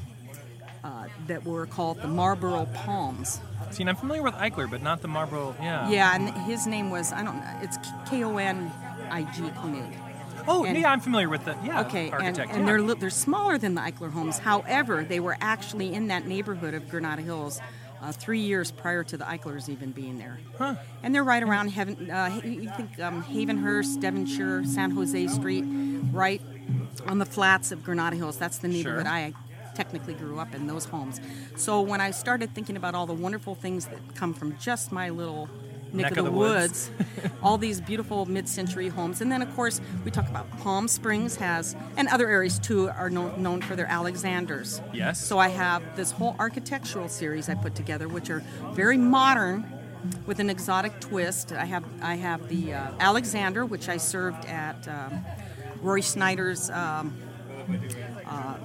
uh, 0.84 1.08
that 1.26 1.44
were 1.44 1.66
called 1.66 2.00
the 2.00 2.06
Marlborough 2.06 2.68
Palms. 2.72 3.40
See, 3.72 3.82
and 3.82 3.90
I'm 3.90 3.96
familiar 3.96 4.22
with 4.22 4.34
Eichler, 4.34 4.70
but 4.70 4.80
not 4.80 5.02
the 5.02 5.08
Marlboro. 5.08 5.54
Yeah. 5.60 5.90
Yeah, 5.90 6.14
and 6.14 6.28
his 6.48 6.68
name 6.68 6.90
was 6.90 7.12
I 7.12 7.24
don't 7.24 7.36
know. 7.36 7.58
It's 7.62 7.76
K 8.08 8.22
O 8.22 8.36
N 8.36 8.70
I 9.10 9.24
G 9.34 9.50
Koenig. 9.60 9.92
Oh, 10.46 10.64
And- 10.64 10.78
yeah. 10.78 10.90
I'm 10.90 11.00
familiar 11.00 11.28
with 11.28 11.44
the 11.44 11.56
yeah. 11.64 11.80
Okay, 11.82 12.06
and, 12.06 12.14
architect. 12.14 12.50
and 12.52 12.60
yeah. 12.66 12.76
they're 12.78 12.94
they're 12.94 13.10
smaller 13.10 13.58
than 13.58 13.74
the 13.74 13.80
Eichler 13.80 14.10
homes. 14.10 14.38
However, 14.38 15.04
they 15.04 15.20
were 15.20 15.36
actually 15.40 15.92
in 15.92 16.08
that 16.08 16.26
neighborhood 16.26 16.74
of 16.74 16.88
Granada 16.88 17.22
Hills. 17.22 17.60
Uh, 18.00 18.12
three 18.12 18.38
years 18.40 18.70
prior 18.70 19.02
to 19.02 19.16
the 19.16 19.24
Eichlers 19.24 19.68
even 19.68 19.90
being 19.90 20.18
there, 20.18 20.38
Huh. 20.56 20.76
and 21.02 21.12
they're 21.14 21.24
right 21.24 21.42
around 21.42 21.68
Heaven. 21.70 22.08
Uh, 22.10 22.40
you 22.44 22.70
think 22.70 22.98
um, 23.00 23.24
Havenhurst, 23.24 24.00
Devonshire, 24.00 24.64
San 24.64 24.92
Jose 24.92 25.26
Street, 25.26 25.64
right 26.12 26.40
on 27.06 27.18
the 27.18 27.26
flats 27.26 27.72
of 27.72 27.82
Granada 27.82 28.14
Hills. 28.16 28.36
That's 28.38 28.58
the 28.58 28.68
neighborhood 28.68 29.06
Sure. 29.06 29.12
I 29.12 29.32
technically 29.74 30.14
grew 30.14 30.38
up 30.38 30.54
in. 30.54 30.66
Those 30.68 30.84
homes. 30.84 31.20
So 31.56 31.80
when 31.80 32.00
I 32.00 32.10
started 32.12 32.54
thinking 32.54 32.76
about 32.76 32.94
all 32.94 33.06
the 33.06 33.14
wonderful 33.14 33.54
things 33.54 33.86
that 33.86 34.14
come 34.14 34.32
from 34.34 34.56
just 34.58 34.92
my 34.92 35.08
little 35.08 35.48
neck, 35.92 36.16
of 36.16 36.24
the, 36.24 36.30
woods. 36.30 36.90
woods. 36.98 37.32
all 37.42 37.58
these 37.58 37.80
beautiful 37.80 38.26
mid-century 38.26 38.88
homes, 38.88 39.20
and 39.20 39.30
then 39.30 39.42
of 39.42 39.54
course 39.54 39.80
we 40.04 40.10
talk 40.10 40.28
about 40.28 40.50
Palm 40.58 40.88
Springs 40.88 41.36
has, 41.36 41.76
and 41.96 42.08
other 42.08 42.28
areas 42.28 42.58
too 42.58 42.88
are 42.90 43.10
known, 43.10 43.42
known 43.42 43.60
for 43.60 43.76
their 43.76 43.86
Alexanders. 43.86 44.80
Yes. 44.92 45.24
So 45.24 45.38
I 45.38 45.48
have 45.48 45.96
this 45.96 46.10
whole 46.10 46.36
architectural 46.38 47.08
series 47.08 47.48
I 47.48 47.54
put 47.54 47.74
together, 47.74 48.08
which 48.08 48.30
are 48.30 48.42
very 48.72 48.96
modern, 48.98 49.64
with 50.26 50.38
an 50.38 50.50
exotic 50.50 51.00
twist. 51.00 51.52
I 51.52 51.64
have 51.64 51.84
I 52.02 52.14
have 52.14 52.48
the 52.48 52.74
uh, 52.74 52.92
Alexander, 53.00 53.66
which 53.66 53.88
I 53.88 53.96
served 53.96 54.44
at 54.46 54.86
um, 54.88 55.24
Rory 55.82 56.02
Snyder's. 56.02 56.70
Um, 56.70 57.16
uh, 58.26 58.56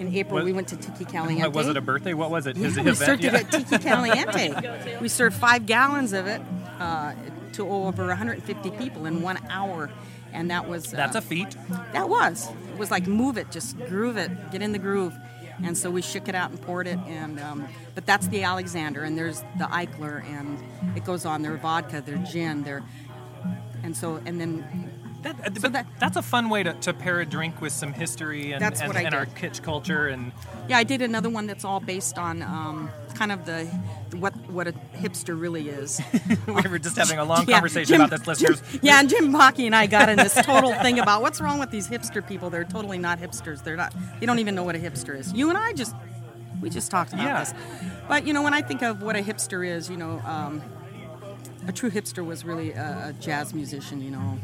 in 0.00 0.14
April, 0.14 0.36
What- 0.36 0.44
we 0.44 0.52
went 0.52 0.68
to 0.68 0.76
Tiki 0.76 1.04
Caliente. 1.04 1.42
What, 1.46 1.52
was 1.54 1.68
it 1.68 1.76
a 1.76 1.80
birthday? 1.80 2.14
What 2.14 2.30
was 2.30 2.46
it? 2.46 2.56
His 2.56 2.74
we 2.76 2.80
event? 2.82 2.96
served 2.96 3.22
Yeah. 3.24 3.36
it 3.36 3.54
at 3.54 3.68
Tiki 3.68 3.78
Caliente. 3.88 4.98
we 5.00 5.08
served 5.08 5.36
five 5.36 5.66
gallons 5.66 6.12
of 6.12 6.26
it 6.26 6.40
uh, 6.80 7.12
to 7.52 7.68
over 7.68 8.06
150 8.06 8.70
people 8.72 9.04
in 9.06 9.22
one 9.22 9.38
hour, 9.50 9.90
and 10.32 10.50
that 10.50 10.66
was 10.68 10.92
uh, 10.92 10.96
That's 10.96 11.16
a 11.16 11.20
feat. 11.20 11.56
that 11.92 12.08
was 12.08 12.48
it 12.72 12.78
was 12.78 12.90
like 12.90 13.06
move 13.06 13.36
it, 13.36 13.50
just 13.50 13.78
groove 13.88 14.16
it, 14.16 14.30
get 14.50 14.62
in 14.62 14.72
the 14.72 14.78
groove, 14.78 15.14
and 15.62 15.76
so 15.76 15.90
we 15.90 16.00
shook 16.00 16.28
it 16.28 16.34
out 16.34 16.50
and 16.50 16.60
poured 16.62 16.86
it, 16.86 16.98
and 17.06 17.38
um, 17.38 17.68
but 17.94 18.06
that's 18.06 18.26
the 18.28 18.42
Alexander, 18.44 19.02
and 19.02 19.18
there's 19.18 19.40
the 19.58 19.64
Eichler, 19.64 20.24
and 20.24 20.58
it 20.96 21.04
goes 21.04 21.26
on. 21.26 21.42
Their 21.42 21.56
vodka, 21.58 22.00
their 22.00 22.16
gin, 22.18 22.62
their 22.62 22.82
and 23.82 23.94
so 23.96 24.20
and 24.24 24.40
then 24.40 24.89
That, 25.22 25.36
uh, 25.46 25.60
So 25.60 25.68
that- 25.68 25.86
that's 25.98 26.16
a 26.16 26.22
fun 26.22 26.48
way 26.48 26.62
to, 26.62 26.72
to 26.72 26.92
pair 26.94 27.20
a 27.20 27.26
drink 27.26 27.60
with 27.60 27.72
some 27.72 27.92
history 27.92 28.52
and, 28.52 28.62
and, 28.64 28.96
and 28.96 29.14
our 29.14 29.26
kitsch 29.26 29.62
culture 29.62 30.08
and 30.08 30.32
Yeah, 30.68 30.78
I 30.78 30.84
did 30.84 31.02
another 31.02 31.28
one 31.28 31.46
that's 31.46 31.64
all 31.64 31.78
based 31.80 32.16
on 32.18 32.42
um, 32.42 32.90
kind 33.14 33.30
of 33.32 33.44
the 33.44 33.66
what 34.16 34.34
what 34.50 34.66
a 34.66 34.72
hipster 34.96 35.38
really 35.38 35.68
is. 35.68 36.00
we 36.46 36.62
were 36.68 36.78
just 36.78 36.96
having 36.96 37.18
a 37.18 37.24
long 37.24 37.44
Yeah, 37.48 37.56
conversation 37.56 37.86
Jim- 37.94 38.00
about 38.00 38.10
this, 38.18 38.26
listeners. 38.26 38.60
Jim- 38.70 38.80
yeah, 38.82 39.00
and 39.00 39.08
Jim 39.10 39.30
Pocky 39.32 39.66
and 39.66 39.74
I 39.76 39.86
got 39.86 40.08
in 40.08 40.16
this 40.16 40.34
total 40.34 40.72
thing 40.74 40.98
about 40.98 41.20
what's 41.22 41.40
wrong 41.40 41.58
with 41.58 41.70
these 41.70 41.86
hipster 41.88 42.26
people. 42.26 42.48
They're 42.50 42.64
totally 42.64 42.98
not 42.98 43.18
hipsters. 43.20 43.62
They're 43.62 43.76
not. 43.76 43.94
They 44.20 44.26
don't 44.26 44.38
even 44.38 44.54
know 44.54 44.64
what 44.64 44.74
a 44.74 44.78
hipster 44.78 45.16
is. 45.18 45.32
You 45.32 45.48
and 45.50 45.58
I 45.58 45.72
just 45.74 45.94
we 46.62 46.70
just 46.70 46.90
talked 46.90 47.12
about 47.12 47.24
Yeah. 47.24 47.40
this. 47.40 47.54
But 48.08 48.26
you 48.26 48.32
know, 48.32 48.42
when 48.42 48.54
I 48.54 48.62
think 48.62 48.82
of 48.82 49.02
what 49.02 49.16
a 49.16 49.20
hipster 49.20 49.66
is, 49.66 49.90
you 49.90 49.96
know. 49.98 50.20
Um, 50.24 50.62
a 51.70 51.72
true 51.72 51.90
hipster 51.90 52.24
was 52.24 52.44
really 52.44 52.72
a, 52.72 53.08
a 53.08 53.12
jazz 53.20 53.54
musician, 53.54 54.02
you 54.02 54.10
know. 54.10 54.38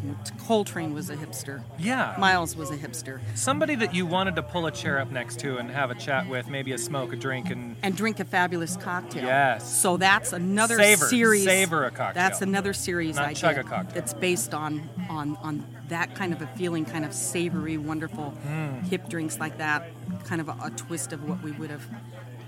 Coltrane 0.47 0.95
was 0.95 1.11
a 1.11 1.17
hipster. 1.17 1.63
Yeah. 1.79 2.15
Miles 2.19 2.57
was 2.57 2.71
a 2.71 2.77
hipster. 2.77 3.21
Somebody 3.35 3.75
that 3.77 3.95
you 3.95 4.07
wanted 4.07 4.37
to 4.37 4.43
pull 4.43 4.67
a 4.67 4.71
chair 4.71 4.99
up 4.99 5.11
next 5.11 5.41
to 5.41 5.59
and 5.59 5.69
have 5.71 5.91
a 5.91 5.95
chat 5.97 6.29
with, 6.29 6.49
maybe 6.49 6.73
a 6.73 6.79
smoke, 6.79 7.13
a 7.13 7.17
drink, 7.17 7.51
and 7.51 7.77
and 7.83 7.97
drink 7.97 8.21
a 8.21 8.25
fabulous 8.25 8.77
cocktail. 8.77 9.25
Yes. 9.25 9.69
So 9.83 9.97
that's 9.97 10.33
another 10.33 10.77
Savor. 10.79 11.07
series. 11.07 11.45
Savor 11.45 11.85
a 11.85 11.91
cocktail. 11.91 12.15
That's 12.23 12.41
another 12.43 12.73
series 12.73 13.17
Not 13.17 13.27
I 13.27 13.35
chug 13.35 13.57
did 13.57 13.67
a 13.67 13.69
cocktail. 13.69 13.95
That's 13.95 14.15
based 14.15 14.55
on 14.55 14.89
on 15.11 15.37
on 15.43 15.67
that 15.89 16.15
kind 16.15 16.33
of 16.33 16.41
a 16.43 16.47
feeling, 16.57 16.85
kind 16.85 17.05
of 17.05 17.13
savory, 17.13 17.77
wonderful, 17.77 18.31
Hmm. 18.31 18.81
hip 18.91 19.09
drinks 19.09 19.39
like 19.39 19.59
that, 19.59 19.89
kind 20.25 20.41
of 20.41 20.49
a, 20.49 20.57
a 20.65 20.71
twist 20.71 21.13
of 21.13 21.29
what 21.29 21.43
we 21.43 21.53
would 21.53 21.71
have 21.71 21.87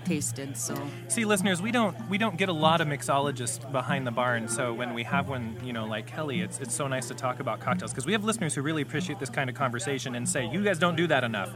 tasted. 0.05 0.57
So 0.57 0.75
See, 1.07 1.25
listeners, 1.25 1.61
we 1.61 1.71
don't 1.71 1.95
we 2.09 2.17
don't 2.17 2.37
get 2.37 2.49
a 2.49 2.53
lot 2.53 2.81
of 2.81 2.87
mixologists 2.87 3.69
behind 3.71 4.05
the 4.07 4.11
bar, 4.11 4.35
and 4.35 4.49
so 4.49 4.73
when 4.73 4.93
we 4.93 5.03
have 5.03 5.29
one, 5.29 5.57
you 5.63 5.73
know, 5.73 5.85
like 5.85 6.07
Kelly, 6.07 6.41
it's 6.41 6.59
it's 6.59 6.73
so 6.73 6.87
nice 6.87 7.07
to 7.07 7.13
talk 7.15 7.39
about 7.39 7.59
cocktails 7.59 7.91
because 7.91 8.05
we 8.05 8.13
have 8.13 8.23
listeners 8.23 8.53
who 8.55 8.61
really 8.61 8.81
appreciate 8.81 9.19
this 9.19 9.29
kind 9.29 9.49
of 9.49 9.55
conversation 9.55 10.15
and 10.15 10.27
say, 10.27 10.45
"You 10.47 10.63
guys 10.63 10.79
don't 10.79 10.95
do 10.95 11.07
that 11.07 11.23
enough." 11.23 11.51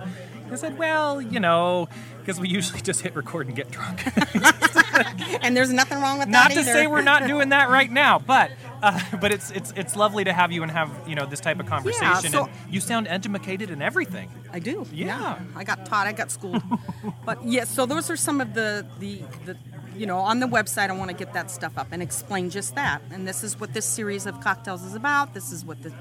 I 0.52 0.56
said, 0.56 0.78
"Well, 0.78 1.22
you 1.22 1.40
know, 1.40 1.90
because 2.20 2.40
we 2.40 2.48
usually 2.50 2.82
just 2.82 3.02
hit 3.02 3.16
record 3.16 3.48
and 3.48 3.56
get 3.56 3.72
drunk." 3.72 4.04
and 5.42 5.56
there's 5.58 5.72
nothing 5.72 6.00
wrong 6.00 6.20
with 6.20 6.28
not 6.28 6.50
that 6.50 6.56
Not 6.56 6.64
to 6.64 6.70
either. 6.70 6.72
say 6.74 6.88
we're 6.88 7.02
not 7.02 7.28
doing 7.28 7.50
that 7.50 7.70
right 7.70 7.92
now, 7.92 8.20
but 8.20 8.52
uh, 8.84 9.00
but 9.22 9.32
it's 9.32 9.50
it's 9.52 9.72
it's 9.76 9.96
lovely 9.96 10.24
to 10.26 10.34
have 10.34 10.52
you 10.52 10.62
and 10.62 10.72
have 10.72 10.92
you 11.08 11.16
know 11.16 11.26
this 11.26 11.40
type 11.40 11.60
of 11.60 11.66
conversation. 11.66 12.32
so- 12.32 12.46
and 12.46 12.74
you 12.74 12.80
sound 12.80 13.08
educated 13.08 13.70
in 13.70 13.82
everything. 13.82 14.30
I 14.52 14.60
do. 14.60 14.86
Yeah. 14.94 15.40
I 15.56 15.64
got 15.64 15.86
taught. 15.86 16.06
I 16.06 16.12
got 16.12 16.30
schooled. 16.30 16.62
but 17.26 17.44
yes, 17.46 17.70
so 17.70 17.86
those 17.86 18.10
are 18.10 18.18
some 18.18 18.42
of 18.42 18.54
the 18.54 18.86
the 19.00 19.22
the 19.46 19.58
you 19.96 20.06
know 20.06 20.20
on 20.20 20.40
the 20.40 20.48
website. 20.48 20.90
I 20.90 20.94
want 20.94 21.10
to 21.10 21.16
get 21.16 21.34
that 21.34 21.50
stuff 21.50 21.78
up 21.78 21.88
and 21.92 22.04
explain 22.04 22.50
just 22.50 22.76
that. 22.76 23.02
And 23.12 23.28
this 23.28 23.44
is 23.44 23.60
what 23.60 23.74
this 23.74 23.86
series 23.86 24.26
of 24.26 24.40
cocktails 24.42 24.84
is 24.84 24.96
about. 24.96 25.34
This 25.34 25.52
is 25.52 25.64
what 25.66 25.82
the 25.82 25.94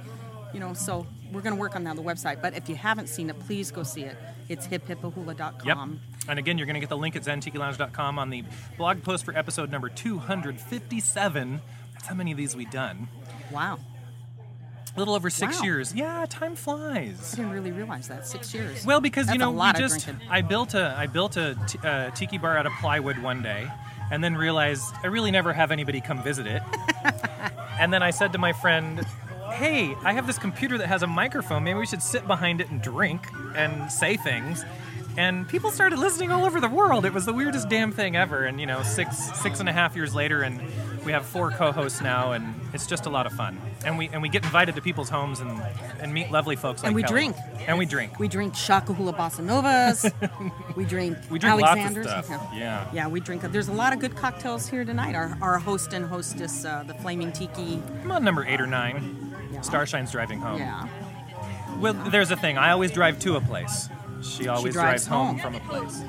you 0.53 0.61
know. 0.61 0.75
So 0.75 1.07
we're 1.33 1.41
going 1.41 1.55
to 1.55 1.61
work 1.61 1.77
on 1.77 1.85
that 1.85 1.91
on 1.91 1.97
the 1.97 2.03
website. 2.03 2.43
But 2.43 2.57
if 2.57 2.69
you 2.69 2.75
haven't 2.75 3.09
seen 3.09 3.31
it, 3.31 3.39
please 3.41 3.71
go 3.71 3.83
see 3.85 4.03
it. 4.03 4.17
It's 4.49 4.67
hiphipahula.com. 4.67 5.63
Yep. 5.65 5.79
And 6.29 6.39
again, 6.39 6.59
you're 6.59 6.67
going 6.67 6.75
to 6.75 6.81
get 6.81 6.89
the 6.91 6.97
link 6.97 7.17
at 7.17 7.23
zentikilounge.com 7.23 8.19
on 8.19 8.31
the 8.31 8.45
blog 8.77 9.03
post 9.03 9.25
for 9.25 9.37
episode 9.37 9.71
number 9.71 9.89
257. 9.89 11.61
That's 12.03 12.09
how 12.09 12.17
many 12.17 12.33
of 12.33 12.37
these 12.37 12.57
we 12.57 12.65
done. 12.65 13.07
Wow. 13.53 13.79
A 14.97 14.99
little 14.99 15.15
over 15.15 15.31
six 15.31 15.59
Wow. 15.61 15.65
years. 15.67 15.95
Yeah, 15.95 16.27
time 16.29 16.57
flies. 16.57 17.33
I 17.33 17.37
didn't 17.37 17.53
really 17.53 17.71
realize 17.71 18.09
that. 18.09 18.27
Six 18.27 18.53
years. 18.53 18.85
Well, 18.85 19.01
because 19.01 19.27
That's 19.27 19.35
you 19.35 19.39
know, 19.39 19.53
we 19.53 19.73
just. 19.75 20.09
I 20.29 20.43
built 20.43 20.75
a 20.75 20.97
I 20.99 21.07
built 21.07 21.37
a 21.37 21.57
t- 21.69 21.79
uh, 21.85 22.11
tiki 22.11 22.39
bar 22.39 22.59
out 22.59 22.67
of 22.67 22.73
plywood 22.81 23.19
one 23.19 23.41
day, 23.41 23.69
and 24.11 24.23
then 24.23 24.35
realized 24.35 24.83
I 25.05 25.07
really 25.07 25.31
never 25.31 25.53
have 25.53 25.71
anybody 25.71 26.01
come 26.01 26.21
visit 26.25 26.49
it. 26.49 26.61
and 27.79 27.93
then 27.93 28.03
I 28.03 28.11
said 28.11 28.33
to 28.33 28.39
my 28.39 28.53
friend, 28.53 29.07
"Hey, 29.53 29.95
I 30.03 30.13
have 30.13 30.27
this 30.27 30.39
computer 30.39 30.77
that 30.79 30.89
has 30.89 31.05
a 31.05 31.07
microphone. 31.07 31.63
Maybe 31.63 31.79
we 31.79 31.87
should 31.87 32.03
sit 32.03 32.27
behind 32.27 32.61
it 32.61 32.69
and 32.69 32.83
drink 32.83 33.29
and 33.55 33.93
say 33.93 34.17
things." 34.17 34.65
And 35.17 35.47
people 35.47 35.71
started 35.71 35.99
listening 35.99 36.33
all 36.33 36.45
over 36.47 36.59
the 36.61 36.71
world. 36.71 37.05
It 37.05 37.13
was 37.13 37.27
the 37.27 37.35
weirdest 37.35 37.69
damn 37.69 37.93
thing 37.93 38.17
ever. 38.17 38.45
And 38.45 38.59
you 38.59 38.67
know, 38.67 38.83
six 38.83 39.17
six 39.41 39.61
and 39.61 39.69
a 39.69 39.73
half 39.73 39.95
years 39.95 40.15
later, 40.15 40.43
and 40.43 40.61
we 41.05 41.13
have 41.13 41.25
four 41.27 41.51
co-hosts 41.51 42.01
now, 42.01 42.33
and 42.33 42.55
it's 42.73 42.87
just 42.87 43.07
a 43.07 43.11
lot 43.11 43.27
of 43.27 43.33
fun. 43.33 43.59
And 43.85 43.99
we 43.99 44.09
and 44.09 44.23
we 44.23 44.29
get 44.29 44.45
invited 44.45 44.75
to 44.77 44.83
people's 44.83 45.09
homes 45.09 45.41
and 45.41 45.51
and 46.01 46.13
meet 46.15 46.31
lovely 46.31 46.57
folks 46.57 46.83
like 46.83 46.89
And 46.89 46.95
we 46.95 47.03
Kelly. 47.03 47.13
drink. 47.13 47.37
And 47.67 47.79
we 47.79 47.87
drink. 47.87 48.19
we 48.19 48.29
drink 48.29 48.55
Shakahula 48.55 49.17
Bossa 49.17 49.43
Novas. 49.45 50.07
we 50.77 50.85
drink 50.85 51.17
We 51.31 51.39
drink 51.39 51.61
lots 51.61 51.73
of 51.73 51.79
Alexanders. 51.79 52.27
stuff. 52.27 52.51
Yeah. 52.55 52.89
Yeah, 52.93 53.09
we 53.09 53.21
drink. 53.21 53.43
There's 53.43 53.69
a 53.69 53.73
lot 53.73 53.93
of 53.93 53.99
good 53.99 54.17
cocktails 54.17 54.69
here 54.69 54.85
tonight. 54.85 55.15
Our, 55.15 55.37
our 55.41 55.59
host 55.59 55.93
and 55.93 56.05
hostess, 56.07 56.65
uh, 56.65 56.85
the 56.87 56.95
Flaming 56.95 57.33
Tiki. 57.33 57.83
I'm 58.03 58.11
on 58.13 58.25
number 58.25 58.45
eight 58.47 58.61
or 58.61 58.67
nine. 58.67 59.35
Yeah. 59.53 59.61
Starshine's 59.61 60.11
driving 60.13 60.41
home. 60.41 60.59
Yeah. 60.59 60.89
Well, 61.79 61.95
there's 61.95 62.31
a 62.31 62.37
thing. 62.37 62.59
I 62.59 62.71
always 62.71 62.91
drive 62.93 63.19
to 63.21 63.37
a 63.37 63.41
place. 63.41 63.89
She 64.23 64.47
always 64.47 64.73
drives 64.75 65.05
drives, 65.05 65.07
home. 65.07 65.39
home. 65.39 65.53
from 65.53 65.55
a 65.57 65.61
place. 65.85 66.01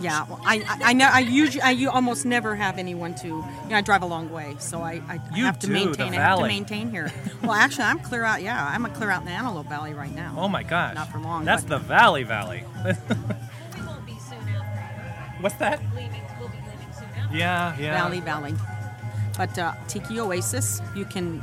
Yeah, 0.00 0.24
well, 0.28 0.40
I, 0.44 0.56
I, 0.68 0.90
I, 0.90 0.92
know, 0.92 1.08
I 1.12 1.20
usually, 1.20 1.62
I 1.62 1.70
u- 1.70 1.90
almost 1.90 2.24
never 2.24 2.54
have 2.54 2.78
anyone 2.78 3.14
to. 3.16 3.26
You 3.26 3.44
know, 3.68 3.76
I 3.76 3.80
drive 3.80 4.02
a 4.02 4.06
long 4.06 4.30
way, 4.30 4.56
so 4.58 4.80
I, 4.82 5.02
I 5.08 5.20
You 5.34 5.44
have 5.44 5.58
to 5.60 5.66
do, 5.66 5.72
the 5.72 5.84
maintain. 5.86 6.12
I 6.14 6.16
have 6.16 6.38
to 6.38 6.46
maintain 6.46 6.90
here. 6.90 7.12
Well, 7.42 7.52
actually, 7.52 7.84
I'm 7.84 7.98
clear 8.00 8.24
out. 8.24 8.42
Yeah, 8.42 8.66
I'm 8.72 8.84
a 8.84 8.90
clear 8.90 9.10
out 9.10 9.20
in 9.20 9.26
the 9.26 9.32
Antelope 9.32 9.68
Valley 9.68 9.94
right 9.94 10.14
now. 10.14 10.34
Oh 10.36 10.48
my 10.48 10.62
gosh. 10.62 10.94
Not 10.94 11.10
for 11.10 11.18
long, 11.18 11.44
That's 11.44 11.62
but- 11.64 11.70
the 11.70 11.78
Valley 11.78 12.24
Valley. 12.24 12.64
We 12.84 12.90
won't 13.86 14.04
be 14.06 14.12
soon 14.18 14.38
after 14.48 15.42
What's 15.42 15.54
that? 15.56 15.80
leaving. 15.94 16.20
We'll 16.38 16.48
be 16.48 16.56
leaving 16.56 16.92
soon 16.92 17.04
after. 17.16 17.36
Yeah, 17.36 17.76
yeah. 17.78 17.92
Valley 18.02 18.20
Valley. 18.20 18.54
But 19.36 19.56
uh, 19.58 19.72
Tiki 19.86 20.18
Oasis, 20.20 20.82
you 20.96 21.04
can 21.04 21.42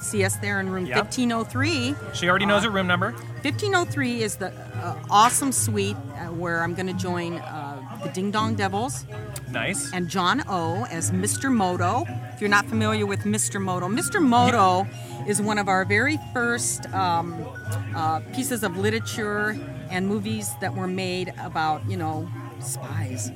see 0.00 0.24
us 0.24 0.36
there 0.36 0.58
in 0.60 0.68
room 0.70 0.86
Yep. 0.86 0.96
1503. 1.06 1.94
She 2.14 2.28
already 2.28 2.46
knows 2.46 2.64
her 2.64 2.70
room 2.70 2.86
number. 2.88 3.14
1503 3.42 4.22
is 4.22 4.36
the 4.36 4.48
uh, 4.82 4.98
awesome 5.10 5.52
suite 5.52 5.96
uh, 5.96 6.26
where 6.32 6.62
I'm 6.62 6.74
going 6.74 6.88
to 6.88 6.92
join 6.92 7.34
uh, 7.34 8.00
the 8.02 8.08
Ding 8.10 8.32
Dong 8.32 8.56
Devils 8.56 9.06
Nice. 9.52 9.92
and 9.92 10.08
John 10.08 10.42
O 10.48 10.86
as 10.90 11.12
Mr. 11.12 11.52
Moto. 11.52 12.04
If 12.34 12.40
you're 12.40 12.50
not 12.50 12.66
familiar 12.66 13.06
with 13.06 13.20
Mr. 13.20 13.60
Moto, 13.60 13.86
Mr. 13.86 14.20
Moto 14.20 14.88
is 15.28 15.40
one 15.40 15.58
of 15.58 15.68
our 15.68 15.84
very 15.84 16.18
first 16.32 16.92
um, 16.92 17.46
uh, 17.94 18.20
pieces 18.34 18.64
of 18.64 18.76
literature 18.76 19.56
and 19.88 20.08
movies 20.08 20.50
that 20.60 20.74
were 20.74 20.88
made 20.88 21.32
about, 21.40 21.88
you 21.88 21.96
know, 21.96 22.28
spies. 22.60 23.30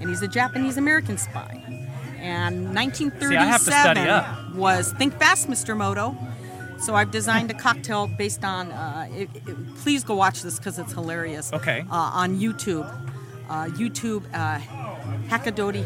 And 0.00 0.08
he's 0.08 0.22
a 0.22 0.28
Japanese 0.28 0.76
American 0.76 1.18
spy. 1.18 1.60
And 2.20 2.74
1937 2.74 3.48
have 3.48 3.64
to 3.64 3.70
study 3.72 4.00
up. 4.02 4.54
was 4.54 4.92
Think 4.92 5.18
Fast, 5.18 5.48
Mr. 5.48 5.76
Moto. 5.76 6.16
So 6.80 6.94
I've 6.94 7.10
designed 7.10 7.50
a 7.50 7.54
cocktail 7.54 8.06
based 8.06 8.44
on. 8.44 8.70
Uh, 8.72 9.08
it, 9.12 9.28
it- 9.34 9.74
please 9.76 10.04
go 10.04 10.14
watch 10.14 10.42
this 10.42 10.58
because 10.58 10.78
it's 10.78 10.92
hilarious. 10.92 11.52
Okay. 11.52 11.80
Uh, 11.90 11.94
on 11.94 12.38
YouTube, 12.38 12.86
uh, 13.48 13.66
YouTube 13.66 14.24
uh, 14.34 14.58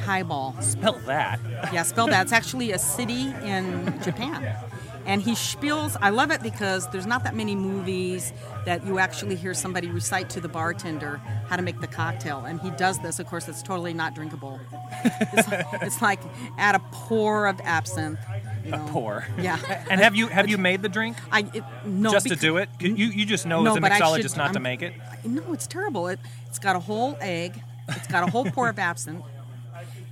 Highball. 0.00 0.56
Spell 0.60 0.98
that. 1.06 1.40
Yeah, 1.72 1.82
spell 1.82 2.06
that. 2.08 2.22
It's 2.22 2.32
actually 2.32 2.72
a 2.72 2.78
city 2.78 3.32
in 3.44 4.00
Japan. 4.02 4.56
And 5.04 5.20
he 5.20 5.32
spiels, 5.32 5.96
I 6.00 6.10
love 6.10 6.30
it 6.30 6.42
because 6.44 6.88
there's 6.90 7.06
not 7.06 7.24
that 7.24 7.34
many 7.34 7.56
movies 7.56 8.32
that 8.66 8.86
you 8.86 9.00
actually 9.00 9.34
hear 9.34 9.52
somebody 9.52 9.88
recite 9.88 10.30
to 10.30 10.40
the 10.40 10.48
bartender 10.48 11.16
how 11.48 11.56
to 11.56 11.62
make 11.62 11.80
the 11.80 11.88
cocktail. 11.88 12.44
And 12.44 12.60
he 12.60 12.70
does 12.70 13.00
this. 13.00 13.18
Of 13.18 13.26
course, 13.26 13.48
it's 13.48 13.62
totally 13.64 13.94
not 13.94 14.14
drinkable. 14.14 14.60
It's, 15.04 15.48
it's 15.82 16.02
like 16.02 16.20
add 16.56 16.76
a 16.76 16.78
pour 16.92 17.48
of 17.48 17.60
absinthe. 17.64 18.20
You 18.64 18.70
know. 18.72 18.86
Pour. 18.90 19.26
Yeah. 19.40 19.58
And 19.90 20.00
have 20.00 20.14
you 20.14 20.28
have 20.28 20.48
you 20.48 20.56
made 20.58 20.82
the 20.82 20.88
drink 20.88 21.16
I 21.32 21.40
it, 21.52 21.64
no 21.84 22.10
just 22.12 22.28
to 22.28 22.36
do 22.36 22.58
it? 22.58 22.68
You 22.80 22.94
you 22.94 23.24
just 23.26 23.44
know 23.46 23.62
No, 23.62 23.72
as 23.72 23.76
a 23.76 23.80
mixologist 23.80 24.22
should- 24.30 24.36
not 24.36 24.52
to 24.52 24.58
I'm- 24.58 24.62
make 24.62 24.82
it. 24.82 24.92
No, 25.24 25.52
it's 25.52 25.66
terrible. 25.66 26.08
It, 26.08 26.18
it's 26.46 26.58
got 26.58 26.76
a 26.76 26.80
whole 26.80 27.16
egg. 27.20 27.60
It's 27.88 28.06
got 28.06 28.26
a 28.26 28.30
whole 28.30 28.44
pour 28.44 28.68
of 28.68 28.78
absinthe. 28.78 29.24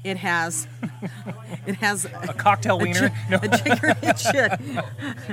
It 0.03 0.17
has, 0.17 0.67
it 1.67 1.75
has 1.75 2.07
A 2.07 2.33
cocktail 2.33 2.77
a, 2.81 2.83
wiener? 2.83 3.11
ji- 3.11 3.15
No. 3.29 3.39
a. 3.43 3.97
It 4.03 4.19
should. 4.19 4.85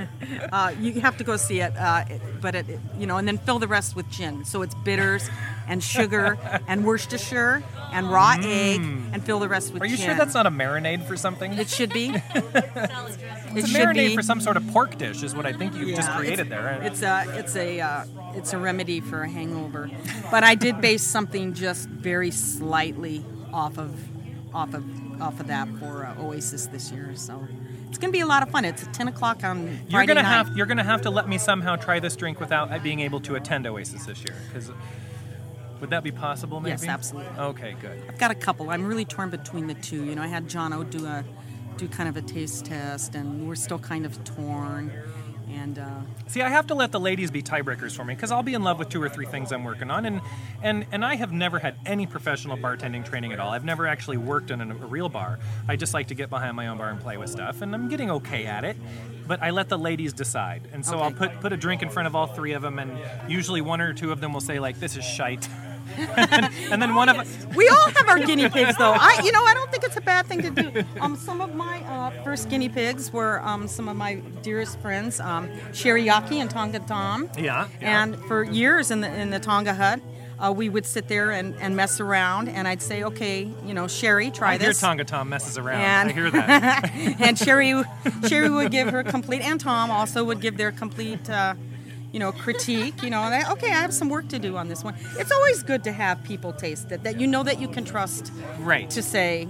Uh, 0.52 0.72
you 0.78 1.00
have 1.00 1.16
to 1.16 1.24
go 1.24 1.36
see 1.36 1.60
it, 1.60 1.74
uh, 1.76 2.04
it- 2.08 2.20
but 2.40 2.54
it, 2.54 2.68
it- 2.68 2.80
you 2.98 3.06
know, 3.06 3.16
and 3.16 3.26
then 3.26 3.38
fill 3.38 3.58
the 3.58 3.66
rest 3.68 3.96
with 3.96 4.08
gin. 4.10 4.44
So 4.44 4.60
it's 4.62 4.74
bitters 4.84 5.30
and 5.66 5.82
sugar 5.82 6.38
and 6.68 6.84
Worcestershire 6.84 7.62
and 7.92 8.10
raw 8.10 8.36
egg, 8.42 8.80
and 8.80 9.24
fill 9.24 9.38
the 9.38 9.48
rest 9.48 9.72
with 9.72 9.82
Mm. 9.82 9.84
Are 9.84 9.88
you 9.88 9.96
gin. 9.96 10.06
sure 10.06 10.14
that's 10.14 10.34
not 10.34 10.46
a 10.46 10.50
marinade 10.50 11.06
for 11.06 11.16
something? 11.16 11.52
It 11.54 11.68
should 11.68 11.92
be. 11.92 12.12
Salad 12.12 12.52
dressing. 12.52 13.56
It 13.56 13.58
It's 13.58 13.68
a 13.68 13.70
should 13.70 13.80
marinade 13.80 13.94
be. 14.08 14.14
for 14.16 14.22
some 14.22 14.40
sort 14.40 14.56
of 14.56 14.66
pork 14.68 14.96
dish, 14.98 15.22
is 15.22 15.34
what 15.34 15.46
I 15.46 15.52
think 15.52 15.74
you've 15.74 15.96
just 15.96 16.10
created 16.12 16.40
it's, 16.40 16.50
there. 16.50 16.80
It's 16.82 17.02
a 17.02 17.24
it's 17.38 17.56
a 17.56 17.80
uh, 17.80 18.04
it's 18.34 18.52
a 18.52 18.58
remedy 18.58 19.00
for 19.00 19.22
a 19.22 19.28
hangover, 19.28 19.90
but 20.30 20.44
I 20.44 20.54
did 20.54 20.80
base 20.80 21.02
something 21.02 21.54
just 21.54 21.88
very 21.88 22.30
slightly 22.30 23.24
off 23.52 23.78
of 23.78 23.94
off 24.54 24.74
of 24.74 24.84
off 25.20 25.40
of 25.40 25.46
that 25.48 25.68
for 25.78 26.04
uh, 26.06 26.22
Oasis 26.22 26.66
this 26.66 26.90
year. 26.92 27.12
So 27.14 27.46
it's 27.88 27.98
gonna 27.98 28.12
be 28.12 28.20
a 28.20 28.26
lot 28.26 28.42
of 28.42 28.50
fun. 28.50 28.64
It's 28.64 28.84
at 28.86 28.92
ten 28.94 29.08
o'clock 29.08 29.42
on 29.44 29.78
You're 29.88 30.04
gonna 30.06 30.22
night. 30.22 30.28
have 30.28 30.56
you're 30.56 30.66
gonna 30.66 30.84
have 30.84 31.02
to 31.02 31.10
let 31.10 31.28
me 31.28 31.38
somehow 31.38 31.76
try 31.76 31.98
this 32.00 32.14
drink 32.16 32.38
without 32.40 32.82
being 32.82 33.00
able 33.00 33.20
to 33.20 33.34
attend 33.34 33.66
Oasis 33.66 34.04
this 34.06 34.18
year. 34.24 34.36
Because 34.48 34.70
would 35.80 35.90
that 35.90 36.02
be 36.02 36.10
possible? 36.12 36.60
Maybe. 36.60 36.70
Yes, 36.70 36.86
absolutely. 36.86 37.38
Okay, 37.38 37.76
good. 37.80 38.02
I've 38.08 38.18
got 38.18 38.30
a 38.30 38.34
couple. 38.34 38.70
I'm 38.70 38.86
really 38.86 39.04
torn 39.04 39.30
between 39.30 39.66
the 39.66 39.74
two. 39.74 40.04
You 40.04 40.14
know, 40.14 40.22
I 40.22 40.26
had 40.26 40.48
John 40.48 40.72
O 40.72 40.82
do 40.84 41.06
a 41.06 41.24
do 41.76 41.88
kind 41.88 42.08
of 42.08 42.16
a 42.16 42.22
taste 42.22 42.66
test, 42.66 43.14
and 43.14 43.46
we're 43.48 43.54
still 43.54 43.78
kind 43.78 44.04
of 44.04 44.22
torn. 44.24 44.92
And 45.50 45.78
uh, 45.78 46.00
See, 46.26 46.42
I 46.42 46.50
have 46.50 46.66
to 46.66 46.74
let 46.74 46.92
the 46.92 47.00
ladies 47.00 47.30
be 47.30 47.42
tiebreakers 47.42 47.96
for 47.96 48.04
me 48.04 48.14
because 48.14 48.30
I'll 48.30 48.42
be 48.42 48.52
in 48.52 48.62
love 48.62 48.78
with 48.78 48.90
two 48.90 49.02
or 49.02 49.08
three 49.08 49.24
things 49.24 49.50
I'm 49.50 49.64
working 49.64 49.90
on, 49.90 50.04
and 50.04 50.20
and 50.62 50.84
and 50.92 51.04
I 51.04 51.14
have 51.16 51.32
never 51.32 51.58
had 51.58 51.76
any 51.86 52.06
professional 52.06 52.58
bartending 52.58 53.04
training 53.04 53.32
at 53.32 53.40
all. 53.40 53.52
I've 53.52 53.64
never 53.64 53.86
actually 53.86 54.18
worked 54.18 54.50
in 54.50 54.60
a, 54.60 54.68
a 54.68 54.86
real 54.86 55.08
bar. 55.08 55.38
I 55.66 55.76
just 55.76 55.94
like 55.94 56.08
to 56.08 56.14
get 56.14 56.28
behind 56.28 56.54
my 56.54 56.66
own 56.66 56.76
bar 56.76 56.90
and 56.90 57.00
play 57.00 57.16
with 57.16 57.30
stuff, 57.30 57.62
and 57.62 57.74
I'm 57.74 57.88
getting 57.88 58.10
okay 58.10 58.44
at 58.44 58.64
it. 58.64 58.76
But 59.26 59.42
I 59.42 59.50
let 59.50 59.68
the 59.68 59.78
ladies 59.78 60.12
decide, 60.12 60.68
and 60.72 60.84
so 60.84 60.98
I'll 60.98 61.12
put 61.12 61.40
put 61.40 61.52
a 61.52 61.56
drink 61.56 61.82
in 61.82 61.88
front 61.88 62.06
of 62.06 62.14
all 62.14 62.26
three 62.26 62.52
of 62.52 62.60
them, 62.62 62.78
and 62.78 62.98
usually 63.26 63.62
one 63.62 63.80
or 63.80 63.94
two 63.94 64.12
of 64.12 64.20
them 64.20 64.34
will 64.34 64.40
say 64.40 64.58
like, 64.58 64.78
"This 64.80 64.96
is 64.98 65.04
shite," 65.04 65.48
and, 65.96 66.52
and 66.70 66.82
then 66.82 66.94
one 66.94 67.08
of 67.08 67.16
us. 67.16 67.46
We 67.54 67.68
all 67.68 67.90
have 67.90 68.08
our 68.08 68.18
guinea 68.18 68.48
pigs, 68.48 68.76
though. 68.76 68.92
I, 68.92 69.20
you 69.24 69.32
know, 69.32 69.44
I 69.44 69.54
don't 69.54 69.70
think 69.70 69.84
it's 69.84 69.96
a 69.96 70.00
bad 70.00 70.26
thing 70.26 70.42
to 70.42 70.50
do. 70.50 70.84
Um, 71.00 71.16
some 71.16 71.40
of 71.40 71.54
my 71.54 71.80
uh, 71.82 72.10
first 72.24 72.48
guinea 72.48 72.68
pigs 72.68 73.12
were 73.12 73.40
um, 73.42 73.68
some 73.68 73.88
of 73.88 73.96
my 73.96 74.16
dearest 74.42 74.80
friends, 74.80 75.20
um, 75.20 75.48
Sherry 75.72 76.04
Yaki 76.04 76.36
and 76.36 76.50
Tonga 76.50 76.80
Tom. 76.80 77.30
Yeah, 77.38 77.68
yeah. 77.80 78.02
And 78.02 78.16
for 78.24 78.42
years 78.42 78.90
in 78.90 79.00
the 79.00 79.12
in 79.12 79.30
the 79.30 79.38
Tonga 79.38 79.74
hut, 79.74 80.00
uh, 80.38 80.52
we 80.52 80.68
would 80.68 80.86
sit 80.86 81.08
there 81.08 81.30
and, 81.30 81.54
and 81.60 81.76
mess 81.76 82.00
around, 82.00 82.48
and 82.48 82.68
I'd 82.68 82.82
say, 82.82 83.02
okay, 83.04 83.42
you 83.64 83.74
know, 83.74 83.88
Sherry, 83.88 84.30
try 84.30 84.54
I 84.54 84.58
hear 84.58 84.68
this. 84.68 84.80
Tonga 84.80 85.04
Tom 85.04 85.28
messes 85.28 85.58
around. 85.58 85.80
And- 85.80 86.10
I 86.10 86.12
hear 86.12 86.30
that. 86.30 86.90
and 87.20 87.38
Sherry, 87.38 87.82
Sherry 88.28 88.48
would 88.50 88.70
give 88.70 88.88
her 88.88 89.02
complete, 89.02 89.42
and 89.42 89.60
Tom 89.60 89.90
also 89.90 90.24
would 90.24 90.40
give 90.40 90.56
their 90.56 90.72
complete, 90.72 91.28
uh, 91.28 91.54
you 92.12 92.18
know, 92.18 92.32
critique. 92.32 93.02
You 93.02 93.10
know, 93.10 93.22
and 93.22 93.34
I, 93.34 93.52
okay, 93.52 93.68
I 93.68 93.80
have 93.80 93.94
some 93.94 94.08
work 94.08 94.28
to 94.28 94.38
do 94.38 94.56
on 94.56 94.68
this 94.68 94.84
one. 94.84 94.94
It's 95.18 95.32
always 95.32 95.62
good 95.62 95.84
to 95.84 95.92
have 95.92 96.22
people 96.24 96.52
taste 96.52 96.92
it 96.92 97.02
that 97.04 97.20
you 97.20 97.26
know 97.26 97.42
that 97.42 97.60
you 97.60 97.68
can 97.68 97.84
trust 97.84 98.32
right. 98.60 98.88
to 98.90 99.02
say 99.02 99.48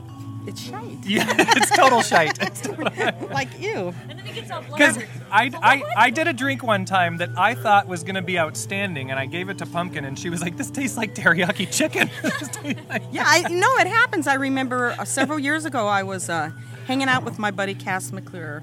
it's 0.48 0.62
shite, 0.62 0.98
yeah, 1.04 1.26
it's 1.38 1.70
total 1.76 2.00
shite. 2.00 2.38
like 3.30 3.60
you. 3.60 3.94
And 4.08 4.18
then 4.18 4.26
it 4.26 4.34
gets 4.34 4.50
all 4.50 4.62
Because. 4.62 4.98
I, 5.30 5.50
I, 5.62 5.82
I 5.94 6.10
did 6.10 6.26
a 6.26 6.32
drink 6.32 6.62
one 6.62 6.86
time 6.86 7.18
that 7.18 7.28
I 7.36 7.54
thought 7.54 7.86
was 7.86 8.02
going 8.02 8.14
to 8.14 8.22
be 8.22 8.38
outstanding, 8.38 9.10
and 9.10 9.20
I 9.20 9.26
gave 9.26 9.50
it 9.50 9.58
to 9.58 9.66
Pumpkin, 9.66 10.06
and 10.06 10.18
she 10.18 10.30
was 10.30 10.40
like, 10.40 10.56
"This 10.56 10.70
tastes 10.70 10.96
like 10.96 11.14
teriyaki 11.14 11.70
chicken." 11.70 12.08
Like- 12.88 13.02
Yeah, 13.12 13.24
I 13.26 13.42
know 13.42 13.76
it 13.76 13.86
happens. 13.86 14.26
I 14.26 14.34
remember 14.34 14.92
uh, 14.98 15.04
several 15.04 15.38
years 15.38 15.66
ago 15.66 15.86
I 15.86 16.02
was 16.02 16.30
uh, 16.30 16.50
hanging 16.86 17.08
out 17.08 17.24
with 17.24 17.38
my 17.38 17.50
buddy 17.50 17.74
Cass 17.74 18.10
McClure, 18.10 18.62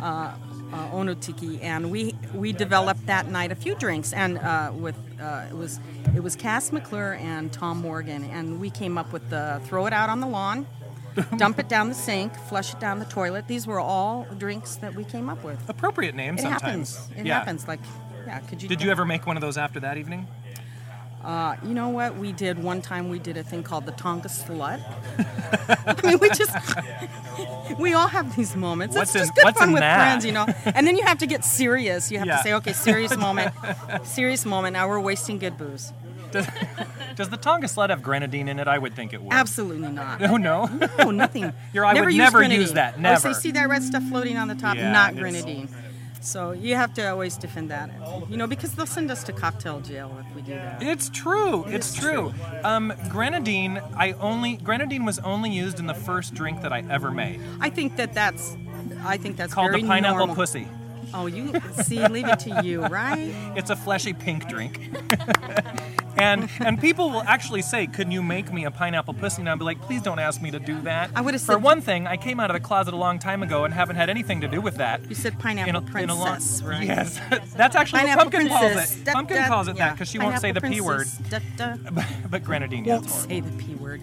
uh, 0.00 0.32
uh, 0.72 0.88
Onotiki, 0.90 1.62
and 1.62 1.90
we 1.90 2.14
we 2.34 2.52
developed 2.52 3.06
that 3.06 3.28
night 3.28 3.52
a 3.52 3.54
few 3.54 3.74
drinks, 3.74 4.12
and 4.12 4.38
uh, 4.38 4.72
with 4.74 4.96
uh, 5.20 5.46
it 5.50 5.56
was 5.56 5.80
it 6.14 6.22
was 6.22 6.36
Cass 6.36 6.72
McClure 6.72 7.14
and 7.14 7.52
Tom 7.52 7.78
Morgan, 7.78 8.24
and 8.24 8.60
we 8.60 8.70
came 8.70 8.98
up 8.98 9.12
with 9.12 9.28
the 9.30 9.60
throw 9.64 9.86
it 9.86 9.92
out 9.92 10.08
on 10.08 10.20
the 10.20 10.26
lawn. 10.26 10.66
Dump 11.36 11.58
it 11.58 11.68
down 11.68 11.90
the 11.90 11.94
sink, 11.94 12.34
flush 12.34 12.72
it 12.72 12.80
down 12.80 12.98
the 12.98 13.04
toilet. 13.04 13.46
These 13.46 13.66
were 13.66 13.78
all 13.78 14.26
drinks 14.38 14.76
that 14.76 14.94
we 14.94 15.04
came 15.04 15.28
up 15.28 15.44
with. 15.44 15.58
Appropriate 15.68 16.14
names. 16.14 16.40
It 16.40 16.44
sometimes. 16.44 16.62
happens. 16.96 17.10
It 17.18 17.26
yeah. 17.26 17.38
happens. 17.38 17.68
Like, 17.68 17.80
yeah. 18.26 18.38
Could 18.40 18.62
you? 18.62 18.68
Did 18.68 18.80
you 18.80 18.90
ever 18.90 19.04
make 19.04 19.26
one 19.26 19.36
of 19.36 19.42
those 19.42 19.58
after 19.58 19.78
that 19.80 19.98
evening? 19.98 20.26
Uh, 21.24 21.56
you 21.62 21.72
know 21.74 21.88
what? 21.88 22.16
We 22.16 22.32
did 22.32 22.62
one 22.62 22.82
time. 22.82 23.08
We 23.08 23.18
did 23.20 23.36
a 23.36 23.42
thing 23.44 23.62
called 23.62 23.86
the 23.86 23.92
Tonga 23.92 24.28
Slut. 24.28 24.80
I 26.04 26.06
mean, 26.06 26.18
we 26.18 26.28
just 26.30 26.50
we 27.78 27.94
all 27.94 28.08
have 28.08 28.34
these 28.36 28.56
moments. 28.56 28.96
What's 28.96 29.14
it's 29.14 29.28
in- 29.28 29.28
just 29.28 29.34
good 29.36 29.54
fun 29.54 29.72
with 29.72 29.80
that? 29.80 29.96
friends, 29.98 30.24
you 30.26 30.32
know. 30.32 30.46
And 30.74 30.86
then 30.86 30.96
you 30.96 31.04
have 31.04 31.18
to 31.18 31.26
get 31.26 31.44
serious. 31.44 32.10
You 32.10 32.18
have 32.18 32.26
Yeah. 32.26 32.36
to 32.38 32.42
say, 32.42 32.52
okay, 32.54 32.72
serious 32.72 33.16
moment, 33.26 33.52
serious 34.04 34.44
moment. 34.44 34.72
Now 34.72 34.88
we're 34.88 35.00
wasting 35.00 35.38
good 35.38 35.56
booze. 35.56 35.92
Does, 36.32 36.46
does 37.14 37.28
the 37.28 37.36
Tonga 37.36 37.66
Slut 37.66 37.90
have 37.90 38.02
grenadine 38.02 38.48
in 38.48 38.58
it? 38.58 38.66
I 38.66 38.78
would 38.78 38.94
think 38.94 39.12
it 39.12 39.20
would. 39.22 39.32
Absolutely 39.34 39.90
not. 39.92 40.18
No, 40.20 40.38
no. 40.38 40.64
No, 40.98 41.10
nothing. 41.10 41.52
Your- 41.74 41.84
I 41.84 41.92
would 41.94 42.04
use 42.06 42.16
never 42.16 42.38
grenadine. 42.38 42.62
use 42.62 42.72
that, 42.72 42.94
Oh, 42.96 43.00
never. 43.00 43.20
so 43.20 43.28
you 43.28 43.34
see 43.34 43.50
that 43.52 43.68
red 43.68 43.82
stuff 43.82 44.02
floating 44.08 44.38
on 44.38 44.48
the 44.48 44.54
top? 44.54 44.76
Yeah, 44.76 44.90
not 44.92 45.14
grenadine. 45.14 45.68
So 46.22 46.52
you 46.52 46.76
have 46.76 46.94
to 46.94 47.10
always 47.10 47.36
defend 47.36 47.70
that. 47.70 47.90
You 48.30 48.36
know, 48.36 48.46
because 48.46 48.72
they'll 48.72 48.86
send 48.86 49.10
us 49.10 49.24
to 49.24 49.32
cocktail 49.32 49.80
jail 49.80 50.16
if 50.20 50.36
we 50.36 50.42
do 50.42 50.52
that. 50.54 50.82
It's 50.82 51.10
true. 51.10 51.64
It's 51.66 51.94
true. 51.94 52.32
Um, 52.64 52.92
grenadine. 53.08 53.80
I 53.96 54.12
only 54.12 54.56
grenadine 54.56 55.04
was 55.04 55.18
only 55.20 55.50
used 55.50 55.78
in 55.78 55.86
the 55.86 55.94
first 55.94 56.34
drink 56.34 56.62
that 56.62 56.72
I 56.72 56.84
ever 56.88 57.10
made, 57.10 57.40
I 57.60 57.70
think 57.70 57.96
that 57.96 58.14
that's. 58.14 58.56
I 59.04 59.16
think 59.16 59.36
that's 59.36 59.52
called 59.52 59.74
the 59.74 59.82
pineapple 59.82 60.18
normal. 60.18 60.36
pussy. 60.36 60.68
Oh, 61.14 61.26
you 61.26 61.52
see, 61.82 62.06
leave 62.08 62.26
it 62.28 62.38
to 62.40 62.62
you, 62.64 62.82
right? 62.86 63.32
It's 63.56 63.70
a 63.70 63.76
fleshy 63.76 64.12
pink 64.12 64.48
drink. 64.48 64.90
and 66.18 66.48
and 66.60 66.80
people 66.80 67.10
will 67.10 67.22
actually 67.22 67.62
say, 67.62 67.86
"Can 67.86 68.10
you 68.10 68.22
make 68.22 68.52
me 68.52 68.64
a 68.64 68.70
pineapple 68.70 69.14
pussy?" 69.14 69.42
And 69.42 69.48
I'll 69.48 69.56
be 69.56 69.64
like, 69.64 69.80
"Please 69.82 70.02
don't 70.02 70.18
ask 70.18 70.40
me 70.40 70.50
to 70.50 70.58
do 70.58 70.80
that." 70.82 71.10
I 71.14 71.20
would've 71.20 71.40
said, 71.40 71.52
For 71.54 71.58
one 71.58 71.80
thing, 71.80 72.06
I 72.06 72.16
came 72.16 72.40
out 72.40 72.50
of 72.50 72.54
the 72.54 72.60
closet 72.60 72.94
a 72.94 72.96
long 72.96 73.18
time 73.18 73.42
ago 73.42 73.64
and 73.64 73.74
haven't 73.74 73.96
had 73.96 74.08
anything 74.10 74.40
to 74.42 74.48
do 74.48 74.60
with 74.60 74.76
that. 74.76 75.08
You 75.08 75.14
said 75.14 75.34
In 75.34 75.38
pineapple 75.40 75.76
a- 75.96 76.00
in 76.02 76.10
a 76.10 76.14
long- 76.14 76.26
princess, 76.32 76.62
right? 76.62 76.86
Yes, 76.86 77.20
that's 77.56 77.76
actually 77.76 78.00
Pineapple 78.00 78.24
what 78.26 78.32
Pumpkin 78.32 78.48
princess. 78.48 78.74
calls 78.90 78.96
it. 79.00 79.04
Da- 79.04 79.12
Pumpkin 79.12 79.36
da- 79.36 79.48
calls 79.48 79.68
it 79.68 79.76
yeah. 79.76 79.86
that 79.88 79.92
because 79.94 80.08
she 80.08 80.18
won't 80.18 80.38
say 80.38 80.52
the 80.52 80.60
Pineapple 80.60 80.84
p 80.84 80.88
word. 80.88 81.06
Da- 81.28 81.38
da. 81.56 81.76
But 82.30 82.44
grenadine, 82.44 82.84
Won't 82.84 83.10
say 83.10 83.40
the 83.40 83.50
p 83.62 83.74
word. 83.74 84.00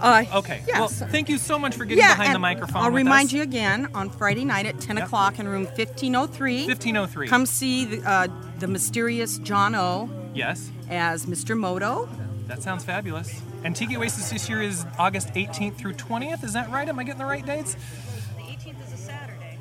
Uh, 0.00 0.24
Okay. 0.34 0.62
Yeah, 0.66 0.80
well, 0.80 0.88
thank 0.88 1.28
you 1.28 1.38
so 1.38 1.58
much 1.58 1.74
for 1.76 1.84
getting 1.84 1.98
yeah, 2.02 2.14
behind 2.14 2.30
the 2.30 2.34
and 2.36 2.42
microphone. 2.42 2.82
I'll 2.82 2.90
with 2.90 2.96
remind 2.96 3.26
us. 3.28 3.32
you 3.32 3.42
again 3.42 3.88
on 3.94 4.10
Friday 4.10 4.44
night 4.44 4.66
at 4.66 4.80
10 4.80 4.96
Yep. 4.96 5.06
o'clock 5.06 5.38
in 5.38 5.46
room 5.48 5.64
1503. 5.66 6.66
1503. 6.66 7.28
Come 7.28 7.46
see 7.46 7.84
the, 7.84 8.08
uh, 8.10 8.28
the 8.58 8.66
mysterious 8.66 9.38
John 9.38 9.74
O 9.74 10.08
Yes, 10.34 10.70
as 10.88 11.26
Mr. 11.26 11.56
Moto. 11.58 12.08
that 12.46 12.62
sounds 12.62 12.84
fabulous. 12.84 13.40
And 13.62 13.76
Tiki 13.76 13.96
Oasis 13.96 14.30
this 14.30 14.48
year 14.48 14.62
is 14.62 14.86
August 14.98 15.28
18th 15.34 15.76
through 15.76 15.92
20th. 15.94 16.42
Is 16.44 16.52
that 16.54 16.70
right? 16.70 16.88
Am 16.88 16.98
I 16.98 17.04
getting 17.04 17.18
the 17.18 17.26
right 17.26 17.44
dates? 17.44 17.74
The 18.36 18.42
18th 18.44 18.86
is 18.86 18.92
a 18.94 18.96
Saturday. 18.96 19.58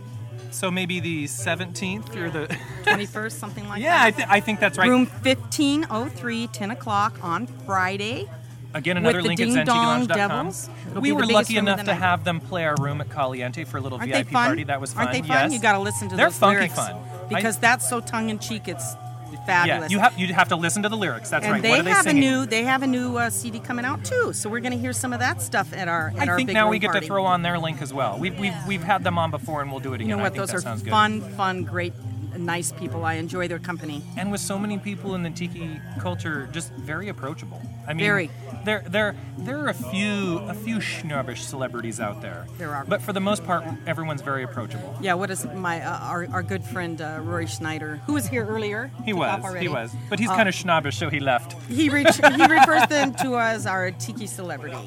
So 0.51 0.71
maybe 0.71 0.99
the 1.01 1.25
17th 1.25 2.15
or 2.15 2.29
the. 2.29 2.47
21st, 2.85 3.31
something 3.39 3.67
like 3.67 3.81
that. 3.81 3.85
yeah, 3.85 4.03
I, 4.03 4.11
th- 4.11 4.27
I 4.29 4.39
think 4.39 4.59
that's 4.61 4.77
right. 4.77 4.87
Room 4.89 5.05
1503, 5.05 6.47
10 6.47 6.71
o'clock 6.71 7.19
on 7.21 7.45
Friday. 7.65 8.29
Again, 8.73 8.97
another 8.97 9.21
link 9.21 9.39
at 9.39 9.45
Ding 9.47 9.65
Dong 9.65 9.65
zentikilounge.com. 10.07 10.07
Devils. 10.07 10.69
It'll 10.89 11.01
We 11.01 11.11
were 11.11 11.25
lucky 11.25 11.57
enough 11.57 11.83
to 11.85 11.93
have 11.93 12.23
them 12.23 12.39
play 12.39 12.65
our 12.65 12.75
room 12.79 13.01
at 13.01 13.09
Caliente 13.09 13.63
for 13.63 13.77
a 13.77 13.81
little 13.81 13.97
Aren't 13.97 14.11
VIP 14.11 14.27
they 14.27 14.31
fun? 14.33 14.45
party. 14.47 14.63
That 14.65 14.79
was 14.79 14.93
fun. 14.93 15.07
Aren't 15.07 15.13
they 15.13 15.27
fun? 15.27 15.29
Yes. 15.49 15.53
You 15.53 15.59
got 15.59 15.73
to 15.73 15.79
listen 15.79 16.09
to 16.09 16.15
They're 16.15 16.27
those 16.27 16.37
funky 16.37 16.55
lyrics 16.57 16.75
fun. 16.75 16.93
I- 16.93 17.27
because 17.29 17.57
that's 17.57 17.87
so 17.89 17.99
tongue 17.99 18.29
in 18.29 18.37
cheek. 18.39 18.67
It's 18.67 18.95
yeah, 19.31 19.45
fabulous. 19.45 19.91
you 19.91 19.99
have 19.99 20.17
you 20.19 20.33
have 20.33 20.49
to 20.49 20.55
listen 20.55 20.83
to 20.83 20.89
the 20.89 20.97
lyrics. 20.97 21.29
That's 21.29 21.43
and 21.45 21.53
right. 21.53 21.61
they 21.61 21.69
what 21.71 21.79
are 21.79 21.83
they 21.83 21.89
have 21.91 22.03
singing? 22.05 22.23
a 22.23 22.27
new 22.41 22.45
they 22.45 22.63
have 22.63 22.81
a 22.83 22.87
new 22.87 23.17
uh, 23.17 23.29
CD 23.31 23.59
coming 23.59 23.85
out 23.85 24.03
too. 24.05 24.33
So 24.33 24.49
we're 24.49 24.59
going 24.59 24.71
to 24.73 24.77
hear 24.79 24.93
some 24.93 25.13
of 25.13 25.19
that 25.19 25.41
stuff 25.41 25.71
at 25.73 25.87
our 25.87 26.11
at 26.17 26.27
I 26.27 26.31
our 26.31 26.35
think 26.37 26.47
big 26.47 26.53
now 26.55 26.63
room 26.65 26.71
we 26.71 26.79
get 26.79 26.87
party. 26.91 27.01
to 27.01 27.05
throw 27.07 27.25
on 27.25 27.41
their 27.43 27.57
link 27.59 27.81
as 27.81 27.91
well. 27.93 28.17
We've, 28.19 28.37
we've, 28.39 28.53
we've 28.67 28.83
had 28.83 29.03
them 29.03 29.17
on 29.19 29.29
before 29.31 29.61
and 29.61 29.71
we'll 29.71 29.79
do 29.79 29.93
it 29.93 29.95
again. 29.95 30.09
You 30.09 30.15
know 30.15 30.19
I 30.19 30.23
what? 30.25 30.33
think 30.33 30.41
Those 30.41 30.49
that 30.49 30.57
are 30.57 30.61
sounds 30.61 30.81
good. 30.83 30.89
fun, 30.91 31.21
fun, 31.21 31.63
great, 31.63 31.93
nice 32.37 32.71
people. 32.71 33.05
I 33.05 33.15
enjoy 33.15 33.47
their 33.47 33.59
company. 33.59 34.01
and 34.17 34.31
with 34.31 34.41
so 34.41 34.57
many 34.57 34.79
people 34.79 35.13
in 35.13 35.21
the 35.21 35.29
tiki 35.29 35.79
culture, 35.99 36.49
just 36.51 36.71
very 36.73 37.09
approachable. 37.09 37.61
I 37.87 37.93
mean, 37.93 38.05
Very. 38.05 38.29
There, 38.69 38.83
there, 38.87 39.15
there 39.39 39.57
are 39.61 39.69
a 39.69 39.73
few, 39.73 40.37
a 40.47 40.53
few 40.53 40.79
snobbish 40.79 41.41
celebrities 41.41 41.99
out 41.99 42.21
there. 42.21 42.45
There 42.59 42.75
are. 42.75 42.85
but 42.85 43.01
for 43.01 43.13
the 43.13 43.19
most 43.19 43.43
part, 43.43 43.63
everyone's 43.87 44.21
very 44.21 44.43
approachable. 44.43 44.95
Yeah, 45.01 45.15
what 45.15 45.31
is 45.31 45.43
my 45.55 45.81
uh, 45.81 45.97
our, 46.11 46.27
our 46.31 46.43
good 46.43 46.63
friend 46.63 47.01
uh, 47.01 47.17
Rory 47.23 47.47
Snyder, 47.47 47.95
who 48.05 48.13
was 48.13 48.27
here 48.27 48.45
earlier? 48.45 48.91
He 49.05 49.11
was, 49.13 49.41
he 49.59 49.67
was, 49.67 49.91
but 50.07 50.19
he's 50.19 50.29
Uh, 50.29 50.35
kind 50.35 50.47
of 50.47 50.53
snobbish, 50.53 50.97
so 50.97 51.09
he 51.09 51.19
left. 51.19 51.53
He 51.67 51.89
re- 51.89 52.03
he 52.03 52.45
refers 52.59 52.85
them 52.89 53.15
to 53.23 53.33
us 53.37 53.65
our 53.65 53.89
tiki 53.89 54.27
celebrity. 54.27 54.77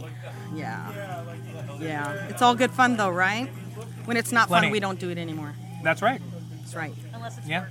Yeah, 0.54 1.24
yeah. 1.80 2.28
It's 2.28 2.40
all 2.40 2.54
good 2.54 2.70
fun 2.70 2.96
though, 2.96 3.10
right? 3.10 3.48
When 4.04 4.16
it's 4.16 4.30
not 4.30 4.46
Plenty. 4.46 4.66
fun, 4.68 4.72
we 4.72 4.78
don't 4.78 5.00
do 5.00 5.10
it 5.10 5.18
anymore. 5.18 5.54
That's 5.82 6.02
right. 6.02 6.20
That's 6.60 6.76
right. 6.76 6.94
Unless 7.14 7.38
it's 7.38 7.48
Yeah. 7.48 7.62
work. 7.62 7.70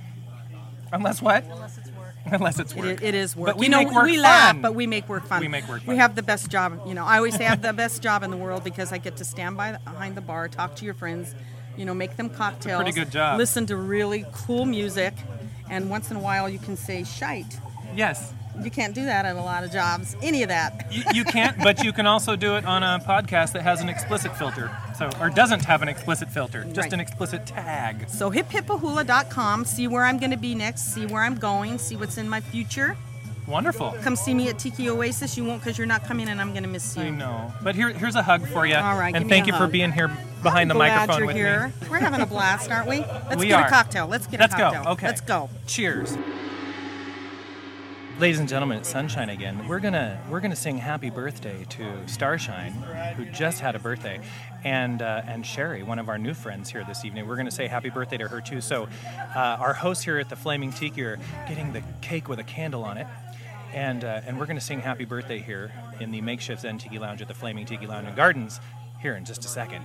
Unless 0.92 1.22
what? 1.22 1.44
Unless 1.44 1.78
it's 1.78 1.78
work. 1.78 1.81
Unless 2.30 2.58
it's 2.60 2.72
It, 2.72 2.78
work. 2.78 3.02
i- 3.02 3.04
it 3.06 3.14
is 3.14 3.34
work. 3.36 3.46
But 3.46 3.56
we 3.58 3.66
you 3.66 3.70
know, 3.70 3.78
make 3.84 3.92
work 3.92 4.04
we 4.04 4.18
laugh, 4.18 4.56
but 4.60 4.74
we 4.74 4.86
make 4.86 5.08
work 5.08 5.26
fun. 5.26 5.40
We 5.40 5.48
make 5.48 5.68
work 5.68 5.82
fun. 5.82 5.94
We 5.94 5.98
have 5.98 6.14
the 6.14 6.22
best 6.22 6.50
job. 6.50 6.80
You 6.86 6.94
know, 6.94 7.04
I 7.04 7.16
always 7.16 7.34
say 7.36 7.46
I 7.46 7.50
have 7.50 7.62
the 7.62 7.72
best 7.72 8.02
job 8.02 8.22
in 8.22 8.30
the 8.30 8.36
world 8.36 8.62
because 8.64 8.92
I 8.92 8.98
get 8.98 9.16
to 9.16 9.24
stand 9.24 9.56
by 9.56 9.72
behind 9.84 10.16
the 10.16 10.20
bar, 10.20 10.48
talk 10.48 10.76
to 10.76 10.84
your 10.84 10.94
friends, 10.94 11.34
you 11.76 11.84
know, 11.84 11.94
make 11.94 12.16
them 12.16 12.30
cocktails. 12.30 12.82
pretty 12.82 12.98
good 12.98 13.10
job. 13.10 13.38
Listen 13.38 13.66
to 13.66 13.76
really 13.76 14.24
cool 14.32 14.64
music, 14.66 15.14
and 15.68 15.90
once 15.90 16.10
in 16.10 16.16
a 16.16 16.20
while 16.20 16.48
you 16.48 16.58
can 16.58 16.76
say 16.76 17.02
shite. 17.04 17.58
Yes. 17.96 18.32
You 18.60 18.70
can't 18.70 18.94
do 18.94 19.04
that 19.06 19.24
at 19.24 19.34
a 19.36 19.40
lot 19.40 19.64
of 19.64 19.72
jobs. 19.72 20.14
Any 20.22 20.42
of 20.42 20.48
that. 20.50 20.86
You, 20.92 21.02
you 21.14 21.24
can't, 21.24 21.56
but 21.62 21.82
you 21.82 21.92
can 21.92 22.06
also 22.06 22.36
do 22.36 22.56
it 22.56 22.64
on 22.66 22.82
a 22.82 23.02
podcast 23.04 23.52
that 23.52 23.62
has 23.62 23.80
an 23.80 23.88
explicit 23.88 24.36
filter. 24.36 24.70
So, 24.96 25.08
or 25.20 25.30
doesn't 25.30 25.64
have 25.64 25.80
an 25.82 25.88
explicit 25.88 26.28
filter, 26.30 26.64
just 26.64 26.78
Right. 26.78 26.92
an 26.92 27.00
explicit 27.00 27.46
tag. 27.46 28.08
So 28.08 28.30
hiphipahula.com. 28.30 29.64
See 29.64 29.88
where 29.88 30.04
I'm 30.04 30.18
going 30.18 30.30
to 30.32 30.36
be 30.36 30.54
next. 30.54 30.92
See 30.94 31.06
where 31.06 31.22
I'm 31.22 31.36
going. 31.36 31.78
See 31.78 31.96
what's 31.96 32.18
in 32.18 32.28
my 32.28 32.40
future. 32.40 32.96
Wonderful. 33.48 33.96
Come 34.02 34.14
see 34.16 34.34
me 34.34 34.48
at 34.48 34.58
Tiki 34.58 34.88
Oasis. 34.88 35.36
You 35.36 35.44
won't 35.44 35.62
because 35.62 35.76
you're 35.76 35.86
not 35.86 36.04
coming, 36.04 36.28
and 36.28 36.40
I'm 36.40 36.52
going 36.52 36.62
to 36.62 36.68
miss 36.68 36.96
you. 36.96 37.02
I 37.04 37.10
know. 37.10 37.52
But 37.62 37.74
here, 37.74 37.88
here's 37.90 38.14
a 38.14 38.22
hug 38.22 38.46
for 38.46 38.66
you. 38.66 38.76
All 38.76 38.96
right, 38.96 39.14
And 39.16 39.28
thank 39.28 39.46
you 39.48 39.52
for 39.54 39.66
being 39.66 39.90
here 39.90 40.08
behind 40.42 40.70
the 40.70 40.74
Glad 40.74 41.08
microphone 41.08 41.18
you're 41.18 41.26
with 41.26 41.36
here. 41.36 41.72
me. 41.82 41.88
We're 41.90 41.98
having 41.98 42.20
a 42.20 42.26
blast, 42.26 42.70
aren't 42.70 42.88
we? 42.88 42.98
Let's 43.00 43.36
We 43.36 43.48
get 43.48 43.60
are. 43.62 43.66
a 43.66 43.70
cocktail. 43.70 44.06
Let's 44.06 44.26
get 44.28 44.38
Let's 44.40 44.54
a 44.54 44.58
go. 44.58 44.70
cocktail. 44.70 44.92
Okay. 44.92 45.06
Let's 45.06 45.20
go. 45.22 45.50
Cheers. 45.66 46.16
Ladies 48.22 48.38
and 48.38 48.48
gentlemen, 48.48 48.78
it's 48.78 48.88
Sunshine 48.88 49.30
again. 49.30 49.66
We're 49.66 49.80
gonna 49.80 50.16
we're 50.30 50.38
gonna 50.38 50.54
sing 50.54 50.78
Happy 50.78 51.10
Birthday 51.10 51.64
to 51.70 52.06
Starshine, 52.06 52.70
who 53.16 53.24
just 53.24 53.58
had 53.58 53.74
a 53.74 53.80
birthday, 53.80 54.20
and 54.62 55.02
uh, 55.02 55.22
and 55.26 55.44
Sherry, 55.44 55.82
one 55.82 55.98
of 55.98 56.08
our 56.08 56.18
new 56.18 56.32
friends 56.32 56.70
here 56.70 56.84
this 56.86 57.04
evening. 57.04 57.26
We're 57.26 57.34
gonna 57.34 57.50
say 57.50 57.66
Happy 57.66 57.90
Birthday 57.90 58.18
to 58.18 58.28
her 58.28 58.40
too. 58.40 58.60
So, 58.60 58.86
uh, 59.34 59.56
our 59.58 59.72
hosts 59.72 60.04
here 60.04 60.20
at 60.20 60.28
the 60.28 60.36
Flaming 60.36 60.70
Tiki 60.70 61.02
are 61.02 61.18
getting 61.48 61.72
the 61.72 61.82
cake 62.00 62.28
with 62.28 62.38
a 62.38 62.44
candle 62.44 62.84
on 62.84 62.96
it, 62.96 63.08
and 63.74 64.04
uh, 64.04 64.20
and 64.24 64.38
we're 64.38 64.46
gonna 64.46 64.60
sing 64.60 64.78
Happy 64.78 65.04
Birthday 65.04 65.40
here 65.40 65.72
in 65.98 66.12
the 66.12 66.20
makeshift 66.20 66.62
Zen 66.62 66.78
Tiki 66.78 67.00
Lounge 67.00 67.22
at 67.22 67.26
the 67.26 67.34
Flaming 67.34 67.66
Tiki 67.66 67.88
Lounge 67.88 68.06
and 68.06 68.14
Gardens 68.14 68.60
here 69.00 69.16
in 69.16 69.24
just 69.24 69.44
a 69.44 69.48
second. 69.48 69.84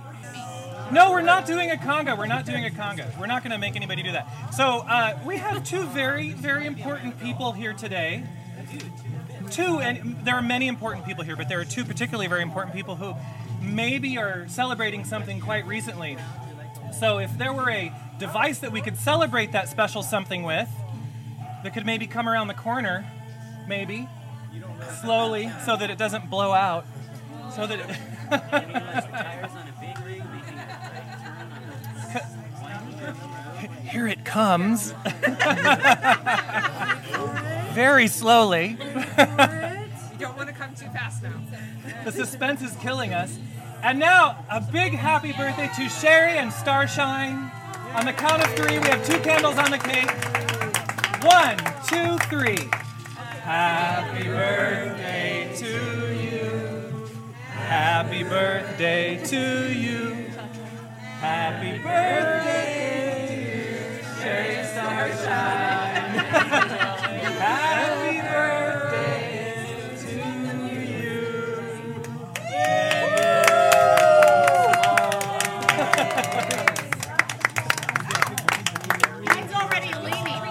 No, 0.90 1.10
we're 1.10 1.20
not 1.20 1.44
doing 1.44 1.70
a 1.70 1.74
conga. 1.74 2.16
We're 2.16 2.26
not 2.26 2.46
doing 2.46 2.64
a 2.64 2.70
conga. 2.70 3.18
We're 3.18 3.26
not 3.26 3.42
going 3.42 3.52
to 3.52 3.58
make 3.58 3.76
anybody 3.76 4.02
do 4.02 4.12
that. 4.12 4.54
So 4.54 4.78
uh, 4.88 5.18
we 5.26 5.36
have 5.36 5.62
two 5.62 5.84
very, 5.84 6.32
very 6.32 6.66
important 6.66 7.20
people 7.20 7.52
here 7.52 7.74
today. 7.74 8.24
Two, 9.50 9.80
and 9.80 10.18
there 10.24 10.34
are 10.34 10.42
many 10.42 10.66
important 10.66 11.04
people 11.04 11.24
here, 11.24 11.36
but 11.36 11.48
there 11.48 11.60
are 11.60 11.64
two 11.64 11.84
particularly 11.84 12.26
very 12.26 12.40
important 12.42 12.74
people 12.74 12.96
who 12.96 13.14
maybe 13.60 14.16
are 14.16 14.48
celebrating 14.48 15.04
something 15.04 15.40
quite 15.40 15.66
recently. 15.66 16.16
So 16.98 17.18
if 17.18 17.36
there 17.36 17.52
were 17.52 17.70
a 17.70 17.92
device 18.18 18.60
that 18.60 18.72
we 18.72 18.80
could 18.80 18.96
celebrate 18.96 19.52
that 19.52 19.68
special 19.68 20.02
something 20.02 20.42
with, 20.42 20.70
that 21.64 21.74
could 21.74 21.84
maybe 21.84 22.06
come 22.06 22.28
around 22.28 22.48
the 22.48 22.54
corner, 22.54 23.06
maybe 23.68 24.08
slowly, 25.02 25.50
so 25.66 25.76
that 25.76 25.90
it 25.90 25.98
doesn't 25.98 26.30
blow 26.30 26.52
out, 26.52 26.86
so 27.54 27.66
that. 27.66 27.78
It, 27.78 29.58
Here 33.90 34.06
it 34.06 34.24
comes. 34.24 34.92
Very 37.72 38.08
slowly. 38.08 38.70
You 38.70 38.76
don't 40.18 40.36
want 40.36 40.48
to 40.48 40.54
come 40.54 40.74
too 40.74 40.86
fast 40.86 41.22
now. 41.22 41.32
The 42.04 42.12
suspense 42.12 42.62
is 42.62 42.74
killing 42.76 43.14
us. 43.14 43.38
And 43.82 43.98
now, 43.98 44.44
a 44.50 44.60
big 44.60 44.92
happy 44.92 45.32
birthday 45.32 45.70
to 45.76 45.88
Sherry 45.88 46.36
and 46.38 46.52
Starshine. 46.52 47.50
On 47.94 48.04
the 48.04 48.12
count 48.12 48.44
of 48.44 48.52
three, 48.54 48.78
we 48.78 48.88
have 48.88 49.06
two 49.06 49.18
candles 49.20 49.56
on 49.56 49.70
the 49.70 49.78
cake. 49.78 50.10
One, 51.24 51.56
two, 51.86 52.18
three. 52.28 52.68
Happy 53.42 54.24
birthday 54.24 55.50
to 55.56 56.12
you. 56.14 57.08
Happy 57.46 58.22
birthday 58.24 59.24
to 59.24 59.72
you. 59.72 60.26
Happy 61.20 61.78
birthday, 61.78 63.17
Sherry 64.28 64.62
Starshine. 64.64 66.18
Happy 67.40 68.20
birthday 68.20 69.96
to 70.02 70.20
you. 70.84 71.24
Mine's 79.24 79.52
already 79.54 79.92
leaning. 79.94 80.42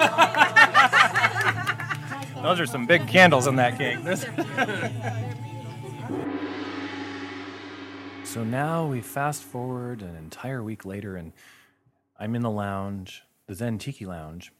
Those 2.43 2.59
are 2.59 2.65
some 2.65 2.87
big 2.87 3.07
candles 3.07 3.45
in 3.47 3.57
that 3.57 3.77
cake. 3.77 3.99
So 8.23 8.43
now 8.43 8.85
we 8.85 9.01
fast 9.01 9.41
forward 9.43 10.01
an 10.01 10.15
entire 10.15 10.61
week 10.61 10.85
later, 10.85 11.15
and 11.15 11.31
I'm 12.19 12.35
in 12.35 12.43
the 12.43 12.51
lounge, 12.51 13.23
the 13.47 13.55
Zen 13.55 13.77
Tiki 13.77 14.05
Lounge. 14.05 14.51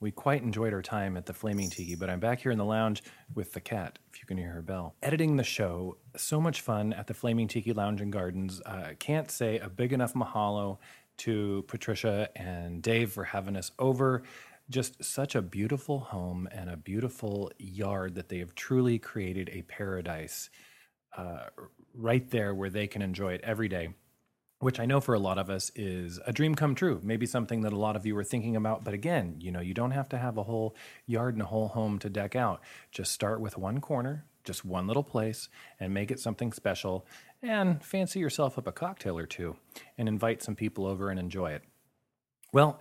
We 0.00 0.10
quite 0.10 0.42
enjoyed 0.42 0.72
our 0.72 0.82
time 0.82 1.16
at 1.16 1.26
the 1.26 1.32
Flaming 1.32 1.70
Tiki, 1.70 1.94
but 1.94 2.10
I'm 2.10 2.18
back 2.18 2.40
here 2.40 2.50
in 2.50 2.58
the 2.58 2.64
lounge 2.64 3.04
with 3.34 3.52
the 3.52 3.60
cat, 3.60 4.00
if 4.12 4.20
you 4.20 4.26
can 4.26 4.36
hear 4.36 4.50
her 4.50 4.62
bell. 4.62 4.96
Editing 5.00 5.36
the 5.36 5.44
show, 5.44 5.96
so 6.16 6.40
much 6.40 6.60
fun 6.60 6.92
at 6.92 7.06
the 7.06 7.14
Flaming 7.14 7.46
Tiki 7.46 7.72
Lounge 7.72 8.00
and 8.00 8.12
Gardens. 8.12 8.60
Uh, 8.66 8.94
can't 8.98 9.30
say 9.30 9.60
a 9.60 9.68
big 9.68 9.92
enough 9.92 10.14
mahalo 10.14 10.78
to 11.18 11.64
Patricia 11.68 12.28
and 12.34 12.82
Dave 12.82 13.12
for 13.12 13.22
having 13.22 13.54
us 13.54 13.70
over. 13.78 14.24
Just 14.70 15.04
such 15.04 15.36
a 15.36 15.42
beautiful 15.42 16.00
home 16.00 16.48
and 16.50 16.68
a 16.68 16.76
beautiful 16.76 17.52
yard 17.58 18.16
that 18.16 18.28
they 18.28 18.38
have 18.38 18.56
truly 18.56 18.98
created 18.98 19.50
a 19.52 19.62
paradise 19.62 20.50
uh, 21.16 21.44
right 21.94 22.28
there 22.30 22.54
where 22.56 22.70
they 22.70 22.88
can 22.88 23.02
enjoy 23.02 23.34
it 23.34 23.40
every 23.44 23.68
day 23.68 23.90
which 24.62 24.78
I 24.78 24.86
know 24.86 25.00
for 25.00 25.12
a 25.12 25.18
lot 25.18 25.38
of 25.38 25.50
us 25.50 25.72
is 25.74 26.20
a 26.24 26.32
dream 26.32 26.54
come 26.54 26.76
true. 26.76 27.00
Maybe 27.02 27.26
something 27.26 27.62
that 27.62 27.72
a 27.72 27.78
lot 27.78 27.96
of 27.96 28.06
you 28.06 28.16
are 28.16 28.22
thinking 28.22 28.54
about. 28.54 28.84
But 28.84 28.94
again, 28.94 29.34
you 29.40 29.50
know, 29.50 29.60
you 29.60 29.74
don't 29.74 29.90
have 29.90 30.08
to 30.10 30.18
have 30.18 30.38
a 30.38 30.44
whole 30.44 30.76
yard 31.04 31.34
and 31.34 31.42
a 31.42 31.46
whole 31.46 31.66
home 31.66 31.98
to 31.98 32.08
deck 32.08 32.36
out. 32.36 32.62
Just 32.92 33.10
start 33.10 33.40
with 33.40 33.58
one 33.58 33.80
corner, 33.80 34.24
just 34.44 34.64
one 34.64 34.86
little 34.86 35.02
place, 35.02 35.48
and 35.80 35.92
make 35.92 36.12
it 36.12 36.20
something 36.20 36.52
special. 36.52 37.04
And 37.42 37.82
fancy 37.84 38.20
yourself 38.20 38.56
up 38.56 38.68
a 38.68 38.72
cocktail 38.72 39.18
or 39.18 39.26
two 39.26 39.56
and 39.98 40.08
invite 40.08 40.44
some 40.44 40.54
people 40.54 40.86
over 40.86 41.10
and 41.10 41.18
enjoy 41.18 41.50
it. 41.50 41.62
Well, 42.52 42.78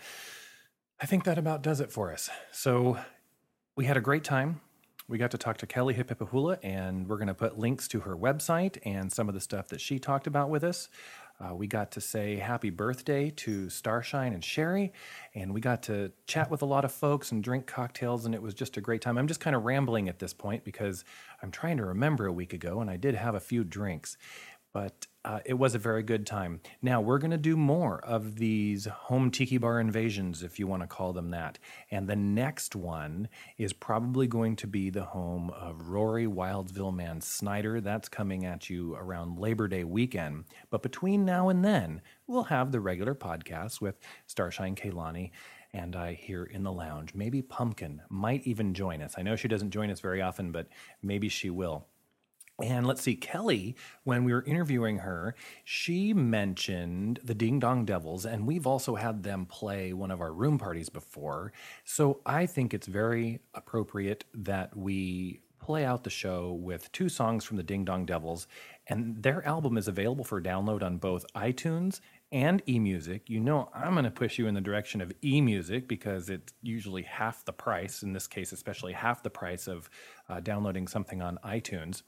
I 1.01 1.07
think 1.07 1.23
that 1.23 1.39
about 1.39 1.63
does 1.63 1.81
it 1.81 1.91
for 1.91 2.13
us. 2.13 2.29
So 2.51 2.99
we 3.75 3.85
had 3.85 3.97
a 3.97 4.01
great 4.01 4.23
time. 4.23 4.61
We 5.07 5.17
got 5.17 5.31
to 5.31 5.37
talk 5.37 5.57
to 5.57 5.67
Kelly 5.67 5.95
Hipipahula, 5.95 6.59
and 6.63 7.09
we're 7.09 7.17
going 7.17 7.27
to 7.27 7.33
put 7.33 7.59
links 7.59 7.87
to 7.89 8.01
her 8.01 8.15
website 8.15 8.77
and 8.85 9.11
some 9.11 9.27
of 9.27 9.33
the 9.33 9.41
stuff 9.41 9.67
that 9.69 9.81
she 9.81 9.99
talked 9.99 10.25
about 10.25 10.49
with 10.49 10.63
us. 10.63 10.87
Uh, 11.41 11.55
we 11.55 11.65
got 11.65 11.91
to 11.91 12.01
say 12.01 12.35
happy 12.35 12.69
birthday 12.69 13.31
to 13.31 13.69
Starshine 13.69 14.33
and 14.33 14.43
Sherry, 14.43 14.93
and 15.33 15.53
we 15.53 15.59
got 15.59 15.83
to 15.83 16.11
chat 16.27 16.51
with 16.51 16.61
a 16.61 16.65
lot 16.65 16.85
of 16.85 16.91
folks 16.91 17.31
and 17.31 17.43
drink 17.43 17.65
cocktails, 17.65 18.25
and 18.25 18.35
it 18.35 18.41
was 18.41 18.53
just 18.53 18.77
a 18.77 18.81
great 18.81 19.01
time. 19.01 19.17
I'm 19.17 19.27
just 19.27 19.39
kind 19.39 19.55
of 19.55 19.63
rambling 19.63 20.07
at 20.07 20.19
this 20.19 20.33
point 20.33 20.63
because 20.63 21.03
I'm 21.41 21.49
trying 21.49 21.77
to 21.77 21.85
remember 21.85 22.27
a 22.27 22.33
week 22.33 22.53
ago, 22.53 22.79
and 22.79 22.89
I 22.89 22.97
did 22.97 23.15
have 23.15 23.33
a 23.33 23.39
few 23.39 23.63
drinks, 23.63 24.17
but 24.71 25.07
uh, 25.23 25.39
it 25.45 25.53
was 25.53 25.75
a 25.75 25.79
very 25.79 26.01
good 26.01 26.25
time. 26.25 26.61
Now, 26.81 26.99
we're 26.99 27.19
going 27.19 27.31
to 27.31 27.37
do 27.37 27.55
more 27.55 27.99
of 28.03 28.37
these 28.37 28.85
home 28.85 29.29
tiki 29.29 29.57
bar 29.57 29.79
invasions, 29.79 30.41
if 30.41 30.57
you 30.57 30.65
want 30.65 30.81
to 30.81 30.87
call 30.87 31.13
them 31.13 31.29
that. 31.29 31.59
And 31.91 32.07
the 32.07 32.15
next 32.15 32.75
one 32.75 33.29
is 33.57 33.71
probably 33.71 34.25
going 34.25 34.55
to 34.57 34.67
be 34.67 34.89
the 34.89 35.03
home 35.03 35.51
of 35.51 35.89
Rory 35.89 36.25
Wildsville 36.25 36.95
Man 36.95 37.21
Snyder. 37.21 37.81
That's 37.81 38.09
coming 38.09 38.45
at 38.45 38.69
you 38.69 38.95
around 38.95 39.37
Labor 39.37 39.67
Day 39.67 39.83
weekend. 39.83 40.45
But 40.71 40.81
between 40.81 41.23
now 41.23 41.49
and 41.49 41.63
then, 41.63 42.01
we'll 42.25 42.43
have 42.43 42.71
the 42.71 42.79
regular 42.79 43.13
podcast 43.13 43.79
with 43.79 43.99
Starshine 44.25 44.75
Kaylani 44.75 45.31
and 45.73 45.95
I 45.95 46.13
here 46.13 46.43
in 46.43 46.63
the 46.63 46.71
lounge. 46.71 47.13
Maybe 47.13 47.41
Pumpkin 47.41 48.01
might 48.09 48.45
even 48.45 48.73
join 48.73 49.01
us. 49.01 49.15
I 49.17 49.21
know 49.21 49.35
she 49.35 49.47
doesn't 49.47 49.71
join 49.71 49.89
us 49.89 49.99
very 49.99 50.21
often, 50.21 50.51
but 50.51 50.67
maybe 51.01 51.29
she 51.29 51.49
will. 51.49 51.87
And 52.61 52.85
let's 52.85 53.01
see, 53.01 53.15
Kelly, 53.15 53.75
when 54.03 54.23
we 54.23 54.33
were 54.33 54.43
interviewing 54.43 54.99
her, 54.99 55.35
she 55.63 56.13
mentioned 56.13 57.19
the 57.23 57.33
Ding 57.35 57.59
Dong 57.59 57.85
Devils, 57.85 58.25
and 58.25 58.45
we've 58.45 58.67
also 58.67 58.95
had 58.95 59.23
them 59.23 59.45
play 59.45 59.93
one 59.93 60.11
of 60.11 60.21
our 60.21 60.33
room 60.33 60.57
parties 60.57 60.89
before. 60.89 61.53
So 61.83 62.21
I 62.25 62.45
think 62.45 62.73
it's 62.73 62.87
very 62.87 63.39
appropriate 63.53 64.25
that 64.33 64.75
we 64.75 65.41
play 65.59 65.85
out 65.85 66.03
the 66.03 66.09
show 66.09 66.51
with 66.53 66.91
two 66.91 67.07
songs 67.07 67.45
from 67.45 67.57
the 67.57 67.63
Ding 67.63 67.85
Dong 67.85 68.05
Devils. 68.05 68.47
And 68.87 69.21
their 69.21 69.45
album 69.45 69.77
is 69.77 69.87
available 69.87 70.25
for 70.25 70.41
download 70.41 70.81
on 70.83 70.97
both 70.97 71.25
iTunes 71.33 72.01
and 72.31 72.65
eMusic. 72.65 73.21
You 73.27 73.39
know, 73.39 73.69
I'm 73.73 73.93
going 73.93 74.05
to 74.05 74.11
push 74.11 74.39
you 74.39 74.47
in 74.47 74.53
the 74.53 74.61
direction 74.61 75.01
of 75.01 75.11
eMusic 75.21 75.87
because 75.87 76.29
it's 76.29 76.53
usually 76.61 77.03
half 77.03 77.43
the 77.45 77.53
price, 77.53 78.03
in 78.03 78.13
this 78.13 78.27
case, 78.27 78.51
especially 78.51 78.93
half 78.93 79.21
the 79.21 79.29
price 79.29 79.67
of 79.67 79.89
uh, 80.29 80.39
downloading 80.39 80.87
something 80.87 81.21
on 81.21 81.39
iTunes. 81.43 82.03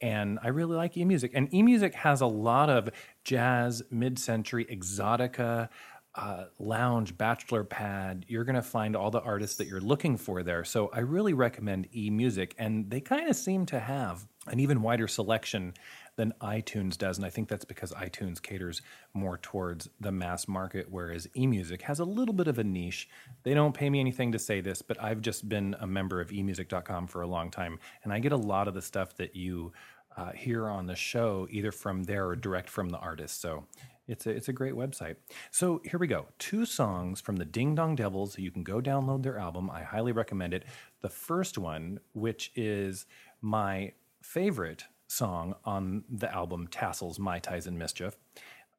And 0.00 0.38
I 0.42 0.48
really 0.48 0.76
like 0.76 0.94
eMusic. 0.94 1.30
And 1.34 1.50
eMusic 1.50 1.94
has 1.94 2.20
a 2.20 2.26
lot 2.26 2.70
of 2.70 2.88
jazz, 3.24 3.82
mid 3.90 4.18
century, 4.18 4.64
exotica. 4.64 5.68
uh, 6.16 6.46
lounge, 6.58 7.16
bachelor 7.18 7.62
pad. 7.62 8.24
You're 8.26 8.44
going 8.44 8.56
to 8.56 8.62
find 8.62 8.96
all 8.96 9.10
the 9.10 9.20
artists 9.20 9.56
that 9.56 9.66
you're 9.66 9.80
looking 9.82 10.16
for 10.16 10.42
there. 10.42 10.64
So 10.64 10.88
I 10.92 11.00
really 11.00 11.34
recommend 11.34 11.90
eMusic, 11.92 12.52
and 12.58 12.90
they 12.90 13.00
kind 13.00 13.28
of 13.28 13.36
seem 13.36 13.66
to 13.66 13.78
have 13.78 14.26
an 14.46 14.58
even 14.58 14.80
wider 14.80 15.08
selection 15.08 15.74
than 16.16 16.32
iTunes 16.40 16.98
does. 16.98 17.16
And 17.16 17.26
I 17.26 17.30
think 17.30 17.48
that's 17.48 17.64
because 17.64 17.92
iTunes 17.92 18.42
caters 18.42 18.82
more 19.14 19.38
towards 19.38 19.88
the 20.00 20.12
mass 20.12 20.48
market, 20.48 20.86
whereas 20.90 21.28
eMusic 21.36 21.82
has 21.82 22.00
a 22.00 22.04
little 22.04 22.34
bit 22.34 22.48
of 22.48 22.58
a 22.58 22.64
niche. 22.64 23.08
They 23.42 23.54
don't 23.54 23.74
pay 23.74 23.88
me 23.90 24.00
anything 24.00 24.32
to 24.32 24.38
say 24.38 24.60
this, 24.60 24.82
but 24.82 25.02
I've 25.02 25.20
just 25.20 25.48
been 25.48 25.76
a 25.80 25.86
member 25.86 26.20
of 26.20 26.30
eMusic.com 26.30 27.06
for 27.06 27.22
a 27.22 27.26
long 27.26 27.50
time, 27.50 27.78
and 28.02 28.12
I 28.12 28.18
get 28.18 28.32
a 28.32 28.36
lot 28.36 28.68
of 28.68 28.74
the 28.74 28.82
stuff 28.82 29.16
that 29.16 29.36
you 29.36 29.72
uh, 30.16 30.32
hear 30.32 30.68
on 30.68 30.86
the 30.86 30.96
show 30.96 31.46
either 31.50 31.70
from 31.70 32.04
there 32.04 32.26
or 32.26 32.36
direct 32.36 32.70
from 32.70 32.88
the 32.88 32.98
artist. 32.98 33.40
So 33.40 33.64
it's 34.08 34.26
a, 34.26 34.30
it's 34.30 34.48
a 34.48 34.52
great 34.52 34.74
website. 34.74 35.16
So 35.50 35.82
here 35.84 35.98
we 35.98 36.06
go. 36.06 36.26
Two 36.38 36.64
songs 36.64 37.20
from 37.20 37.36
the 37.36 37.44
Ding 37.44 37.74
Dong 37.74 37.94
Devils. 37.96 38.38
You 38.38 38.50
can 38.50 38.62
go 38.62 38.80
download 38.80 39.22
their 39.22 39.38
album. 39.38 39.70
I 39.70 39.82
highly 39.82 40.12
recommend 40.12 40.54
it. 40.54 40.64
The 41.02 41.08
first 41.10 41.58
one, 41.58 42.00
which 42.14 42.50
is 42.54 43.04
my 43.42 43.92
favorite 44.22 44.84
song 45.06 45.54
on 45.64 46.04
the 46.08 46.32
album 46.32 46.68
Tassels, 46.68 47.18
Mai 47.18 47.38
Tais, 47.38 47.66
and 47.66 47.78
Mischief, 47.78 48.16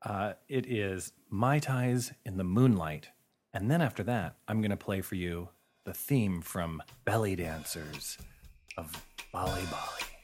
uh, 0.04 0.34
it 0.48 0.66
is 0.66 1.14
Mai 1.30 1.60
Tais 1.60 2.12
in 2.26 2.38
the 2.38 2.44
Moonlight. 2.44 3.10
And 3.54 3.72
then 3.72 3.82
after 3.82 4.04
that, 4.04 4.36
I'm 4.48 4.62
going 4.62 4.72
to 4.72 4.78
play 4.78 5.02
for 5.02 5.16
you 5.16 5.50
the 5.86 5.94
theme 5.94 6.42
from 6.42 6.84
Belly 7.06 7.36
Dancers 7.36 8.18
of 8.78 9.06
Bali 9.32 9.64
Bali. 9.72 10.17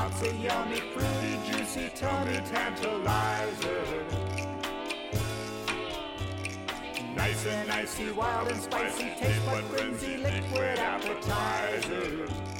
Lots 0.00 0.22
of 0.22 0.34
yummy, 0.38 0.80
fruity, 0.92 1.34
juicy, 1.46 1.90
tummy 1.94 2.38
tantalizer. 2.50 3.84
Nice 7.14 7.46
and 7.46 7.70
icy, 7.70 8.10
wild 8.12 8.48
and 8.48 8.62
spicy, 8.62 9.10
taste 9.18 9.44
bud 9.44 9.64
frenzy, 9.64 10.16
liquid 10.16 10.78
appetizer. 10.78 12.59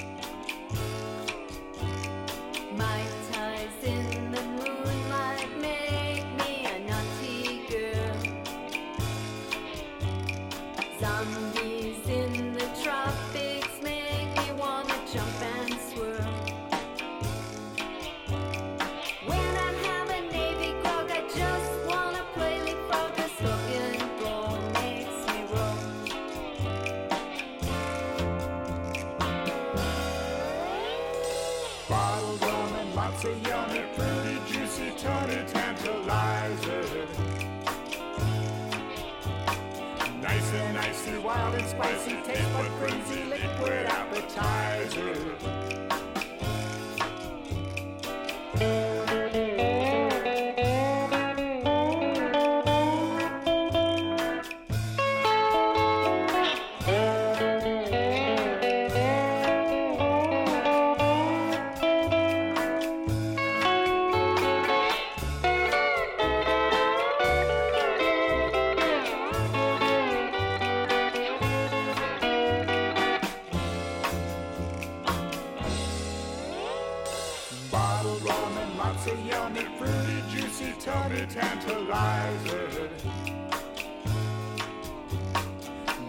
Tantalizer. 81.32 82.90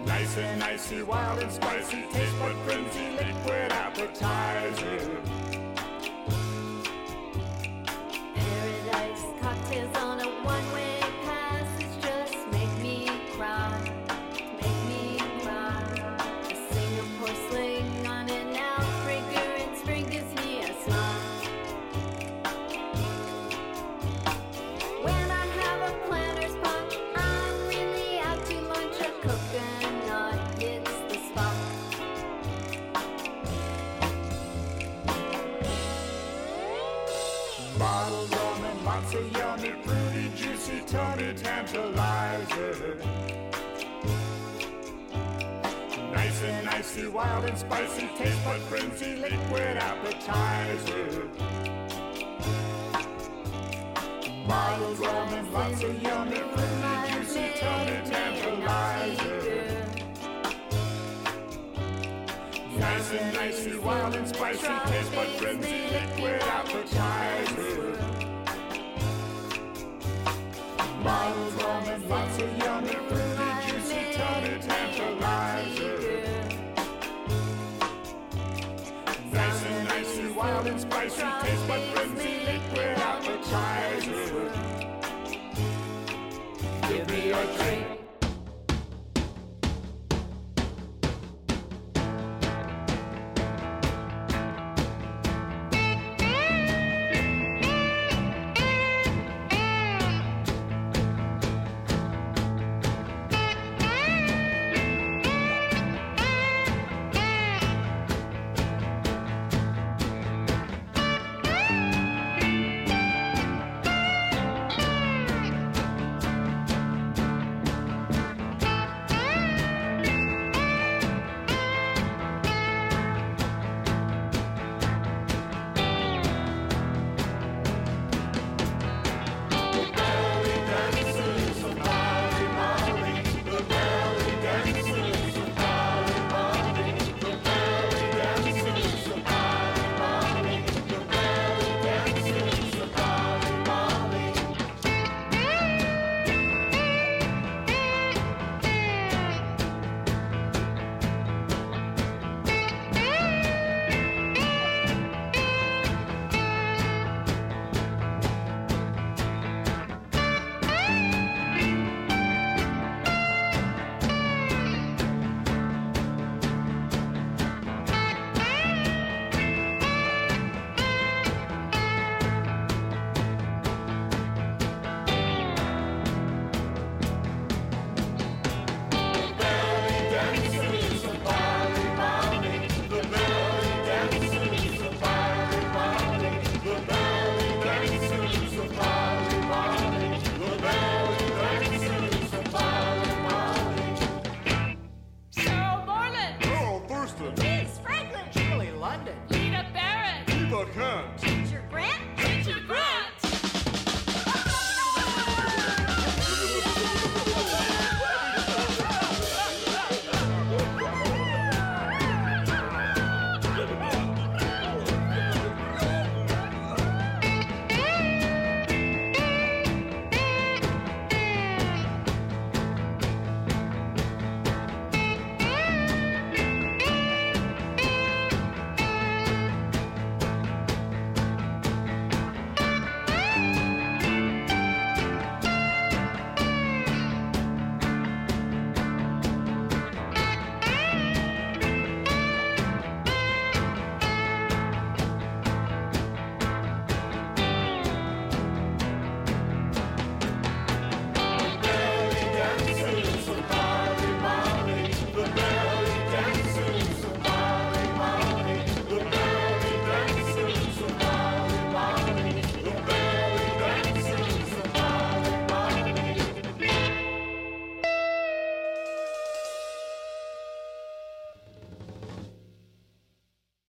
Nice 0.06 0.38
and 0.38 0.64
icy, 0.64 1.04
wild 1.04 1.40
and 1.40 1.52
spicy, 1.52 2.04
taste 2.12 2.40
bud 2.40 2.56
frenzy, 2.66 3.10
liquid 3.12 3.72
appetizer. 3.72 5.61
Wild 80.62 80.74
and 80.74 80.82
spicy, 80.82 81.24
taste 81.41 81.68
bud 81.68 81.82
frenzy, 81.93 82.39
liquid 82.45 82.97
appetizer. 82.97 84.51
Give 86.88 87.09
me 87.09 87.32
a 87.32 87.57
drink 87.57 88.01